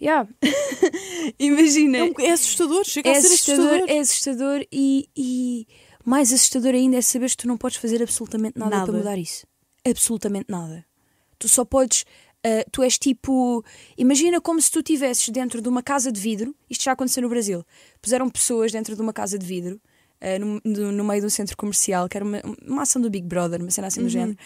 Yeah. 0.00 0.28
Imagina. 1.38 1.98
É, 1.98 2.02
um- 2.04 2.14
é 2.18 2.30
assustador, 2.32 2.84
chega 2.84 3.10
é 3.10 3.16
a 3.16 3.20
ser 3.20 3.26
assustador, 3.26 3.66
assustador. 3.66 3.90
é 3.90 3.98
assustador 4.00 4.66
e, 4.72 5.08
e 5.16 5.66
mais 6.04 6.32
assustador 6.32 6.74
ainda 6.74 6.96
é 6.96 7.02
saber 7.02 7.28
que 7.30 7.36
tu 7.36 7.48
não 7.48 7.56
podes 7.58 7.76
fazer 7.76 8.02
absolutamente 8.02 8.58
nada, 8.58 8.70
Nada. 8.76 8.86
para 8.90 8.98
mudar 8.98 9.18
isso. 9.18 9.46
Absolutamente 9.86 10.46
nada. 10.48 10.84
Tu 11.38 11.48
só 11.48 11.64
podes. 11.64 12.04
ah, 12.44 12.64
tu 12.70 12.82
és 12.82 12.98
tipo. 12.98 13.64
Imagina 13.96 14.40
como 14.40 14.60
se 14.60 14.70
tu 14.70 14.78
estivesses 14.80 15.28
dentro 15.28 15.60
de 15.60 15.68
uma 15.68 15.82
casa 15.82 16.10
de 16.10 16.20
vidro. 16.20 16.54
Isto 16.68 16.84
já 16.84 16.92
aconteceu 16.92 17.22
no 17.22 17.28
Brasil. 17.28 17.64
Puseram 18.00 18.28
pessoas 18.30 18.72
dentro 18.72 18.94
de 18.96 19.02
uma 19.02 19.12
casa 19.12 19.38
de 19.38 19.46
vidro 19.46 19.80
eh, 20.20 20.38
no, 20.38 20.60
no, 20.64 21.04
meio 21.04 21.20
de 21.20 21.26
um 21.26 21.30
centro 21.30 21.56
comercial, 21.56 22.08
que 22.08 22.16
era 22.16 22.24
uma, 22.24 22.40
uma 22.66 22.82
ação 22.82 23.00
do 23.00 23.08
Big 23.10 23.26
Brother, 23.26 23.60
uma 23.60 23.70
cena 23.70 23.86
assim 23.88 24.02
do 24.02 24.08
género, 24.08 24.36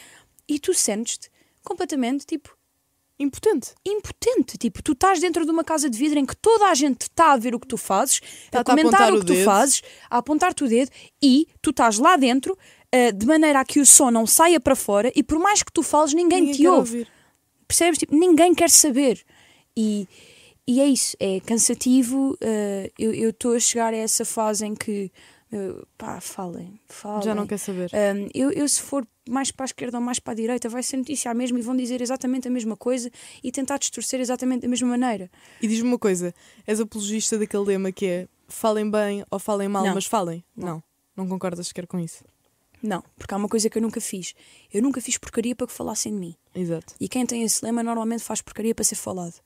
e 0.49 0.59
tu 0.59 0.73
sentes-te 0.75 1.31
completamente 1.63 2.25
tipo 2.27 2.57
Impotente. 3.19 3.75
impotente. 3.87 4.59
Tipo, 4.59 4.83
tu 4.83 4.91
estás 4.93 5.21
dentro 5.21 5.45
de 5.45 5.51
uma 5.53 5.63
casa 5.63 5.89
de 5.89 5.97
vidro 5.97 6.19
em 6.19 6.27
que 6.27 6.37
toda 6.37 6.67
a 6.69 6.75
gente 6.75 7.03
está 7.03 7.33
a 7.33 7.37
ver 7.37 7.55
o 7.55 7.61
que 7.61 7.67
tu 7.69 7.77
fazes, 7.77 8.21
a 8.49 8.51
Tá-te 8.51 8.71
a 8.73 8.75
comentar 8.75 9.03
apontar 9.03 9.13
o 9.13 9.17
o 9.17 9.21
que 9.21 9.27
tu 9.27 9.33
dedo. 9.35 9.45
fazes, 9.45 9.83
a 10.11 10.19
apontar-te 10.19 10.65
o 10.65 10.69
dedo 10.69 10.91
e 11.23 11.47
tu 11.63 11.71
estás 11.71 11.97
lá 11.99 12.17
dentro 12.17 12.59
eh, 12.91 13.13
de 13.13 13.25
maneira 13.25 13.61
a 13.61 13.65
que 13.65 13.79
o 13.79 13.87
som 13.87 14.11
não 14.11 14.27
saia 14.27 14.59
para 14.59 14.75
fora 14.75 15.13
e 15.15 15.23
por 15.23 15.39
mais 15.39 15.63
que 15.63 15.73
tu 15.73 15.81
fales, 15.83 16.13
ninguém, 16.13 16.41
Ninguém 16.41 16.57
te 16.57 16.67
ouve. 16.67 16.79
ouvir. 16.99 17.09
Percebes? 17.69 17.99
Tipo, 18.01 18.17
ninguém 18.17 18.53
quer 18.53 18.69
saber. 18.69 19.23
E, 19.77 20.09
e 20.67 20.81
é 20.81 20.87
isso, 20.89 21.17
é 21.21 21.39
cansativo. 21.39 22.37
eh, 22.41 22.91
eu 22.99 23.31
estou 23.31 23.55
a 23.55 23.61
chegar 23.61 23.95
a 23.95 23.97
essa 23.97 24.25
fase 24.25 24.67
em 24.67 24.75
que. 24.75 25.11
Pá, 25.97 26.21
falem, 26.21 26.81
falem. 26.87 27.23
Já 27.23 27.35
não 27.35 27.47
quer 27.47 27.59
saber. 27.59 27.91
Um, 27.93 28.29
eu, 28.35 28.51
eu, 28.51 28.69
se 28.69 28.81
for 28.81 29.07
mais 29.29 29.51
para 29.51 29.65
a 29.65 29.67
esquerda 29.67 29.99
ou 29.99 30.05
mais 30.05 30.19
para 30.19 30.33
a 30.33 30.37
direita, 30.37 30.69
vai 30.69 30.83
ser 30.83 30.97
notícia 30.97 31.31
a 31.31 31.35
mesma 31.35 31.59
e 31.59 31.63
vão 31.63 31.77
dizer 31.77 32.01
exatamente 32.01 32.49
a 32.49 32.51
mesma 32.51 32.77
coisa 32.77 33.11
e 33.43 33.51
tentar 33.53 33.79
distorcer 33.79 34.21
exatamente 34.21 34.63
da 34.63 34.69
mesma 34.69 34.89
maneira. 34.89 35.31
E 35.63 35.69
diz-me 35.69 35.89
uma 35.89 35.99
coisa: 35.99 36.35
és 36.67 36.81
apologista 36.81 37.39
daquele 37.39 37.65
lema 37.65 37.93
que 37.93 38.07
é 38.07 38.29
falem 38.49 38.91
bem 38.91 39.25
ou 39.31 39.39
falem 39.39 39.69
mal, 39.69 39.85
Não. 39.85 39.95
mas 39.95 40.07
falem? 40.07 40.45
Não. 40.57 40.67
Não. 40.67 40.83
Não 41.17 41.29
concordas 41.29 41.69
sequer 41.69 41.87
com 41.87 41.99
isso? 41.99 42.25
Não, 42.83 43.03
porque 43.17 43.33
há 43.33 43.37
uma 43.39 43.49
coisa 43.49 43.71
que 43.71 43.79
eu 43.79 43.83
nunca 43.83 44.01
fiz. 44.01 44.35
Eu 44.73 44.83
nunca 44.83 45.01
fiz 45.01 45.17
porcaria 45.17 45.55
para 45.55 45.67
que 45.67 45.73
falassem 45.73 46.13
de 46.13 46.19
mim. 46.19 46.35
Exato. 46.55 46.95
E 47.01 47.09
quem 47.09 47.25
tem 47.25 47.43
esse 47.43 47.65
lema 47.65 47.83
normalmente 47.83 48.23
faz 48.23 48.43
porcaria 48.43 48.75
para 48.75 48.85
ser 48.85 48.97
falado. 48.97 49.41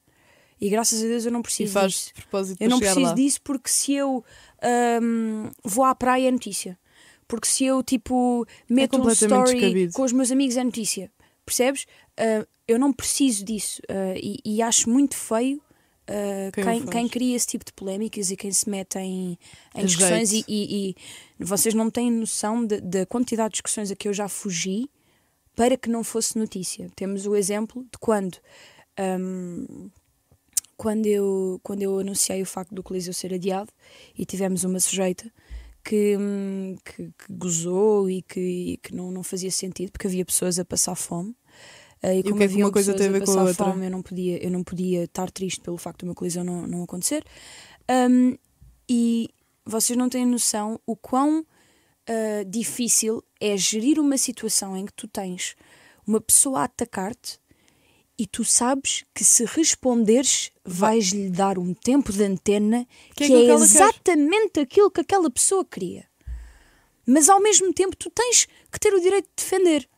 E 0.60 0.68
graças 0.68 1.02
a 1.02 1.06
Deus 1.06 1.24
eu 1.24 1.32
não 1.32 1.40
E 1.40 1.42
preciso 1.42 1.72
faz 1.72 1.92
disso. 1.92 2.14
propósito 2.14 2.60
Eu 2.62 2.68
não 2.70 2.78
preciso 2.78 3.00
lá. 3.00 3.14
disso 3.14 3.40
porque 3.42 3.68
se 3.70 3.92
eu 3.94 4.24
hum, 5.02 5.50
vou 5.64 5.84
à 5.84 5.94
praia 5.94 6.28
é 6.28 6.30
notícia. 6.30 6.78
Porque 7.26 7.46
se 7.46 7.64
eu 7.64 7.82
tipo 7.82 8.46
meto 8.68 8.96
um 8.96 9.00
completamente 9.00 9.38
story 9.46 9.60
descabido. 9.60 9.92
com 9.92 10.02
os 10.02 10.12
meus 10.12 10.30
amigos 10.30 10.56
é 10.56 10.64
notícia. 10.64 11.10
Percebes? 11.44 11.84
Uh, 12.18 12.46
eu 12.66 12.78
não 12.78 12.92
preciso 12.92 13.44
disso. 13.44 13.80
Uh, 13.88 14.16
e, 14.16 14.40
e 14.44 14.62
acho 14.62 14.88
muito 14.90 15.14
feio 15.14 15.58
uh, 15.58 16.52
Quem 16.52 16.64
quem, 16.64 16.86
quem 16.86 17.08
cria 17.08 17.36
esse 17.36 17.46
tipo 17.46 17.64
de 17.64 17.72
polémicas 17.72 18.30
e 18.30 18.36
quem 18.36 18.50
se 18.50 18.68
mete 18.68 18.98
em, 18.98 19.38
em 19.74 19.84
discussões 19.84 20.32
e, 20.32 20.44
e- 20.48 20.94
e 21.38 21.44
vocês 21.44 21.74
não 21.74 21.90
têm 21.90 22.10
noção 22.10 22.66
da 22.66 23.06
quantidade 23.06 23.50
de 23.50 23.54
discussões 23.54 23.90
a 23.90 23.96
que 23.96 24.08
eu 24.08 24.12
já 24.12 24.28
fugi 24.28 24.90
para 25.54 25.76
que 25.76 25.88
não 25.90 26.02
fosse 26.04 26.38
notícia. 26.38 26.90
Temos 26.96 27.26
o 27.26 27.34
exemplo 27.36 27.82
de 27.84 27.98
quando 28.00 28.38
hum, 29.20 29.90
quando 30.78 31.06
eu, 31.06 31.60
quando 31.62 31.82
eu 31.82 31.98
anunciei 31.98 32.40
o 32.40 32.46
facto 32.46 32.74
do 32.74 32.82
Coliseu 32.82 33.12
ser 33.12 33.34
adiado 33.34 33.70
e 34.16 34.24
tivemos 34.24 34.64
uma 34.64 34.80
sujeita 34.80 35.30
que, 35.84 36.16
hum, 36.16 36.76
que, 36.84 37.08
que 37.08 37.32
gozou 37.32 38.08
e 38.08 38.22
que, 38.22 38.40
e 38.40 38.76
que 38.78 38.94
não, 38.94 39.10
não 39.10 39.22
fazia 39.22 39.50
sentido 39.50 39.90
porque 39.90 40.06
havia 40.06 40.24
pessoas 40.24 40.58
a 40.58 40.64
passar 40.64 40.94
fome. 40.94 41.36
Eh, 42.00 42.20
e 42.20 42.22
como 42.22 42.36
o 42.36 42.38
que 42.38 42.44
é 42.44 42.48
que 42.48 42.62
uma 42.62 42.70
coisa 42.72 42.94
tem 42.94 43.08
a 43.08 43.10
ver 43.10 43.24
com 43.24 43.32
a 43.32 43.42
outra? 43.42 43.66
fome, 43.66 43.86
eu 43.86 43.90
não 43.90 44.00
podia, 44.00 44.42
eu 44.42 44.50
não 44.50 44.62
podia 44.62 45.04
estar 45.04 45.30
triste 45.30 45.60
pelo 45.60 45.76
facto 45.76 46.00
do 46.00 46.06
meu 46.06 46.14
coliseu 46.14 46.44
não, 46.44 46.66
não 46.66 46.84
acontecer. 46.84 47.24
Hum, 47.90 48.38
e 48.88 49.28
vocês 49.66 49.98
não 49.98 50.08
têm 50.08 50.24
noção 50.24 50.80
o 50.86 50.96
quão 50.96 51.44
ah, 52.08 52.42
difícil 52.46 53.22
é 53.38 53.54
gerir 53.56 54.00
uma 54.00 54.16
situação 54.16 54.74
em 54.74 54.86
que 54.86 54.94
tu 54.94 55.06
tens 55.06 55.54
uma 56.06 56.20
pessoa 56.20 56.60
a 56.60 56.64
atacar-te 56.64 57.38
e 58.18 58.26
tu 58.26 58.44
sabes 58.44 59.04
que 59.14 59.22
se 59.24 59.44
responderes 59.44 60.50
vais-lhe 60.64 61.30
dar 61.30 61.58
um 61.58 61.72
tempo 61.72 62.12
de 62.12 62.24
antena 62.24 62.86
Que 63.14 63.24
é 63.24 63.26
que 63.26 63.32
é 63.32 63.40
que 63.40 63.46
quer. 63.46 63.52
exatamente 63.54 64.60
aquilo 64.60 64.90
que 64.90 65.00
aquela 65.00 65.30
pessoa 65.30 65.64
queria. 65.64 66.04
Mas 67.06 67.28
ao 67.28 67.40
mesmo 67.40 67.72
tempo 67.72 67.96
tu 67.96 68.10
tens 68.10 68.46
que 68.70 68.78
ter 68.78 68.92
o 68.92 69.00
direito 69.00 69.26
de 69.26 69.42
defender. 69.42 69.88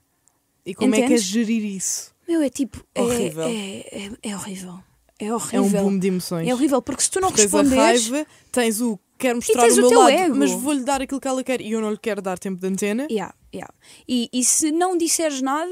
E 0.65 0.75
como 0.75 0.95
é 0.95 0.99
que 0.99 1.03
é 1.03 1.07
Entendes? 1.07 1.25
gerir 1.25 1.65
isso? 1.65 2.15
Meu, 2.29 2.41
é 2.43 2.49
tipo. 2.51 2.85
é- 2.95 3.03
Horrível. 3.03 3.43
É, 3.45 3.51
é, 3.53 4.11
é 4.23 4.37
horrível. 4.37 4.79
É 5.19 5.27
É 5.27 5.33
um 5.33 5.35
horrível. 5.35 5.83
boom 5.83 5.99
de 5.99 6.07
emoções. 6.09 6.49
É 6.49 6.55
horrível, 6.55 6.81
porque 6.81 7.03
se 7.03 7.11
tu 7.11 7.21
não 7.21 7.33
Tens 7.33 7.53
a 7.53 7.59
responderes. 7.63 8.09
raiva, 8.09 8.27
tens 8.53 8.81
o 8.81 8.99
quero 9.19 9.37
mostrar 9.37 9.69
o 9.69 9.73
o 9.73 9.77
meu 9.91 9.99
lado, 9.99 10.11
ego. 10.13 10.37
mas 10.37 10.51
vou-lhe 10.53 10.83
dar 10.85 11.03
aquilo 11.03 11.21
que 11.21 11.29
ela 11.29 11.43
quer 11.45 11.61
e 11.61 11.73
eu 11.73 11.81
não 11.81 11.91
lhe 11.91 11.99
quero 11.99 12.23
dar 12.23 12.39
tempo 12.39 12.59
de 12.61 12.67
antena. 12.67 13.07
Yeah, 13.11 13.35
yeah. 13.53 13.73
E, 14.09 14.31
e 14.33 14.45
se 14.45 14.71
não 14.71 14.97
disseres 14.97 15.43
nada, 15.43 15.71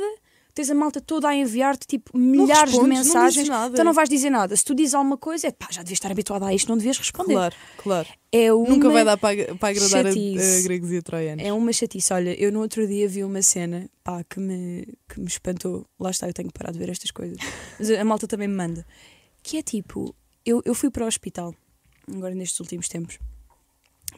tens 0.59 0.71
a 0.71 0.75
malta 0.75 1.01
toda 1.01 1.29
a 1.29 1.37
enviar-te 1.37 1.87
tipo 1.87 2.19
milhares 2.19 2.73
de 2.73 2.79
respondes, 2.79 3.07
não 3.07 3.15
mensagens. 3.15 3.49
nada. 3.49 3.73
Então 3.73 3.85
não 3.85 3.93
vais 3.93 4.09
dizer 4.09 4.29
nada. 4.29 4.57
Se 4.57 4.65
tu 4.65 4.75
dizes 4.75 4.93
alguma 4.93 5.17
coisa, 5.17 5.47
é 5.47 5.53
pá, 5.53 5.69
já 5.71 5.83
devias 5.83 5.99
estar 5.99 6.11
habituada 6.11 6.47
a 6.47 6.53
isto, 6.53 6.69
não 6.69 6.77
devias 6.77 6.99
responder. 6.99 7.35
Claro, 7.35 7.55
claro. 7.77 8.09
É 8.33 8.51
Nunca 8.51 8.91
vai 8.91 9.05
dar 9.05 9.17
para, 9.17 9.55
para 9.55 9.69
agradar 9.69 10.07
a, 10.07 10.11
a 10.11 10.63
gregos 10.63 10.91
e 10.91 10.97
a 10.97 11.03
troianos. 11.03 11.45
É 11.45 11.53
uma 11.53 11.73
chatice. 11.73 12.13
Olha, 12.13 12.35
eu 12.43 12.51
no 12.51 12.61
outro 12.61 12.89
dia 12.89 13.09
vi 13.09 13.23
uma 13.23 13.41
cena 13.41 13.89
pá, 14.03 14.25
que, 14.25 14.41
me, 14.41 14.85
que 15.09 15.21
me 15.21 15.29
espantou. 15.29 15.87
Lá 15.99 16.11
está, 16.11 16.27
eu 16.27 16.35
tenho 16.35 16.49
que 16.49 16.59
parar 16.59 16.73
de 16.73 16.79
ver 16.81 16.89
estas 16.89 17.13
coisas. 17.13 17.39
Mas 17.79 17.91
a 17.93 18.05
malta 18.05 18.27
também 18.27 18.49
me 18.49 18.57
manda. 18.57 18.85
Que 19.41 19.59
é 19.59 19.63
tipo, 19.63 20.13
eu, 20.45 20.61
eu 20.65 20.75
fui 20.75 20.91
para 20.91 21.05
o 21.05 21.07
hospital, 21.07 21.55
agora 22.13 22.35
nestes 22.35 22.59
últimos 22.59 22.89
tempos, 22.89 23.19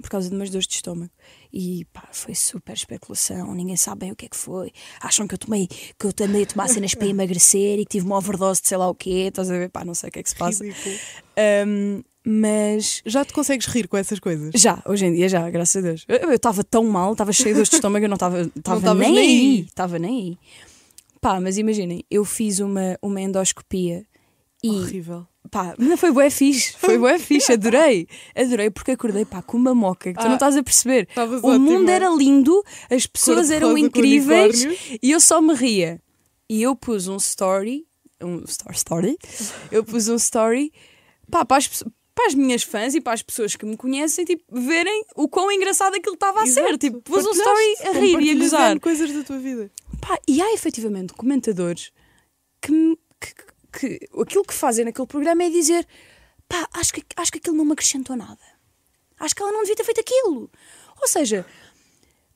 por 0.01 0.11
causa 0.11 0.29
de 0.29 0.35
umas 0.35 0.51
dores 0.51 0.67
de 0.67 0.75
estômago. 0.75 1.11
E 1.53 1.85
pá, 1.93 2.09
foi 2.13 2.35
super 2.35 2.73
especulação, 2.75 3.55
ninguém 3.55 3.77
sabe 3.77 4.01
bem 4.01 4.13
o 4.13 4.17
que 4.17 4.27
é 4.27 4.29
que 4.29 4.37
foi. 4.37 4.73
Acham 5.01 5.27
que 5.27 5.35
eu 5.35 5.39
tomei, 5.39 5.67
que 5.67 6.07
eu 6.07 6.13
andei 6.27 6.43
a 6.43 6.47
tomar 6.47 6.69
cenas 6.69 6.95
para 6.95 7.07
emagrecer 7.07 7.79
e 7.79 7.85
que 7.85 7.93
tive 7.93 8.07
uma 8.07 8.17
overdose 8.17 8.63
de 8.63 8.69
sei 8.69 8.77
lá 8.79 8.89
o 8.89 8.95
quê. 8.95 9.27
Estás 9.29 9.51
a 9.51 9.55
ver? 9.59 9.71
Pá, 9.71 9.85
não 9.85 9.95
sei 9.95 10.09
o 10.09 10.13
que 10.13 10.19
é 10.19 10.23
que 10.23 10.31
se 10.31 10.37
passa. 10.37 10.65
Um, 11.67 12.03
mas 12.25 13.03
Já 13.07 13.25
te 13.25 13.33
consegues 13.33 13.67
rir 13.67 13.89
com 13.89 13.97
essas 13.97 14.19
coisas? 14.21 14.51
já, 14.55 14.83
hoje 14.87 15.07
em 15.07 15.15
dia 15.15 15.29
já, 15.29 15.49
graças 15.51 15.83
a 15.83 15.87
Deus. 15.87 16.05
Eu 16.07 16.33
estava 16.33 16.63
tão 16.63 16.85
mal, 16.85 17.13
estava 17.13 17.33
cheio 17.33 17.49
de 17.49 17.55
dores 17.55 17.71
de 17.71 17.77
estômago, 17.77 18.05
eu 18.05 18.09
não 18.09 18.15
estava 18.55 18.95
nem, 18.95 19.13
nem 19.13 19.19
aí. 19.19 19.27
aí. 19.27 19.61
Estava 19.61 19.99
nem 19.99 20.21
aí. 20.21 20.39
Pá, 21.21 21.41
mas 21.41 21.59
imaginem, 21.59 22.05
eu 22.11 22.25
fiz 22.25 22.61
uma, 22.61 22.99
uma 23.03 23.21
endoscopia 23.21 24.05
e 24.63 24.71
Horrível. 24.71 25.27
Pá, 25.51 25.75
não 25.79 25.97
foi 25.97 26.13
bué 26.13 26.31
fixe, 26.31 26.73
foi 26.79 26.97
bué 26.99 27.19
fixe, 27.19 27.53
adorei. 27.53 28.07
Adorei 28.37 28.71
porque 28.71 28.93
acordei 28.93 29.25
pá, 29.25 29.43
com 29.43 29.57
uma 29.57 29.75
moca 29.75 30.13
que 30.13 30.19
tu 30.19 30.23
Ah, 30.25 30.29
não 30.29 30.35
estás 30.35 30.57
a 30.57 30.63
perceber. 30.63 31.07
estavas 31.09 31.43
O 31.43 31.59
mundo 31.59 31.75
ótima. 31.77 31.93
era 31.93 32.09
lindo, 32.11 32.63
as 32.91 33.07
pessoas 33.07 33.51
eram 33.51 33.69
Cor-de-rosa 33.69 33.91
com 33.93 33.99
incríveis 33.99 34.65
unicórnios. 34.65 34.99
e 35.03 35.11
eu 35.11 35.21
só 35.21 35.41
me 35.41 35.55
ria. 35.55 36.01
E 36.49 36.63
eu 36.63 36.75
pus 36.77 37.09
um 37.09 37.17
story, 37.17 37.87
um 38.23 38.43
story, 38.45 38.77
story, 38.77 39.19
eu 39.71 39.85
pus 39.85 40.09
um 40.09 40.17
story 40.17 40.73
pá, 41.31 41.45
para, 41.45 41.59
as, 41.59 41.69
pesso- 41.69 41.93
para 42.15 42.27
as 42.27 42.35
minhas 42.35 42.63
fãs 42.63 42.95
e 42.95 43.01
para 43.01 43.13
as 43.15 43.23
pessoas 43.23 43.55
que 43.57 43.65
me 43.65 43.77
conhecem, 43.77 44.25
tipo, 44.25 44.43
verem 44.51 45.05
o 45.17 45.29
quão 45.29 45.51
engraçado 45.53 45.95
aquilo 45.95 46.15
estava 46.15 46.43
a 46.43 46.47
ser. 46.47 46.77
Tipo, 46.77 47.01
pus 47.03 47.25
um 47.25 47.31
story 47.31 47.75
a 47.89 47.93
rir 47.99 48.21
e 48.21 48.31
a 48.31 48.35
gozar. 48.35 48.81
Coisas 48.81 49.13
da 49.13 49.23
tua 49.23 49.39
vida. 49.39 49.71
Pá, 50.01 50.19
e 50.27 50.41
há 50.43 50.53
efetivamente 50.53 51.13
comentadores 51.15 51.93
que, 52.61 52.73
me- 52.73 52.97
que, 53.21 53.35
que- 53.35 53.50
que 53.71 54.01
aquilo 54.21 54.45
que 54.45 54.55
fazem 54.55 54.85
naquele 54.85 55.07
programa 55.07 55.43
é 55.45 55.51
dizer 55.51 55.87
pá, 56.49 56.69
acho 56.75 56.93
que, 56.93 57.03
acho 57.17 57.31
que 57.33 57.39
aquilo 57.39 57.57
não 57.57 57.65
me 57.65 57.73
acrescentou 57.73 58.17
nada. 58.17 58.41
Acho 59.19 59.35
que 59.35 59.43
ela 59.43 59.53
não 59.53 59.61
devia 59.61 59.77
ter 59.77 59.85
feito 59.85 60.01
aquilo. 60.01 60.51
Ou 61.01 61.09
seja, 61.09 61.45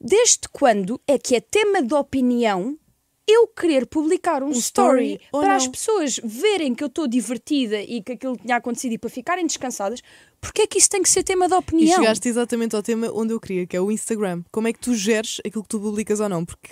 desde 0.01 0.49
quando 0.53 1.01
é 1.07 1.18
que 1.18 1.35
é 1.35 1.40
tema 1.40 1.83
de 1.83 1.94
opinião 1.94 2.79
eu 3.27 3.47
querer 3.49 3.87
publicar 3.87 4.42
um, 4.42 4.49
Um 4.49 4.51
story, 4.51 5.14
story 5.14 5.20
para 5.33 5.49
não? 5.49 5.57
as 5.57 5.66
pessoas 5.66 6.20
verem 6.23 6.75
que 6.75 6.85
eu 6.85 6.88
estou 6.88 7.09
divertida 7.09 7.81
e 7.81 8.03
que 8.03 8.12
aquilo 8.12 8.37
tinha 8.37 8.57
acontecido 8.57 8.92
e 8.92 8.99
para 8.99 9.09
ficarem 9.09 9.47
descansadas, 9.47 10.03
porque 10.42 10.61
é 10.62 10.66
que 10.66 10.77
isso 10.77 10.90
tem 10.90 11.03
que 11.03 11.09
ser 11.09 11.23
tema 11.23 11.49
de 11.49 11.55
E 11.55 11.57
opinião? 11.57 11.97
chegaste 12.03 12.29
exatamente 12.29 12.77
ao 12.77 12.83
tema 12.83 13.11
onde 13.14 13.33
eu 13.33 13.40
queria, 13.40 13.66
que 13.66 13.75
é 13.75 13.81
o 13.81 13.90
Instagram. 13.90 14.42
Como 14.53 14.68
é 14.68 14.75
que 14.75 14.79
tu 14.79 14.94
geres 14.94 15.40
aquilo 15.42 15.62
que 15.62 15.70
tu 15.70 15.81
publicas 15.81 16.20
ou 16.20 16.29
não? 16.29 16.44
Porque 16.44 16.68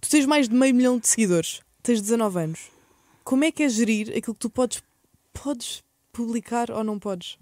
tu 0.00 0.08
tens 0.08 0.24
mais 0.24 0.48
de 0.48 0.54
meio 0.54 0.72
milhão 0.72 0.98
de 1.00 1.08
seguidores, 1.08 1.62
tens 1.82 2.00
19 2.00 2.38
anos. 2.44 2.60
Como 3.28 3.44
é 3.44 3.52
que 3.52 3.62
é 3.62 3.68
gerir 3.68 4.08
aquilo 4.16 4.32
que 4.34 4.40
tu 4.40 4.48
podes, 4.48 4.82
podes 5.34 5.82
publicar 6.12 6.70
ou 6.70 6.82
não 6.82 6.98
podes? 6.98 7.36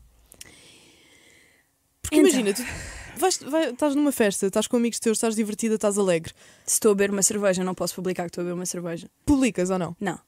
Porque 2.03 2.16
Então. 2.16 2.29
imagina, 2.29 2.53
tu 2.55 2.62
vais- 3.20 3.38
vai- 3.38 3.70
estás 3.70 3.94
numa 3.94 4.11
festa, 4.11 4.46
estás 4.46 4.66
com 4.66 4.77
amigos 4.77 4.99
teus, 4.99 5.16
estás 5.18 5.37
divertida, 5.37 5.77
estás 5.77 5.96
alegre. 5.96 6.33
Se 6.64 6.75
estou 6.75 6.90
a 6.90 6.94
beber 6.96 7.12
uma 7.12 7.22
cerveja, 7.22 7.62
não 7.62 7.72
posso 7.75 7.94
publicar 7.94 8.25
que 8.25 8.31
estou 8.31 8.42
a 8.42 8.44
beber 8.46 8.55
uma 8.59 8.66
cerveja. 8.66 9.09
Publicas 9.25 9.70
ou 9.70 9.79
não? 9.79 9.96
Não. 10.01 10.18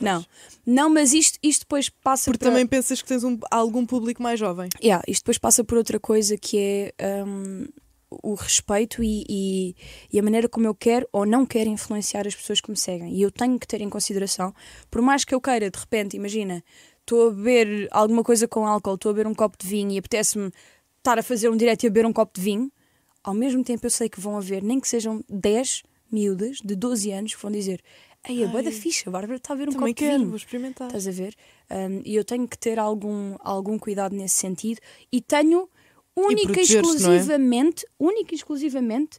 Não. 0.00 0.24
Não, 0.64 0.88
mas 0.88 1.12
isto, 1.12 1.38
isto 1.42 1.60
depois 1.62 1.90
passa 1.90 2.30
Porque 2.30 2.38
para... 2.44 2.50
também 2.52 2.66
pensas 2.66 3.02
que 3.02 3.08
tens 3.08 3.24
um- 3.24 3.38
algum 3.50 3.84
público 3.84 4.22
mais 4.22 4.38
jovem. 4.40 4.68
Yeah, 4.82 5.02
isto 5.06 5.22
depois 5.22 5.36
passa 5.38 5.62
por 5.64 5.76
outra 5.76 6.00
coisa 6.00 6.38
que 6.38 6.92
é 6.98 7.24
hum, 7.26 7.66
o 8.10 8.34
respeito 8.34 9.02
e, 9.02 9.24
e, 9.28 9.76
e 10.12 10.18
a 10.18 10.22
maneira 10.22 10.48
como 10.48 10.66
eu 10.66 10.74
quero 10.74 11.08
ou 11.12 11.26
não 11.26 11.44
quero 11.44 11.68
influenciar 11.68 12.26
as 12.26 12.34
pessoas 12.34 12.60
que 12.60 12.70
me 12.70 12.76
seguem. 12.76 13.14
E 13.14 13.22
eu 13.22 13.30
tenho 13.30 13.58
que 13.58 13.66
ter 13.66 13.80
em 13.80 13.90
consideração, 13.90 14.54
por 14.90 15.02
mais 15.02 15.24
que 15.24 15.34
eu 15.34 15.40
queira, 15.40 15.70
de 15.70 15.78
repente, 15.78 16.16
imagina, 16.16 16.64
estou 17.00 17.28
a 17.28 17.30
beber 17.30 17.88
alguma 17.90 18.22
coisa 18.22 18.48
com 18.48 18.66
álcool, 18.66 18.94
estou 18.94 19.10
a 19.10 19.12
beber 19.12 19.26
um 19.26 19.34
copo 19.34 19.56
de 19.58 19.66
vinho 19.66 19.92
e 19.92 19.98
apetece-me 19.98 20.50
estar 20.98 21.18
a 21.18 21.22
fazer 21.22 21.48
um 21.48 21.56
direto 21.56 21.84
e 21.84 21.86
a 21.86 21.90
beber 21.90 22.06
um 22.06 22.12
copo 22.12 22.32
de 22.34 22.40
vinho, 22.40 22.72
ao 23.22 23.34
mesmo 23.34 23.62
tempo 23.62 23.84
eu 23.84 23.90
sei 23.90 24.08
que 24.08 24.20
vão 24.20 24.36
haver, 24.36 24.62
nem 24.62 24.80
que 24.80 24.88
sejam 24.88 25.22
10 25.28 25.82
miúdas 26.10 26.58
de 26.64 26.74
12 26.74 27.10
anos 27.12 27.34
que 27.34 27.42
vão 27.42 27.50
dizer 27.50 27.82
Ei, 28.26 28.44
a 28.44 28.48
boa 28.48 28.62
da 28.62 28.72
ficha, 28.72 29.08
a 29.08 29.12
Bárbara 29.12 29.36
está 29.36 29.54
a 29.54 29.56
beber 29.56 29.70
um 29.70 29.72
também 29.72 29.94
copo 29.94 30.00
de 30.00 30.06
quero, 30.06 30.18
vinho. 30.18 30.28
vou 30.28 30.36
experimentar. 30.36 30.88
Estás 30.88 31.06
a 31.06 31.10
ver? 31.10 31.34
Um, 31.70 32.02
e 32.04 32.14
eu 32.16 32.24
tenho 32.24 32.48
que 32.48 32.58
ter 32.58 32.78
algum, 32.78 33.36
algum 33.40 33.78
cuidado 33.78 34.14
nesse 34.14 34.34
sentido 34.34 34.80
e 35.10 35.20
tenho 35.20 35.68
única 36.26 36.52
e 36.52 36.54
não 36.54 36.60
é? 36.60 36.62
exclusivamente, 36.62 37.86
única 37.98 38.34
e 38.34 38.36
exclusivamente 38.36 39.18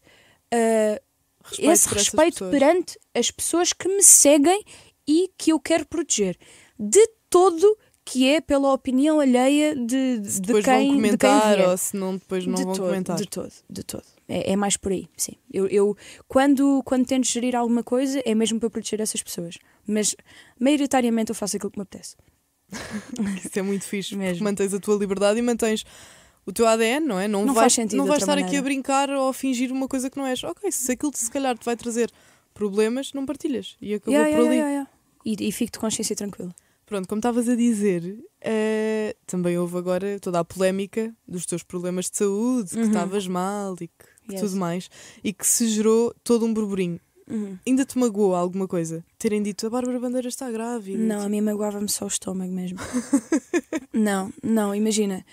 uh, 0.53 1.09
Respeito 1.43 1.71
esse 1.71 1.89
respeito 1.89 2.33
pessoas. 2.33 2.51
perante 2.51 2.99
as 3.13 3.31
pessoas 3.31 3.73
que 3.73 3.87
me 3.87 4.03
seguem 4.03 4.63
e 5.07 5.31
que 5.37 5.51
eu 5.51 5.59
quero 5.59 5.85
proteger. 5.87 6.37
De 6.77 7.05
todo 7.29 7.77
que 8.05 8.27
é 8.27 8.41
pela 8.41 8.73
opinião 8.73 9.19
alheia 9.19 9.75
de, 9.75 10.19
de, 10.19 10.19
de 10.19 10.41
depois 10.41 10.65
quem, 10.65 10.73
vão 10.73 10.81
de 10.81 10.87
quem 10.87 10.95
comentar 10.95 11.59
ou 11.59 11.77
se 11.77 11.95
não 11.95 12.13
depois 12.13 12.45
não 12.45 12.55
de 12.55 12.63
vão 12.63 12.73
todo, 12.73 12.85
comentar. 12.87 13.17
De 13.17 13.27
todo, 13.27 13.51
de 13.69 13.83
todo. 13.83 14.03
É, 14.27 14.53
é 14.53 14.55
mais 14.55 14.77
por 14.77 14.91
aí, 14.91 15.07
sim. 15.15 15.33
Eu, 15.51 15.67
eu 15.67 15.95
quando, 16.27 16.81
quando 16.83 17.05
tento 17.05 17.27
gerir 17.27 17.55
alguma 17.55 17.83
coisa, 17.83 18.21
é 18.25 18.33
mesmo 18.33 18.59
para 18.59 18.69
proteger 18.69 18.99
essas 19.01 19.21
pessoas. 19.21 19.57
Mas, 19.85 20.15
maioritariamente, 20.59 21.29
eu 21.29 21.35
faço 21.35 21.57
aquilo 21.57 21.71
que 21.71 21.77
me 21.77 21.83
apetece. 21.83 22.15
Isso 23.43 23.59
é 23.59 23.61
muito 23.61 23.85
fixe, 23.85 24.15
Mesmo. 24.15 24.43
mantens 24.43 24.73
a 24.73 24.79
tua 24.79 24.95
liberdade 24.97 25.39
e 25.39 25.41
mantens 25.41 25.83
o 26.45 26.51
teu 26.51 26.67
ADN, 26.67 27.05
não 27.05 27.19
é? 27.19 27.27
Não, 27.27 27.45
Não 27.45 27.53
vais, 27.53 27.65
faz 27.65 27.73
sentido 27.73 27.97
não 27.99 28.05
vais 28.05 28.21
estar 28.21 28.33
aqui 28.33 28.41
a 28.41 28.45
maneira. 28.45 28.63
brincar 28.63 29.09
ou 29.09 29.29
a 29.29 29.33
fingir 29.33 29.71
uma 29.71 29.87
coisa 29.87 30.09
que 30.09 30.17
não 30.17 30.25
és. 30.25 30.43
Ok, 30.43 30.71
se 30.71 30.91
aquilo 30.91 31.11
se 31.15 31.29
calhar 31.29 31.57
te 31.57 31.65
vai 31.65 31.75
trazer 31.77 32.11
problemas, 32.53 33.13
não 33.13 33.25
partilhas. 33.25 33.75
E 33.81 33.93
acabou 33.93 34.13
Yeah, 34.13 34.35
por 34.35 34.43
yeah, 34.51 34.65
ali. 34.65 34.73
yeah. 34.73 34.89
E, 35.25 35.47
e 35.47 35.51
fico 35.51 35.71
de 35.73 35.79
consciência 35.79 36.15
tranquila. 36.15 36.53
Pronto, 36.85 37.07
como 37.07 37.19
estavas 37.19 37.47
a 37.47 37.55
dizer, 37.55 38.17
eh, 38.41 39.15
também 39.27 39.55
houve 39.59 39.77
agora 39.77 40.19
toda 40.19 40.39
a 40.39 40.43
polémica 40.45 41.13
dos 41.27 41.45
teus 41.45 41.61
problemas 41.61 42.09
de 42.09 42.17
saúde, 42.17 42.71
que 42.71 42.77
Uhum. 42.77 42.87
estavas 42.87 43.27
mal 43.27 43.75
e 43.79 43.87
que 43.87 44.33
Yes. 44.33 44.41
tudo 44.41 44.55
mais, 44.57 44.89
e 45.23 45.31
que 45.33 45.45
se 45.45 45.67
gerou 45.67 46.13
todo 46.23 46.45
um 46.45 46.53
burburinho. 46.53 46.99
Uhum. 47.29 47.57
Ainda 47.67 47.85
te 47.85 47.95
magoou 47.97 48.33
alguma 48.33 48.67
coisa? 48.67 49.05
Terem 49.19 49.43
dito 49.43 49.67
a 49.67 49.69
Bárbara 49.69 49.99
Bandeira 49.99 50.27
está 50.27 50.49
grávida? 50.49 50.97
Não, 50.97 51.21
a 51.21 51.29
mim 51.29 51.41
magoava-me 51.41 51.87
só 51.89 52.05
o 52.05 52.07
estômago 52.07 52.51
mesmo. 52.51 52.79
não, 53.93 54.31
não, 54.43 54.73
imagina. 54.73 55.23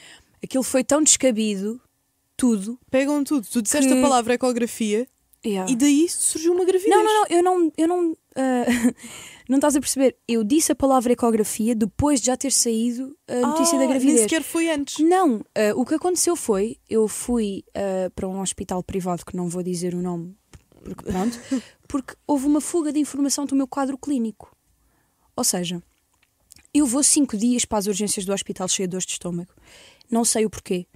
Aquilo 0.47 0.63
foi 0.63 0.85
tão 0.85 1.03
descabido, 1.03 1.81
tudo. 2.37 2.79
Pegam 2.89 3.25
tudo. 3.25 3.47
Tu 3.51 3.61
disseste 3.61 3.91
Que- 3.93 3.99
a 3.99 4.01
palavra 4.01 4.35
ecografia 4.35 5.09
Yeah. 5.45 5.71
e 5.71 5.77
daí 5.77 6.09
surgiu 6.09 6.53
uma 6.55 6.65
gravidez. 6.65 6.89
Não, 6.91 7.05
não, 7.05 7.15
não, 7.21 7.27
eu 7.37 7.43
não. 7.43 7.73
Eu 7.77 7.89
não, 7.89 8.17
ah, 8.37 8.65
não 9.49 9.57
estás 9.59 9.75
a 9.77 9.81
perceber. 9.81 10.17
Eu 10.27 10.43
disse 10.45 10.71
a 10.73 10.75
palavra 10.75 11.13
ecografia 11.13 11.75
depois 11.75 12.21
de 12.21 12.27
já 12.27 12.37
ter 12.37 12.53
saído 12.53 13.17
a 13.29 13.47
notícia 13.47 13.77
Ah, 13.77 13.81
da 13.81 13.87
gravidez. 13.87 14.15
Nem 14.15 14.23
sequer 14.23 14.43
foi 14.43 14.71
antes. 14.71 14.99
Não, 15.05 15.45
ah, 15.55 15.73
o 15.77 15.85
que 15.85 15.95
aconteceu 15.95 16.35
foi, 16.37 16.79
eu 16.89 17.07
fui 17.09 17.65
ah, 17.75 18.11
para 18.15 18.27
um 18.29 18.41
hospital 18.41 18.83
privado 18.85 19.25
que 19.25 19.37
não 19.37 19.49
vou 19.49 19.63
dizer 19.65 19.95
o 19.95 20.03
nome, 20.03 20.37
porque 20.85 21.05
pronto, 21.05 21.39
porque 21.89 22.15
houve 22.27 22.47
uma 22.47 22.61
fuga 22.61 22.93
de 22.93 22.99
informação 23.01 23.45
do 23.47 23.55
meu 23.57 23.67
quadro 23.69 23.97
clínico. 23.99 24.51
Ou 25.37 25.45
seja, 25.45 25.81
eu 26.75 26.87
vou 26.87 27.03
cinco 27.03 27.37
dias 27.37 27.65
para 27.65 27.79
as 27.79 27.87
urgências 27.87 28.25
do 28.25 28.33
hospital 28.33 28.67
cheio 28.69 28.89
de 28.89 28.93
dores 28.93 29.07
de 29.07 29.13
estômago. 29.13 29.51
Não 30.11 30.25
sei 30.25 30.45
o 30.45 30.51
porquê. 30.51 30.87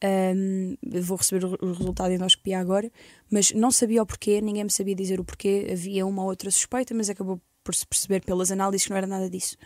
Eu 0.00 1.02
vou 1.02 1.16
receber 1.16 1.44
o 1.44 1.72
resultado 1.72 2.08
da 2.08 2.14
endoscopia 2.14 2.58
agora, 2.58 2.90
mas 3.30 3.52
não 3.52 3.70
sabia 3.70 4.02
o 4.02 4.06
porquê, 4.06 4.40
ninguém 4.40 4.64
me 4.64 4.70
sabia 4.70 4.94
dizer 4.94 5.18
o 5.18 5.24
porquê. 5.24 5.68
Havia 5.72 6.06
uma 6.06 6.22
ou 6.22 6.28
outra 6.28 6.50
suspeita, 6.50 6.94
mas 6.94 7.08
acabou 7.10 7.40
por 7.64 7.74
se 7.74 7.86
perceber 7.86 8.24
pelas 8.24 8.52
análises 8.52 8.86
que 8.86 8.90
não 8.90 8.96
era 8.96 9.06
nada 9.06 9.28
disso. 9.28 9.56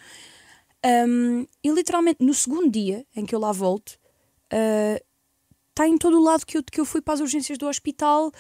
Ahm, 0.82 1.44
e 1.62 1.70
literalmente 1.70 2.24
no 2.24 2.32
segundo 2.32 2.70
dia 2.70 3.04
em 3.14 3.26
que 3.26 3.34
eu 3.34 3.38
lá 3.38 3.52
volto, 3.52 3.98
está 5.70 5.86
em 5.86 5.98
todo 5.98 6.18
o 6.18 6.22
lado 6.22 6.46
que 6.46 6.56
eu, 6.56 6.62
que 6.62 6.80
eu 6.80 6.84
fui 6.84 7.00
para 7.02 7.14
as 7.14 7.20
urgências 7.20 7.58
do 7.58 7.68
hospital 7.68 8.32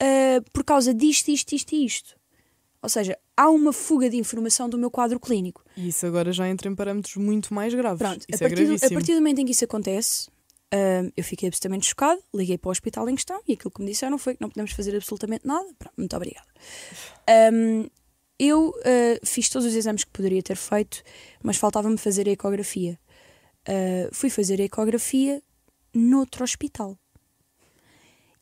ah, 0.00 0.42
por 0.52 0.64
causa 0.64 0.92
disto, 0.94 1.28
isto, 1.28 1.54
isto 1.54 1.74
e 1.74 1.84
isto. 1.84 2.15
Ou 2.86 2.88
seja, 2.88 3.18
há 3.36 3.50
uma 3.50 3.72
fuga 3.72 4.08
de 4.08 4.16
informação 4.16 4.68
do 4.68 4.78
meu 4.78 4.92
quadro 4.92 5.18
clínico. 5.18 5.64
E 5.76 5.88
isso 5.88 6.06
agora 6.06 6.30
já 6.32 6.48
entra 6.48 6.68
em 6.68 6.74
parâmetros 6.76 7.16
muito 7.16 7.52
mais 7.52 7.74
graves. 7.74 7.98
Pronto, 7.98 8.22
a 8.22 8.32
isso 8.32 8.44
é 8.44 8.48
partir, 8.48 8.64
do, 8.64 8.74
a 8.76 8.90
partir 8.90 9.12
do 9.12 9.16
momento 9.16 9.40
em 9.40 9.44
que 9.44 9.50
isso 9.50 9.64
acontece, 9.64 10.28
ah, 10.72 11.10
eu 11.16 11.24
fiquei 11.24 11.48
absolutamente 11.48 11.88
chocada, 11.88 12.20
liguei 12.32 12.56
para 12.56 12.68
o 12.68 12.70
hospital 12.70 13.08
em 13.08 13.16
questão 13.16 13.42
e 13.48 13.54
aquilo 13.54 13.72
que 13.72 13.82
me 13.82 13.90
disseram 13.90 14.16
foi 14.18 14.36
que 14.36 14.40
não 14.40 14.48
podemos 14.48 14.70
fazer 14.70 14.94
absolutamente 14.94 15.44
nada. 15.44 15.66
Pronto, 15.76 15.94
muito 15.98 16.14
obrigada. 16.14 16.46
Ahm, 17.28 17.88
eu 18.38 18.72
ah, 18.84 19.18
fiz 19.24 19.48
todos 19.48 19.66
os 19.66 19.74
exames 19.74 20.04
que 20.04 20.12
poderia 20.12 20.40
ter 20.40 20.56
feito, 20.56 21.02
mas 21.42 21.56
faltava-me 21.56 21.98
fazer 21.98 22.28
a 22.28 22.30
ecografia. 22.30 22.96
Ah, 23.66 24.08
fui 24.12 24.30
fazer 24.30 24.60
a 24.60 24.64
ecografia 24.64 25.42
noutro 25.92 26.44
hospital. 26.44 26.96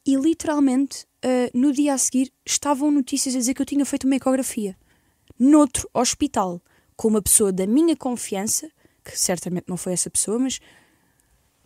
E 0.06 0.16
literalmente, 0.16 1.06
ah, 1.22 1.50
no 1.54 1.72
dia 1.72 1.94
a 1.94 1.98
seguir, 1.98 2.32
estavam 2.44 2.90
notícias 2.90 3.34
a 3.34 3.38
dizer 3.38 3.54
que 3.54 3.62
eu 3.62 3.66
tinha 3.66 3.84
feito 3.84 4.04
uma 4.04 4.16
ecografia 4.16 4.76
noutro 5.38 5.88
hospital 5.92 6.62
com 6.96 7.08
uma 7.08 7.20
pessoa 7.22 7.50
da 7.52 7.66
minha 7.66 7.96
confiança, 7.96 8.70
que 9.04 9.18
certamente 9.18 9.64
não 9.68 9.76
foi 9.76 9.92
essa 9.94 10.08
pessoa, 10.08 10.38
mas 10.38 10.60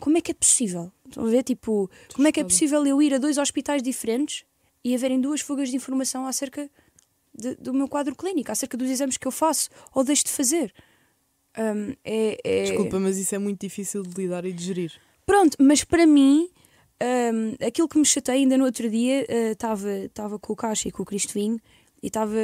como 0.00 0.16
é 0.16 0.20
que 0.20 0.30
é 0.30 0.34
possível? 0.34 0.90
Estão 1.06 1.26
a 1.26 1.28
ver? 1.28 1.42
Tipo, 1.42 1.90
como 2.14 2.26
é 2.28 2.32
que 2.32 2.40
é 2.40 2.44
possível 2.44 2.86
eu 2.86 3.02
ir 3.02 3.12
a 3.12 3.18
dois 3.18 3.36
hospitais 3.36 3.82
diferentes 3.82 4.44
e 4.84 4.94
haverem 4.94 5.20
duas 5.20 5.40
fugas 5.40 5.68
de 5.68 5.76
informação 5.76 6.26
acerca 6.26 6.70
de- 7.34 7.56
do 7.56 7.74
meu 7.74 7.88
quadro 7.88 8.14
clínico, 8.16 8.50
acerca 8.50 8.76
dos 8.76 8.88
exames 8.88 9.16
que 9.18 9.26
eu 9.26 9.32
faço 9.32 9.68
ou 9.94 10.02
deixo 10.02 10.24
de 10.24 10.30
fazer? 10.30 10.72
Hum, 11.58 11.94
é- 12.04 12.38
é- 12.44 12.62
Desculpa, 12.64 12.98
mas 13.00 13.18
isso 13.18 13.34
é 13.34 13.38
muito 13.38 13.60
difícil 13.60 14.02
de 14.02 14.14
lidar 14.22 14.44
e 14.46 14.52
de 14.52 14.64
gerir. 14.64 14.92
Pronto, 15.26 15.56
mas 15.60 15.84
para 15.84 16.06
mim, 16.06 16.48
hum, 17.02 17.54
aquilo 17.66 17.88
que 17.88 17.98
me 17.98 18.04
chateia 18.04 18.38
ainda 18.38 18.56
no 18.56 18.64
outro 18.64 18.88
dia, 18.90 19.26
estava 19.52 20.38
com 20.38 20.52
o 20.52 20.56
Caixa 20.56 20.88
e 20.88 20.92
com 20.92 21.02
o 21.02 21.06
Cristo 21.06 21.34
Vinho 21.34 21.60
e 22.02 22.06
estava. 22.08 22.34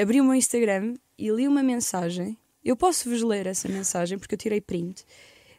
abri 0.00 0.20
o 0.20 0.24
meu 0.24 0.34
Instagram 0.34 0.94
e 1.18 1.30
li 1.30 1.46
uma 1.46 1.62
mensagem. 1.62 2.36
Eu 2.64 2.76
posso 2.76 3.08
vos 3.08 3.22
ler 3.22 3.46
essa 3.46 3.68
mensagem 3.68 4.18
porque 4.18 4.34
eu 4.34 4.38
tirei 4.38 4.60
print. 4.60 5.04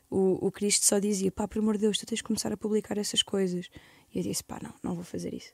O, 0.10 0.48
o 0.48 0.52
Cristo 0.52 0.86
só 0.86 1.00
dizia: 1.00 1.32
pá, 1.32 1.48
por 1.48 1.60
amor 1.60 1.76
de 1.76 1.82
Deus, 1.82 1.98
tu 1.98 2.06
tens 2.06 2.18
de 2.18 2.24
começar 2.24 2.52
a 2.52 2.58
publicar 2.58 2.98
essas 2.98 3.22
coisas. 3.22 3.70
E 4.14 4.20
eu 4.20 4.24
disse: 4.24 4.44
pá, 4.44 4.60
não, 4.62 4.74
não 4.84 4.96
vou 4.96 5.04
fazer 5.04 5.34
isso. 5.34 5.54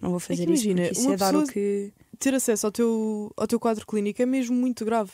Não 0.00 0.10
vou 0.10 0.20
fazer 0.20 0.48
isso 0.48 0.66
imagina, 0.66 0.88
isso 0.90 1.10
é 1.10 1.16
dar 1.16 1.34
o 1.34 1.46
que. 1.46 1.92
Ter 2.18 2.34
acesso 2.34 2.66
ao 2.66 2.72
teu, 2.72 3.32
ao 3.36 3.46
teu 3.46 3.58
quadro 3.58 3.86
clínico 3.86 4.20
é 4.20 4.26
mesmo 4.26 4.54
muito 4.56 4.84
grave. 4.84 5.12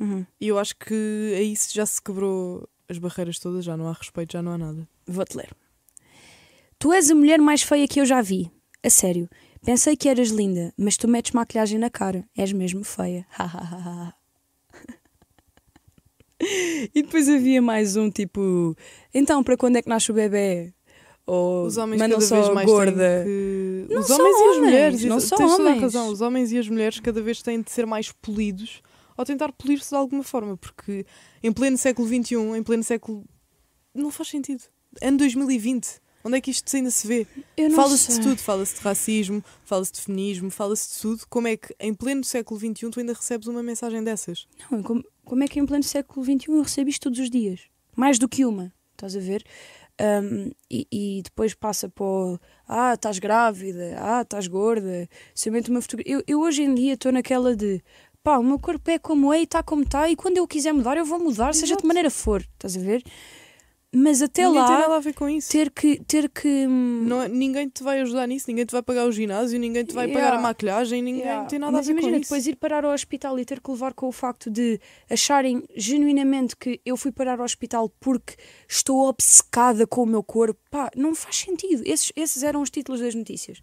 Uhum. 0.00 0.24
E 0.40 0.48
eu 0.48 0.58
acho 0.58 0.76
que 0.76 1.34
aí 1.36 1.54
já 1.70 1.86
se 1.86 2.00
quebrou 2.00 2.68
as 2.88 2.98
barreiras 2.98 3.38
todas, 3.38 3.64
já 3.64 3.76
não 3.76 3.88
há 3.88 3.92
respeito, 3.92 4.32
já 4.32 4.42
não 4.42 4.52
há 4.52 4.58
nada. 4.58 4.88
Vou-te 5.06 5.36
ler. 5.36 5.54
Tu 6.82 6.92
és 6.92 7.08
a 7.12 7.14
mulher 7.14 7.38
mais 7.38 7.62
feia 7.62 7.86
que 7.86 8.00
eu 8.00 8.04
já 8.04 8.20
vi. 8.20 8.50
A 8.82 8.90
sério. 8.90 9.30
Pensei 9.64 9.96
que 9.96 10.08
eras 10.08 10.30
linda, 10.30 10.74
mas 10.76 10.96
tu 10.96 11.06
metes 11.06 11.30
maquilhagem 11.30 11.78
na 11.78 11.88
cara. 11.88 12.28
És 12.36 12.52
mesmo 12.52 12.82
feia. 12.82 13.24
e 16.92 17.02
depois 17.04 17.28
havia 17.28 17.62
mais 17.62 17.94
um 17.94 18.10
tipo. 18.10 18.76
Então, 19.14 19.44
para 19.44 19.56
quando 19.56 19.76
é 19.76 19.82
que 19.82 19.88
nasce 19.88 20.10
o 20.10 20.14
bebê? 20.14 20.74
Ou 21.24 21.66
Os 21.66 21.76
homens 21.76 22.02
cada 22.02 22.18
vez 22.18 22.48
mais 22.48 22.66
gorda. 22.66 23.22
que... 23.24 23.86
Não 23.88 24.00
Os 24.00 24.08
só 24.08 24.16
homens 24.16 24.32
e 24.32 24.34
as 24.34 24.40
homens, 24.40 24.58
mulheres. 24.58 25.04
não 25.04 25.18
a 25.18 25.54
homens. 25.54 25.82
razão. 25.82 26.08
Os 26.08 26.20
homens 26.20 26.50
e 26.50 26.58
as 26.58 26.68
mulheres 26.68 26.98
cada 26.98 27.22
vez 27.22 27.40
têm 27.42 27.62
de 27.62 27.70
ser 27.70 27.86
mais 27.86 28.10
polidos 28.10 28.82
ou 29.16 29.24
tentar 29.24 29.52
polir-se 29.52 29.90
de 29.90 29.94
alguma 29.94 30.24
forma, 30.24 30.56
porque 30.56 31.06
em 31.44 31.52
pleno 31.52 31.78
século 31.78 32.08
XXI, 32.08 32.34
em 32.58 32.62
pleno 32.64 32.82
século. 32.82 33.24
não 33.94 34.10
faz 34.10 34.30
sentido. 34.30 34.64
Ano 35.00 35.18
2020. 35.18 36.01
Onde 36.24 36.36
é 36.36 36.40
que 36.40 36.50
isto 36.50 36.74
ainda 36.76 36.90
se 36.90 37.06
vê? 37.06 37.26
Fala-se 37.74 38.12
de 38.12 38.20
tudo, 38.20 38.38
fala-se 38.38 38.76
de 38.76 38.80
racismo, 38.80 39.44
fala-se 39.64 39.92
de 39.92 40.00
feminismo, 40.00 40.50
fala-se 40.50 40.94
de 40.94 41.00
tudo. 41.00 41.22
Como 41.28 41.48
é 41.48 41.56
que 41.56 41.74
em 41.80 41.92
pleno 41.92 42.22
século 42.24 42.58
XXI 42.60 42.90
tu 42.90 43.00
ainda 43.00 43.12
recebes 43.12 43.48
uma 43.48 43.62
mensagem 43.62 44.02
dessas? 44.02 44.46
Não, 44.70 44.82
como, 44.82 45.04
como 45.24 45.42
é 45.42 45.48
que 45.48 45.58
em 45.58 45.66
pleno 45.66 45.84
século 45.84 46.24
XXI 46.24 46.48
eu 46.48 46.62
recebo 46.62 46.90
isto 46.90 47.02
todos 47.02 47.18
os 47.18 47.30
dias? 47.30 47.60
Mais 47.96 48.18
do 48.18 48.28
que 48.28 48.44
uma, 48.44 48.72
estás 48.92 49.16
a 49.16 49.20
ver? 49.20 49.44
Um, 50.00 50.50
e, 50.70 50.86
e 50.90 51.22
depois 51.22 51.54
passa 51.54 51.88
para 51.88 52.04
o, 52.04 52.38
ah, 52.66 52.94
estás 52.94 53.18
grávida, 53.18 53.96
ah, 53.98 54.22
estás 54.22 54.46
gorda, 54.46 55.08
somente 55.34 55.70
uma 55.70 55.82
fotografia. 55.82 56.14
Eu, 56.14 56.22
eu 56.26 56.40
hoje 56.40 56.62
em 56.62 56.74
dia 56.74 56.94
estou 56.94 57.12
naquela 57.12 57.54
de 57.54 57.82
pá, 58.22 58.38
o 58.38 58.42
meu 58.42 58.58
corpo 58.58 58.90
é 58.90 58.98
como 58.98 59.32
é 59.32 59.40
e 59.40 59.44
está 59.44 59.62
como 59.62 59.82
está, 59.82 60.08
e 60.08 60.16
quando 60.16 60.38
eu 60.38 60.46
quiser 60.46 60.72
mudar, 60.72 60.96
eu 60.96 61.04
vou 61.04 61.18
mudar, 61.18 61.54
seja 61.54 61.66
de 61.66 61.72
Exato. 61.72 61.86
maneira 61.86 62.10
for, 62.10 62.40
estás 62.40 62.76
a 62.76 62.80
ver? 62.80 63.02
Mas 63.94 64.22
até 64.22 64.46
Ninguém 64.46 64.62
tem 64.64 64.70
lá, 64.72 64.80
nada 64.80 64.96
a 64.96 65.00
ver 65.00 65.12
com 65.12 65.28
isso. 65.28 65.50
ter 65.52 65.70
que. 65.70 66.00
Ter 66.04 66.26
que 66.30 66.66
Não 66.66 67.20
é- 67.24 67.28
ninguém 67.28 67.68
te 67.68 67.82
vai 67.82 68.00
ajudar 68.00 68.26
nisso, 68.26 68.46
ninguém 68.48 68.64
te 68.64 68.72
vai 68.72 68.82
pagar 68.82 69.04
o 69.06 69.12
ginásio, 69.12 69.60
ninguém 69.60 69.84
te 69.84 69.92
vai 69.92 70.08
pagar 70.08 70.20
Yeah. 70.20 70.38
a 70.38 70.42
maquilhagem, 70.42 71.02
ninguém 71.02 71.20
Yeah. 71.20 71.46
tem 71.46 71.58
nada 71.58 71.72
Mas 71.72 71.80
a 71.86 71.86
ver 71.88 71.92
imagina 71.92 72.12
com 72.12 72.20
isso. 72.22 72.30
depois 72.30 72.46
ir 72.46 72.56
parar 72.56 72.86
ao 72.86 72.92
hospital 72.94 73.38
e 73.38 73.44
ter 73.44 73.60
que 73.60 73.70
levar 73.70 73.92
com 73.92 74.08
o 74.08 74.12
facto 74.12 74.50
de 74.50 74.80
acharem 75.10 75.62
genuinamente 75.76 76.56
que 76.56 76.80
eu 76.86 76.96
fui 76.96 77.12
parar 77.12 77.38
ao 77.38 77.44
hospital 77.44 77.90
porque 78.00 78.34
estou 78.66 79.06
obcecada 79.08 79.86
com 79.86 80.04
o 80.04 80.06
meu 80.06 80.22
corpo. 80.22 80.58
Pá, 80.70 80.90
não 80.96 81.14
faz 81.14 81.36
sentido. 81.36 81.82
Esses, 81.84 82.10
esses 82.16 82.42
eram 82.42 82.62
os 82.62 82.70
títulos 82.70 83.02
das 83.02 83.14
notícias. 83.14 83.60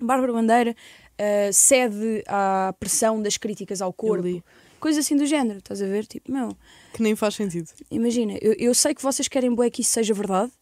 Bárbara 0.00 0.32
Bandeira 0.32 0.76
ah, 1.18 1.52
cede 1.52 2.22
à 2.28 2.72
pressão 2.78 3.20
das 3.20 3.36
críticas 3.36 3.82
ao 3.82 3.92
corpo. 3.92 4.42
Coisa 4.80 5.00
assim 5.00 5.16
do 5.16 5.26
género, 5.26 5.58
estás 5.58 5.82
a 5.82 5.86
ver? 5.86 6.06
Tipo, 6.06 6.30
meu, 6.32 6.56
Que 6.92 7.02
nem 7.02 7.16
faz 7.16 7.34
sentido. 7.34 7.68
imagina, 7.90 8.38
eu, 8.40 8.52
eu 8.58 8.74
sei 8.74 8.94
que 8.94 9.02
vocês 9.02 9.28
querem 9.28 9.54
bué 9.54 9.70
que 9.70 9.82
isso 9.82 9.90
seja 9.90 10.14
verdade, 10.14 10.52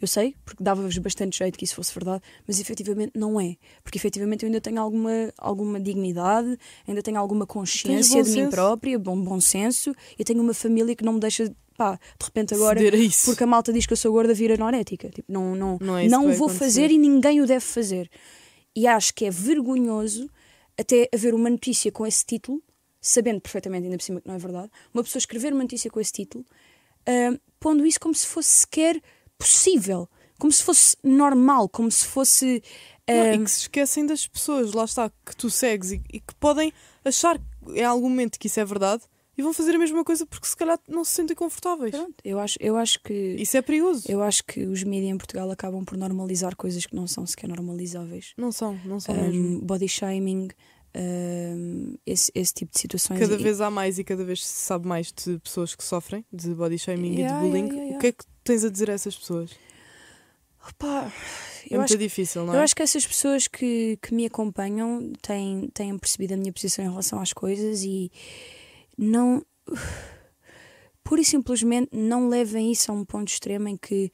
eu 0.00 0.08
sei, 0.08 0.34
porque 0.44 0.62
dava-vos 0.62 0.96
bastante 0.98 1.38
jeito 1.38 1.56
que 1.58 1.64
isso 1.64 1.74
fosse 1.76 1.94
verdade, 1.94 2.22
mas 2.46 2.60
efetivamente 2.60 3.12
não 3.14 3.40
é. 3.40 3.56
Porque 3.82 3.96
efetivamente 3.96 4.42
eu 4.44 4.48
ainda 4.48 4.60
tenho 4.60 4.80
alguma, 4.80 5.32
alguma 5.38 5.80
dignidade, 5.80 6.58
ainda 6.86 7.02
tenho 7.02 7.18
alguma 7.18 7.46
consciência 7.46 8.22
de 8.22 8.28
mim 8.30 8.34
senso. 8.36 8.50
própria, 8.50 8.98
bom, 8.98 9.18
bom 9.20 9.40
senso, 9.40 9.94
e 10.18 10.24
tenho 10.24 10.42
uma 10.42 10.52
família 10.54 10.94
que 10.94 11.04
não 11.04 11.14
me 11.14 11.20
deixa 11.20 11.50
pá, 11.76 11.94
de 12.18 12.24
repente 12.24 12.54
agora, 12.54 12.80
porque 13.24 13.42
a 13.42 13.46
malta 13.46 13.72
diz 13.72 13.86
que 13.86 13.92
eu 13.92 13.96
sou 13.96 14.12
gorda, 14.12 14.32
vira 14.34 14.54
anorética. 14.54 15.08
Tipo, 15.08 15.32
não, 15.32 15.56
não, 15.56 15.78
Não 15.80 15.96
é 15.98 16.06
não 16.06 16.22
vou 16.32 16.46
acontecer. 16.48 16.58
fazer 16.58 16.90
e 16.90 16.98
ninguém 16.98 17.40
o 17.40 17.46
deve 17.46 17.64
fazer. 17.64 18.08
E 18.76 18.86
acho 18.86 19.12
que 19.14 19.24
é 19.24 19.30
vergonhoso 19.30 20.28
até 20.78 21.08
haver 21.14 21.34
uma 21.34 21.48
notícia 21.48 21.90
com 21.90 22.04
esse 22.06 22.24
título, 22.26 22.62
sabendo 23.04 23.40
perfeitamente, 23.40 23.84
ainda 23.84 23.98
por 23.98 24.02
cima 24.02 24.20
que 24.20 24.26
não 24.26 24.34
é 24.34 24.38
verdade, 24.38 24.70
uma 24.92 25.02
pessoa 25.02 25.20
escrever 25.20 25.52
uma 25.52 25.62
notícia 25.62 25.90
com 25.90 26.00
esse 26.00 26.12
título, 26.12 26.44
ah, 27.06 27.38
pondo 27.60 27.86
isso 27.86 28.00
como 28.00 28.14
se 28.14 28.26
fosse 28.26 28.48
sequer 28.48 29.00
possível, 29.38 30.08
como 30.38 30.50
se 30.50 30.62
fosse 30.62 30.96
normal, 31.02 31.68
como 31.68 31.90
se 31.90 32.06
fosse. 32.06 32.62
Não, 33.06 33.14
ah, 33.14 33.34
e 33.34 33.44
que 33.44 33.50
se 33.50 33.60
esquecem 33.60 34.06
das 34.06 34.26
pessoas, 34.26 34.72
lá 34.72 34.84
está, 34.84 35.10
que 35.10 35.36
tu 35.36 35.50
segues 35.50 35.92
e, 35.92 36.02
e 36.10 36.20
que 36.20 36.34
podem 36.36 36.72
achar 37.04 37.38
em 37.68 37.84
algum 37.84 38.08
momento 38.08 38.38
que 38.38 38.46
isso 38.46 38.58
é 38.58 38.64
verdade 38.64 39.04
e 39.36 39.42
vão 39.42 39.52
fazer 39.52 39.74
a 39.74 39.78
mesma 39.78 40.04
coisa 40.04 40.24
porque 40.24 40.46
se 40.46 40.56
calhar 40.56 40.78
não 40.88 41.04
se 41.04 41.12
sentem 41.12 41.36
confortáveis. 41.36 41.90
pronto, 41.90 42.14
eu 42.24 42.38
acho, 42.38 42.56
eu 42.60 42.76
acho 42.76 43.00
que. 43.02 43.36
Isso 43.38 43.56
é 43.56 43.62
perigoso. 43.62 44.04
Eu 44.08 44.22
acho 44.22 44.44
que 44.44 44.64
os 44.64 44.82
mídias 44.82 45.12
em 45.12 45.18
Portugal 45.18 45.50
acabam 45.50 45.84
por 45.84 45.98
normalizar 45.98 46.56
coisas 46.56 46.86
que 46.86 46.94
não 46.94 47.06
são 47.06 47.26
sequer 47.26 47.48
normalizáveis. 47.48 48.32
Não 48.36 48.52
são, 48.52 48.78
não 48.84 49.00
são 49.00 49.14
mesmo. 49.14 49.58
Um, 49.58 49.60
body 49.60 49.88
shaming, 49.88 50.48
um, 50.96 51.94
esse, 52.06 52.30
esse 52.34 52.54
tipo 52.54 52.72
de 52.72 52.78
situações. 52.80 53.18
Cada 53.20 53.36
vez 53.36 53.60
há 53.60 53.70
mais 53.70 53.98
e 53.98 54.04
cada 54.04 54.24
vez 54.24 54.46
se 54.46 54.52
sabe 54.66 54.86
mais 54.86 55.12
de 55.12 55.38
pessoas 55.40 55.74
que 55.74 55.82
sofrem 55.84 56.24
de 56.32 56.54
body 56.54 56.78
shaming 56.78 57.14
Yeah, 57.18 57.38
e 57.38 57.42
de 57.42 57.48
bullying. 57.48 57.64
yeah, 57.66 57.82
yeah, 57.82 57.96
O 57.96 58.00
que 58.00 58.06
é 58.08 58.12
que 58.12 58.24
tens 58.44 58.64
a 58.64 58.70
dizer 58.70 58.90
a 58.90 58.94
essas 58.94 59.16
pessoas? 59.16 59.50
Pá, 60.78 61.12
É 61.70 61.74
eu, 61.74 61.78
muito 61.78 61.90
acho, 61.92 61.98
difícil, 61.98 62.44
não 62.46 62.54
eu 62.54 62.60
é? 62.60 62.62
acho 62.62 62.74
que 62.74 62.82
essas 62.82 63.06
pessoas 63.06 63.46
que, 63.46 63.98
que 64.00 64.14
me 64.14 64.24
acompanham 64.24 65.12
têm, 65.20 65.68
têm 65.74 65.98
percebido 65.98 66.32
a 66.34 66.36
minha 66.36 66.52
posição 66.52 66.84
em 66.84 66.88
relação 66.88 67.20
às 67.20 67.32
coisas 67.32 67.82
e 67.82 68.10
não. 68.96 69.44
Pura 71.02 71.20
e 71.20 71.24
simplesmente 71.24 71.90
não 71.92 72.28
levem 72.30 72.72
isso 72.72 72.90
a 72.90 72.94
um 72.94 73.04
ponto 73.04 73.28
extremo 73.28 73.68
em 73.68 73.76
que 73.76 74.10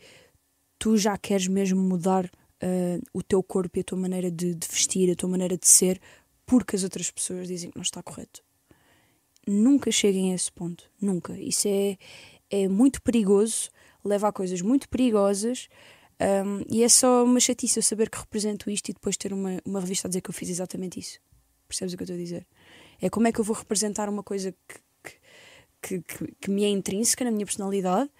tu 0.76 0.97
já 0.97 1.16
queres 1.16 1.47
mesmo 1.47 1.81
mudar 1.81 2.28
ah, 2.61 2.99
o 3.14 3.22
teu 3.22 3.43
corpo 3.45 3.78
e 3.78 3.81
a 3.81 3.85
tua 3.85 3.97
maneira 3.99 4.28
de, 4.28 4.55
de 4.57 4.66
vestir, 4.66 5.09
a 5.11 5.14
tua 5.14 5.28
maneira 5.28 5.57
de 5.57 5.68
ser, 5.68 6.01
porque 6.51 6.74
as 6.74 6.82
outras 6.82 7.11
pessoas 7.12 7.46
dizem 7.46 7.70
que 7.70 7.76
não 7.76 7.82
está 7.82 8.03
correto. 8.03 8.42
Nunca 9.46 9.90
cheguem 9.90 10.32
a 10.32 10.34
esse 10.34 10.51
ponto. 10.53 10.90
Nunca. 11.01 11.32
Isso 11.38 11.66
é, 11.68 11.96
é 12.51 12.68
muito 12.68 13.01
perigoso, 13.03 13.70
leva 14.05 14.28
a 14.28 14.32
coisas 14.32 14.61
muito 14.61 14.88
perigosas. 14.88 15.68
um, 16.20 16.64
e 16.68 16.82
é 16.82 16.88
só 16.88 17.24
uma 17.24 17.38
chatice 17.40 17.78
eu 17.78 17.82
saber 17.82 18.11
que 18.11 18.18
represento 18.18 18.68
isto 18.70 18.88
e 18.88 18.92
depois 18.92 19.16
ter 19.16 19.32
uma, 19.32 19.59
uma 19.64 19.80
revista 19.80 20.07
a 20.07 20.11
dizer 20.11 20.20
que 20.20 20.30
eu 20.30 20.34
fiz 20.34 20.48
exatamente 20.51 20.98
isso. 20.98 21.18
Percebes 21.68 21.94
o 21.94 21.96
que 21.96 22.03
eu 22.03 22.05
estou 22.05 22.16
a 22.16 22.18
dizer? 22.18 22.46
É 23.01 23.09
como 23.09 23.28
é 23.28 23.32
que 23.32 23.40
eu 23.40 23.44
vou 23.44 23.55
representar 23.57 24.09
uma 24.09 24.22
coisa 24.22 24.53
que, 24.53 25.12
que, 25.82 26.03
que, 26.03 26.34
que- 26.40 26.51
me 26.51 26.64
é 26.64 26.68
intrínseca 26.68 27.24
na 27.24 27.30
minha 27.30 27.46
personalidade 27.46 28.11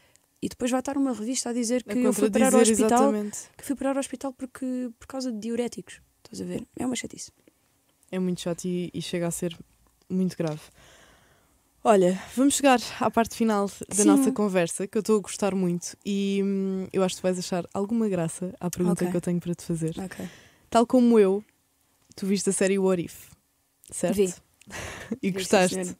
e 0.40 0.48
depois 0.48 0.70
vai 0.70 0.80
estar 0.80 0.96
uma 0.96 1.12
revista 1.12 1.50
a 1.50 1.52
dizer 1.52 1.82
que 1.82 1.98
A 1.98 2.00
eu 2.00 2.12
fui 2.14 2.30
parar 2.30 2.54
ao 2.54 2.60
hospital 2.62 2.86
exatamente. 3.10 3.38
que 3.58 3.64
fui 3.64 3.76
parar 3.76 3.96
ao 3.96 4.00
hospital 4.00 4.32
porque, 4.32 4.88
por 4.98 5.06
causa 5.06 5.30
de 5.32 5.38
diuréticos. 5.38 6.00
Estás 6.24 6.40
a 6.40 6.44
ver? 6.44 6.64
É 6.78 6.86
uma 6.86 6.94
chatice. 6.96 7.30
É 8.11 8.18
muito 8.18 8.40
chato 8.40 8.64
e, 8.64 8.90
e 8.92 9.00
chega 9.00 9.26
a 9.26 9.30
ser 9.30 9.56
muito 10.08 10.36
grave. 10.36 10.61
Olha, 11.82 12.20
vamos 12.36 12.54
chegar 12.56 12.78
à 13.00 13.11
parte 13.11 13.34
final 13.34 13.70
da 13.88 13.94
Sim. 13.94 14.04
nossa 14.04 14.30
conversa, 14.32 14.86
que 14.86 14.98
eu 14.98 15.00
estou 15.00 15.16
a 15.16 15.20
gostar 15.20 15.54
muito 15.54 15.96
e 16.04 16.40
hum, 16.44 16.86
eu 16.92 17.02
acho 17.02 17.14
que 17.16 17.20
tu 17.20 17.24
vais 17.24 17.38
achar 17.38 17.64
alguma 17.72 18.06
graça 18.08 18.54
à 18.61 18.68
pergunta 18.68 19.02
Ok. 19.04 19.11
que 19.11 19.16
eu 19.16 19.20
tenho 19.20 19.40
para 19.40 19.54
te 19.54 19.62
fazer. 19.64 19.94
Ok. 19.98 20.26
Tal 20.68 20.86
como 20.86 21.18
eu, 21.18 21.42
tu 22.14 22.26
viste 22.26 22.50
a 22.50 22.52
série 22.52 22.78
What 22.78 23.02
If, 23.02 23.28
certo? 23.90 24.16
Vi. 24.16 24.34
E 25.22 25.30
Vi, 25.30 25.32
gostaste? 25.32 25.96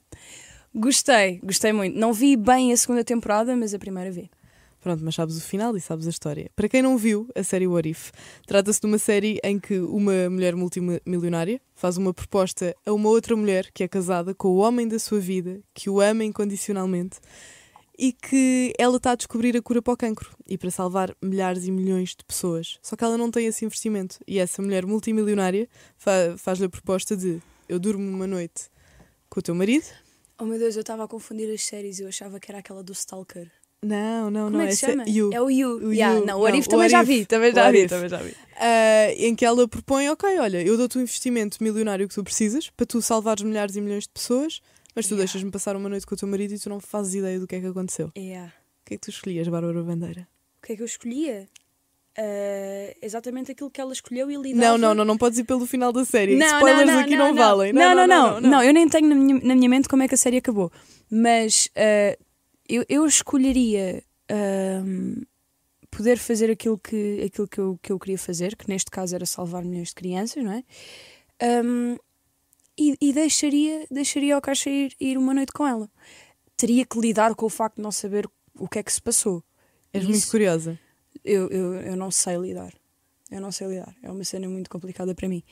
Gostei, 0.75 1.41
gostei 1.43 1.73
muito. 1.73 1.99
Não 1.99 2.13
vi 2.13 2.37
bem 2.37 2.73
a 2.73 2.77
segunda 2.77 3.03
temporada, 3.03 3.57
mas 3.57 3.75
a 3.75 3.79
primeira 3.79 4.11
vi. 4.11 4.31
Pronto, 4.81 5.05
mas 5.05 5.15
sabes 5.15 5.37
o 5.37 5.41
final 5.43 5.77
e 5.77 5.81
sabes 5.81 6.07
a 6.07 6.11
história. 6.11 6.51
Para 6.57 6.69
quem 6.69 6.81
não 6.81 6.97
viu 6.97 7.29
a 7.35 7.43
série 7.43 7.67
What 7.67 7.87
If, 7.89 8.11
trata-se 8.47 8.81
de 8.81 8.87
uma 8.87 8.97
série 8.99 9.39
em 9.45 9.59
que 9.59 9.79
uma 9.79 10.31
mulher 10.31 10.57
multimilionária 10.57 11.61
faz 11.75 11.99
uma 11.99 12.15
proposta 12.15 12.75
a 12.87 12.93
uma 12.93 13.11
outra 13.11 13.37
mulher 13.37 13.71
que 13.75 13.85
é 13.85 13.89
casada 13.89 14.35
com 14.35 14.49
o 14.49 14.57
homem 14.57 14.89
da 14.89 14.99
sua 14.99 15.21
vida, 15.21 15.61
que 15.75 15.91
o 15.91 16.01
ama 16.01 16.25
incondicionalmente 16.25 17.19
e 17.99 18.11
que 18.15 18.73
ela 18.79 18.97
está 18.97 19.11
a 19.11 19.15
descobrir 19.15 19.55
a 19.55 19.61
cura 19.61 19.83
para 19.83 19.93
o 19.93 19.97
cancro 19.97 20.31
e 20.49 20.57
para 20.57 20.71
salvar 20.71 21.15
milhares 21.23 21.67
e 21.67 21.71
milhões 21.71 22.11
de 22.17 22.25
pessoas. 22.25 22.79
Só 22.83 22.97
que 22.97 23.05
ela 23.05 23.19
não 23.19 23.31
tem 23.31 23.45
esse 23.47 23.67
investimento 23.67 24.17
e 24.27 24.39
essa 24.39 24.63
mulher 24.63 24.87
multimilionária 24.87 25.69
fa- 25.99 26.35
faz-lhe 26.39 26.65
a 26.65 26.71
proposta 26.71 27.15
de 27.15 27.43
eu 27.69 27.79
durmo 27.79 28.03
uma 28.09 28.27
noite 28.27 28.71
com 29.29 29.41
o 29.41 29.43
teu 29.43 29.55
marido. 29.55 29.85
Oh 30.39 30.47
meu 30.47 30.59
Deus, 30.59 30.75
eu 30.75 30.81
estava 30.81 31.05
a 31.05 31.09
confundir 31.09 31.53
as 31.53 31.63
séries 31.63 32.01
eu 32.01 32.09
achava 32.09 32.41
que 32.41 32.51
era 32.51 32.61
aquela 32.61 32.83
do 32.83 32.95
Stalker. 32.95 33.51
Não, 33.83 34.31
não, 34.31 34.45
Como 34.45 34.59
não. 34.59 34.65
é 34.65 34.69
que 34.69 34.77
se 34.77 34.85
essa 34.85 34.93
chama? 34.93 35.09
You. 35.09 35.31
É 35.33 35.41
o 35.41 35.49
You. 35.51 35.89
O 35.89 35.93
Yeah, 35.93 36.19
You. 36.19 36.27
Não, 36.27 36.41
o 36.41 36.47
Arif 36.47 36.69
Não, 36.69 36.69
o 36.69 36.71
também 36.77 36.89
já 36.91 37.03
vi. 37.03 37.25
Também 37.25 37.53
já 37.55 37.71
vi. 37.71 37.89
Também 37.89 38.09
já 38.11 38.19
vi. 38.19 38.35
Ah, 38.59 39.13
em 39.17 39.35
que 39.35 39.45
ela 39.45 39.67
propõe, 39.67 40.09
ok, 40.11 40.39
olha, 40.39 40.63
eu 40.63 40.77
dou-te 40.77 40.99
o 40.99 41.01
investimento 41.01 41.57
milionário 41.63 42.07
que 42.07 42.15
tu 42.15 42.23
precisas 42.23 42.69
para 42.71 42.85
tu 42.85 43.01
salvares 43.01 43.43
milhares 43.43 43.77
e 43.77 43.81
milhões 43.81 44.05
de 44.05 44.11
pessoas, 44.11 44.61
mas 44.95 45.07
tu 45.07 45.13
Yeah. 45.13 45.25
deixas-me 45.25 45.51
passar 45.51 45.77
uma 45.77 45.89
noite 45.89 46.07
com 46.07 46.15
o 46.15 46.19
teu 46.19 46.29
marido 46.29 46.53
e 46.53 46.59
tu 46.59 46.69
não 46.69 46.79
fazes 46.79 47.15
ideia 47.15 47.41
do 47.41 47.47
que 47.47 47.55
é 47.57 47.61
que 47.61 47.67
aconteceu. 47.67 48.13
Yeah. 48.17 48.53
O 48.83 48.85
que 48.87 48.95
é 48.95 48.97
que 48.99 49.03
tu 49.03 49.11
escolhias, 49.11 49.49
Bárbara 49.49 49.83
Bandeira? 49.83 50.29
O 50.63 50.67
que 50.67 50.75
é 50.75 50.77
que 50.77 50.83
eu 50.83 50.87
escolhia? 50.87 51.49
Ah, 52.19 52.95
exatamente 53.01 53.53
aquilo 53.53 53.71
que 53.71 53.81
ela 53.81 53.95
escolheu 53.95 54.31
e 54.31 54.37
lidava. 54.37 54.61
Não, 54.61 54.77
não, 54.77 54.95
não, 54.95 55.05
não 55.07 55.17
podes 55.17 55.39
ir 55.39 55.45
pelo 55.45 55.65
final 55.67 55.91
da 55.91 56.05
série. 56.05 56.37
Não, 56.37 56.47
Spoilers 56.47 56.87
não, 56.87 56.95
não, 56.95 57.01
aqui 57.01 57.17
não, 57.17 57.29
não, 57.29 57.35
valem. 57.35 57.73
Não 57.73 57.95
não 57.95 58.07
não, 58.07 58.41
não, 58.43 58.63
eu 58.63 58.75
nem 58.75 58.87
tenho 58.89 59.09
na 59.09 59.15
minha, 59.15 59.41
na 59.43 59.55
minha 59.55 59.69
mente 59.71 59.89
como 59.89 60.03
é 60.03 60.09
que 60.09 60.15
a 60.15 60.19
série 60.19 60.37
acabou. 60.37 60.71
Mas 61.11 61.71
ah, 61.77 62.19
eu, 62.77 62.85
eu 62.89 63.07
escolheria 63.07 64.03
ahm, 64.31 65.23
poder 65.91 66.19
fazer 66.19 66.51
aquilo, 66.51 66.79
que, 66.79 67.23
aquilo 67.27 67.49
que, 67.49 67.59
eu, 67.59 67.79
que 67.83 67.93
eu 67.93 67.99
queria 67.99 68.19
fazer, 68.19 68.57
que 68.57 68.69
neste 68.69 68.91
caso 68.91 69.15
era 69.15 69.27
salvar 69.27 69.65
milhões 69.65 69.89
de 69.89 69.95
crianças, 69.95 70.43
não 70.45 70.53
é? 70.53 70.65
Ahm, 71.43 71.97
e 72.79 72.97
e 73.01 73.13
deixaria, 73.13 73.87
deixaria 73.91 74.35
ao 74.35 74.41
caixa 74.41 74.71
ir, 74.71 74.95
ir 75.01 75.19
uma 75.19 75.35
noite 75.35 75.53
com 75.53 75.67
ela. 75.67 75.89
Teria 76.57 76.85
que 76.87 76.99
lidar 76.99 77.35
com 77.35 77.47
o 77.47 77.51
facto 77.51 77.77
de 77.77 77.83
não 77.83 77.93
saber 77.93 78.29
o 78.59 78.69
que 78.69 78.79
é 78.79 78.83
que 78.83 78.93
se 78.93 79.03
passou. 79.03 79.43
És 79.93 80.03
Isso- 80.05 80.13
muito 80.13 80.31
curiosa. 80.31 80.79
eu, 81.25 81.49
eu, 81.49 81.75
eu 81.75 81.97
não 81.97 82.11
sei 82.11 82.37
lidar. 82.37 82.73
Eu 83.31 83.41
não 83.41 83.53
sei 83.53 83.69
lidar. 83.69 83.95
É 84.03 84.11
uma 84.11 84.25
cena 84.25 84.49
muito 84.49 84.69
complicada 84.71 85.15
para 85.15 85.29
mim. 85.29 85.43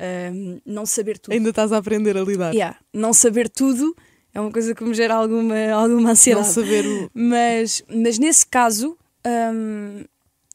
Ahm, 0.00 0.60
não 0.64 0.86
saber 0.86 1.18
tudo. 1.18 1.32
Ainda 1.34 1.50
estás 1.50 1.72
a 1.72 1.76
aprender 1.78 2.16
a 2.16 2.22
lidar. 2.22 2.52
Yeah, 2.54 2.78
não 2.92 3.12
saber 3.12 3.48
tudo 3.48 3.94
é 4.34 4.40
uma 4.40 4.50
coisa 4.52 4.74
que 4.74 4.84
me 4.84 4.94
gera 4.94 5.14
alguma, 5.14 5.56
alguma 5.72 6.00
Não 6.02 6.10
ansiedade. 6.10 6.48
saber 6.48 6.86
o. 6.86 7.10
Mas, 7.14 7.82
mas 7.88 8.18
nesse 8.18 8.46
caso, 8.46 8.96
ahm, 9.24 10.04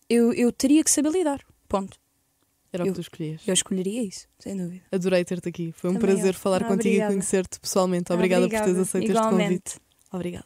eu, 0.09 0.33
eu 0.33 0.51
teria 0.51 0.83
que 0.83 0.91
saber 0.91 1.09
lidar. 1.11 1.41
Ponto. 1.67 1.97
Era 2.71 2.83
o 2.83 2.87
Eu- 2.87 2.91
que 2.93 2.95
tu 2.99 3.01
escolhias. 3.01 3.41
Eu 3.47 3.53
escolheria 3.53 4.01
isso, 4.03 4.27
sem 4.39 4.55
dúvida. 4.57 4.83
Adorei 4.91 5.23
ter-te 5.23 5.47
aqui. 5.49 5.71
Foi 5.75 5.89
um 5.89 5.93
Também 5.93 6.15
prazer 6.15 6.33
eu. 6.33 6.39
falar 6.39 6.63
Ah, 6.63 6.67
contigo 6.67 6.87
obrigada. 6.89 7.11
e 7.13 7.15
conhecer-te 7.15 7.59
pessoalmente. 7.59 8.11
Obrigada, 8.11 8.47
por 8.49 8.59
teres 8.59 8.77
aceito 8.77 9.03
este 9.05 9.11
Igualmente. 9.17 9.49
convite. 9.49 9.75
Obrigada. 10.11 10.45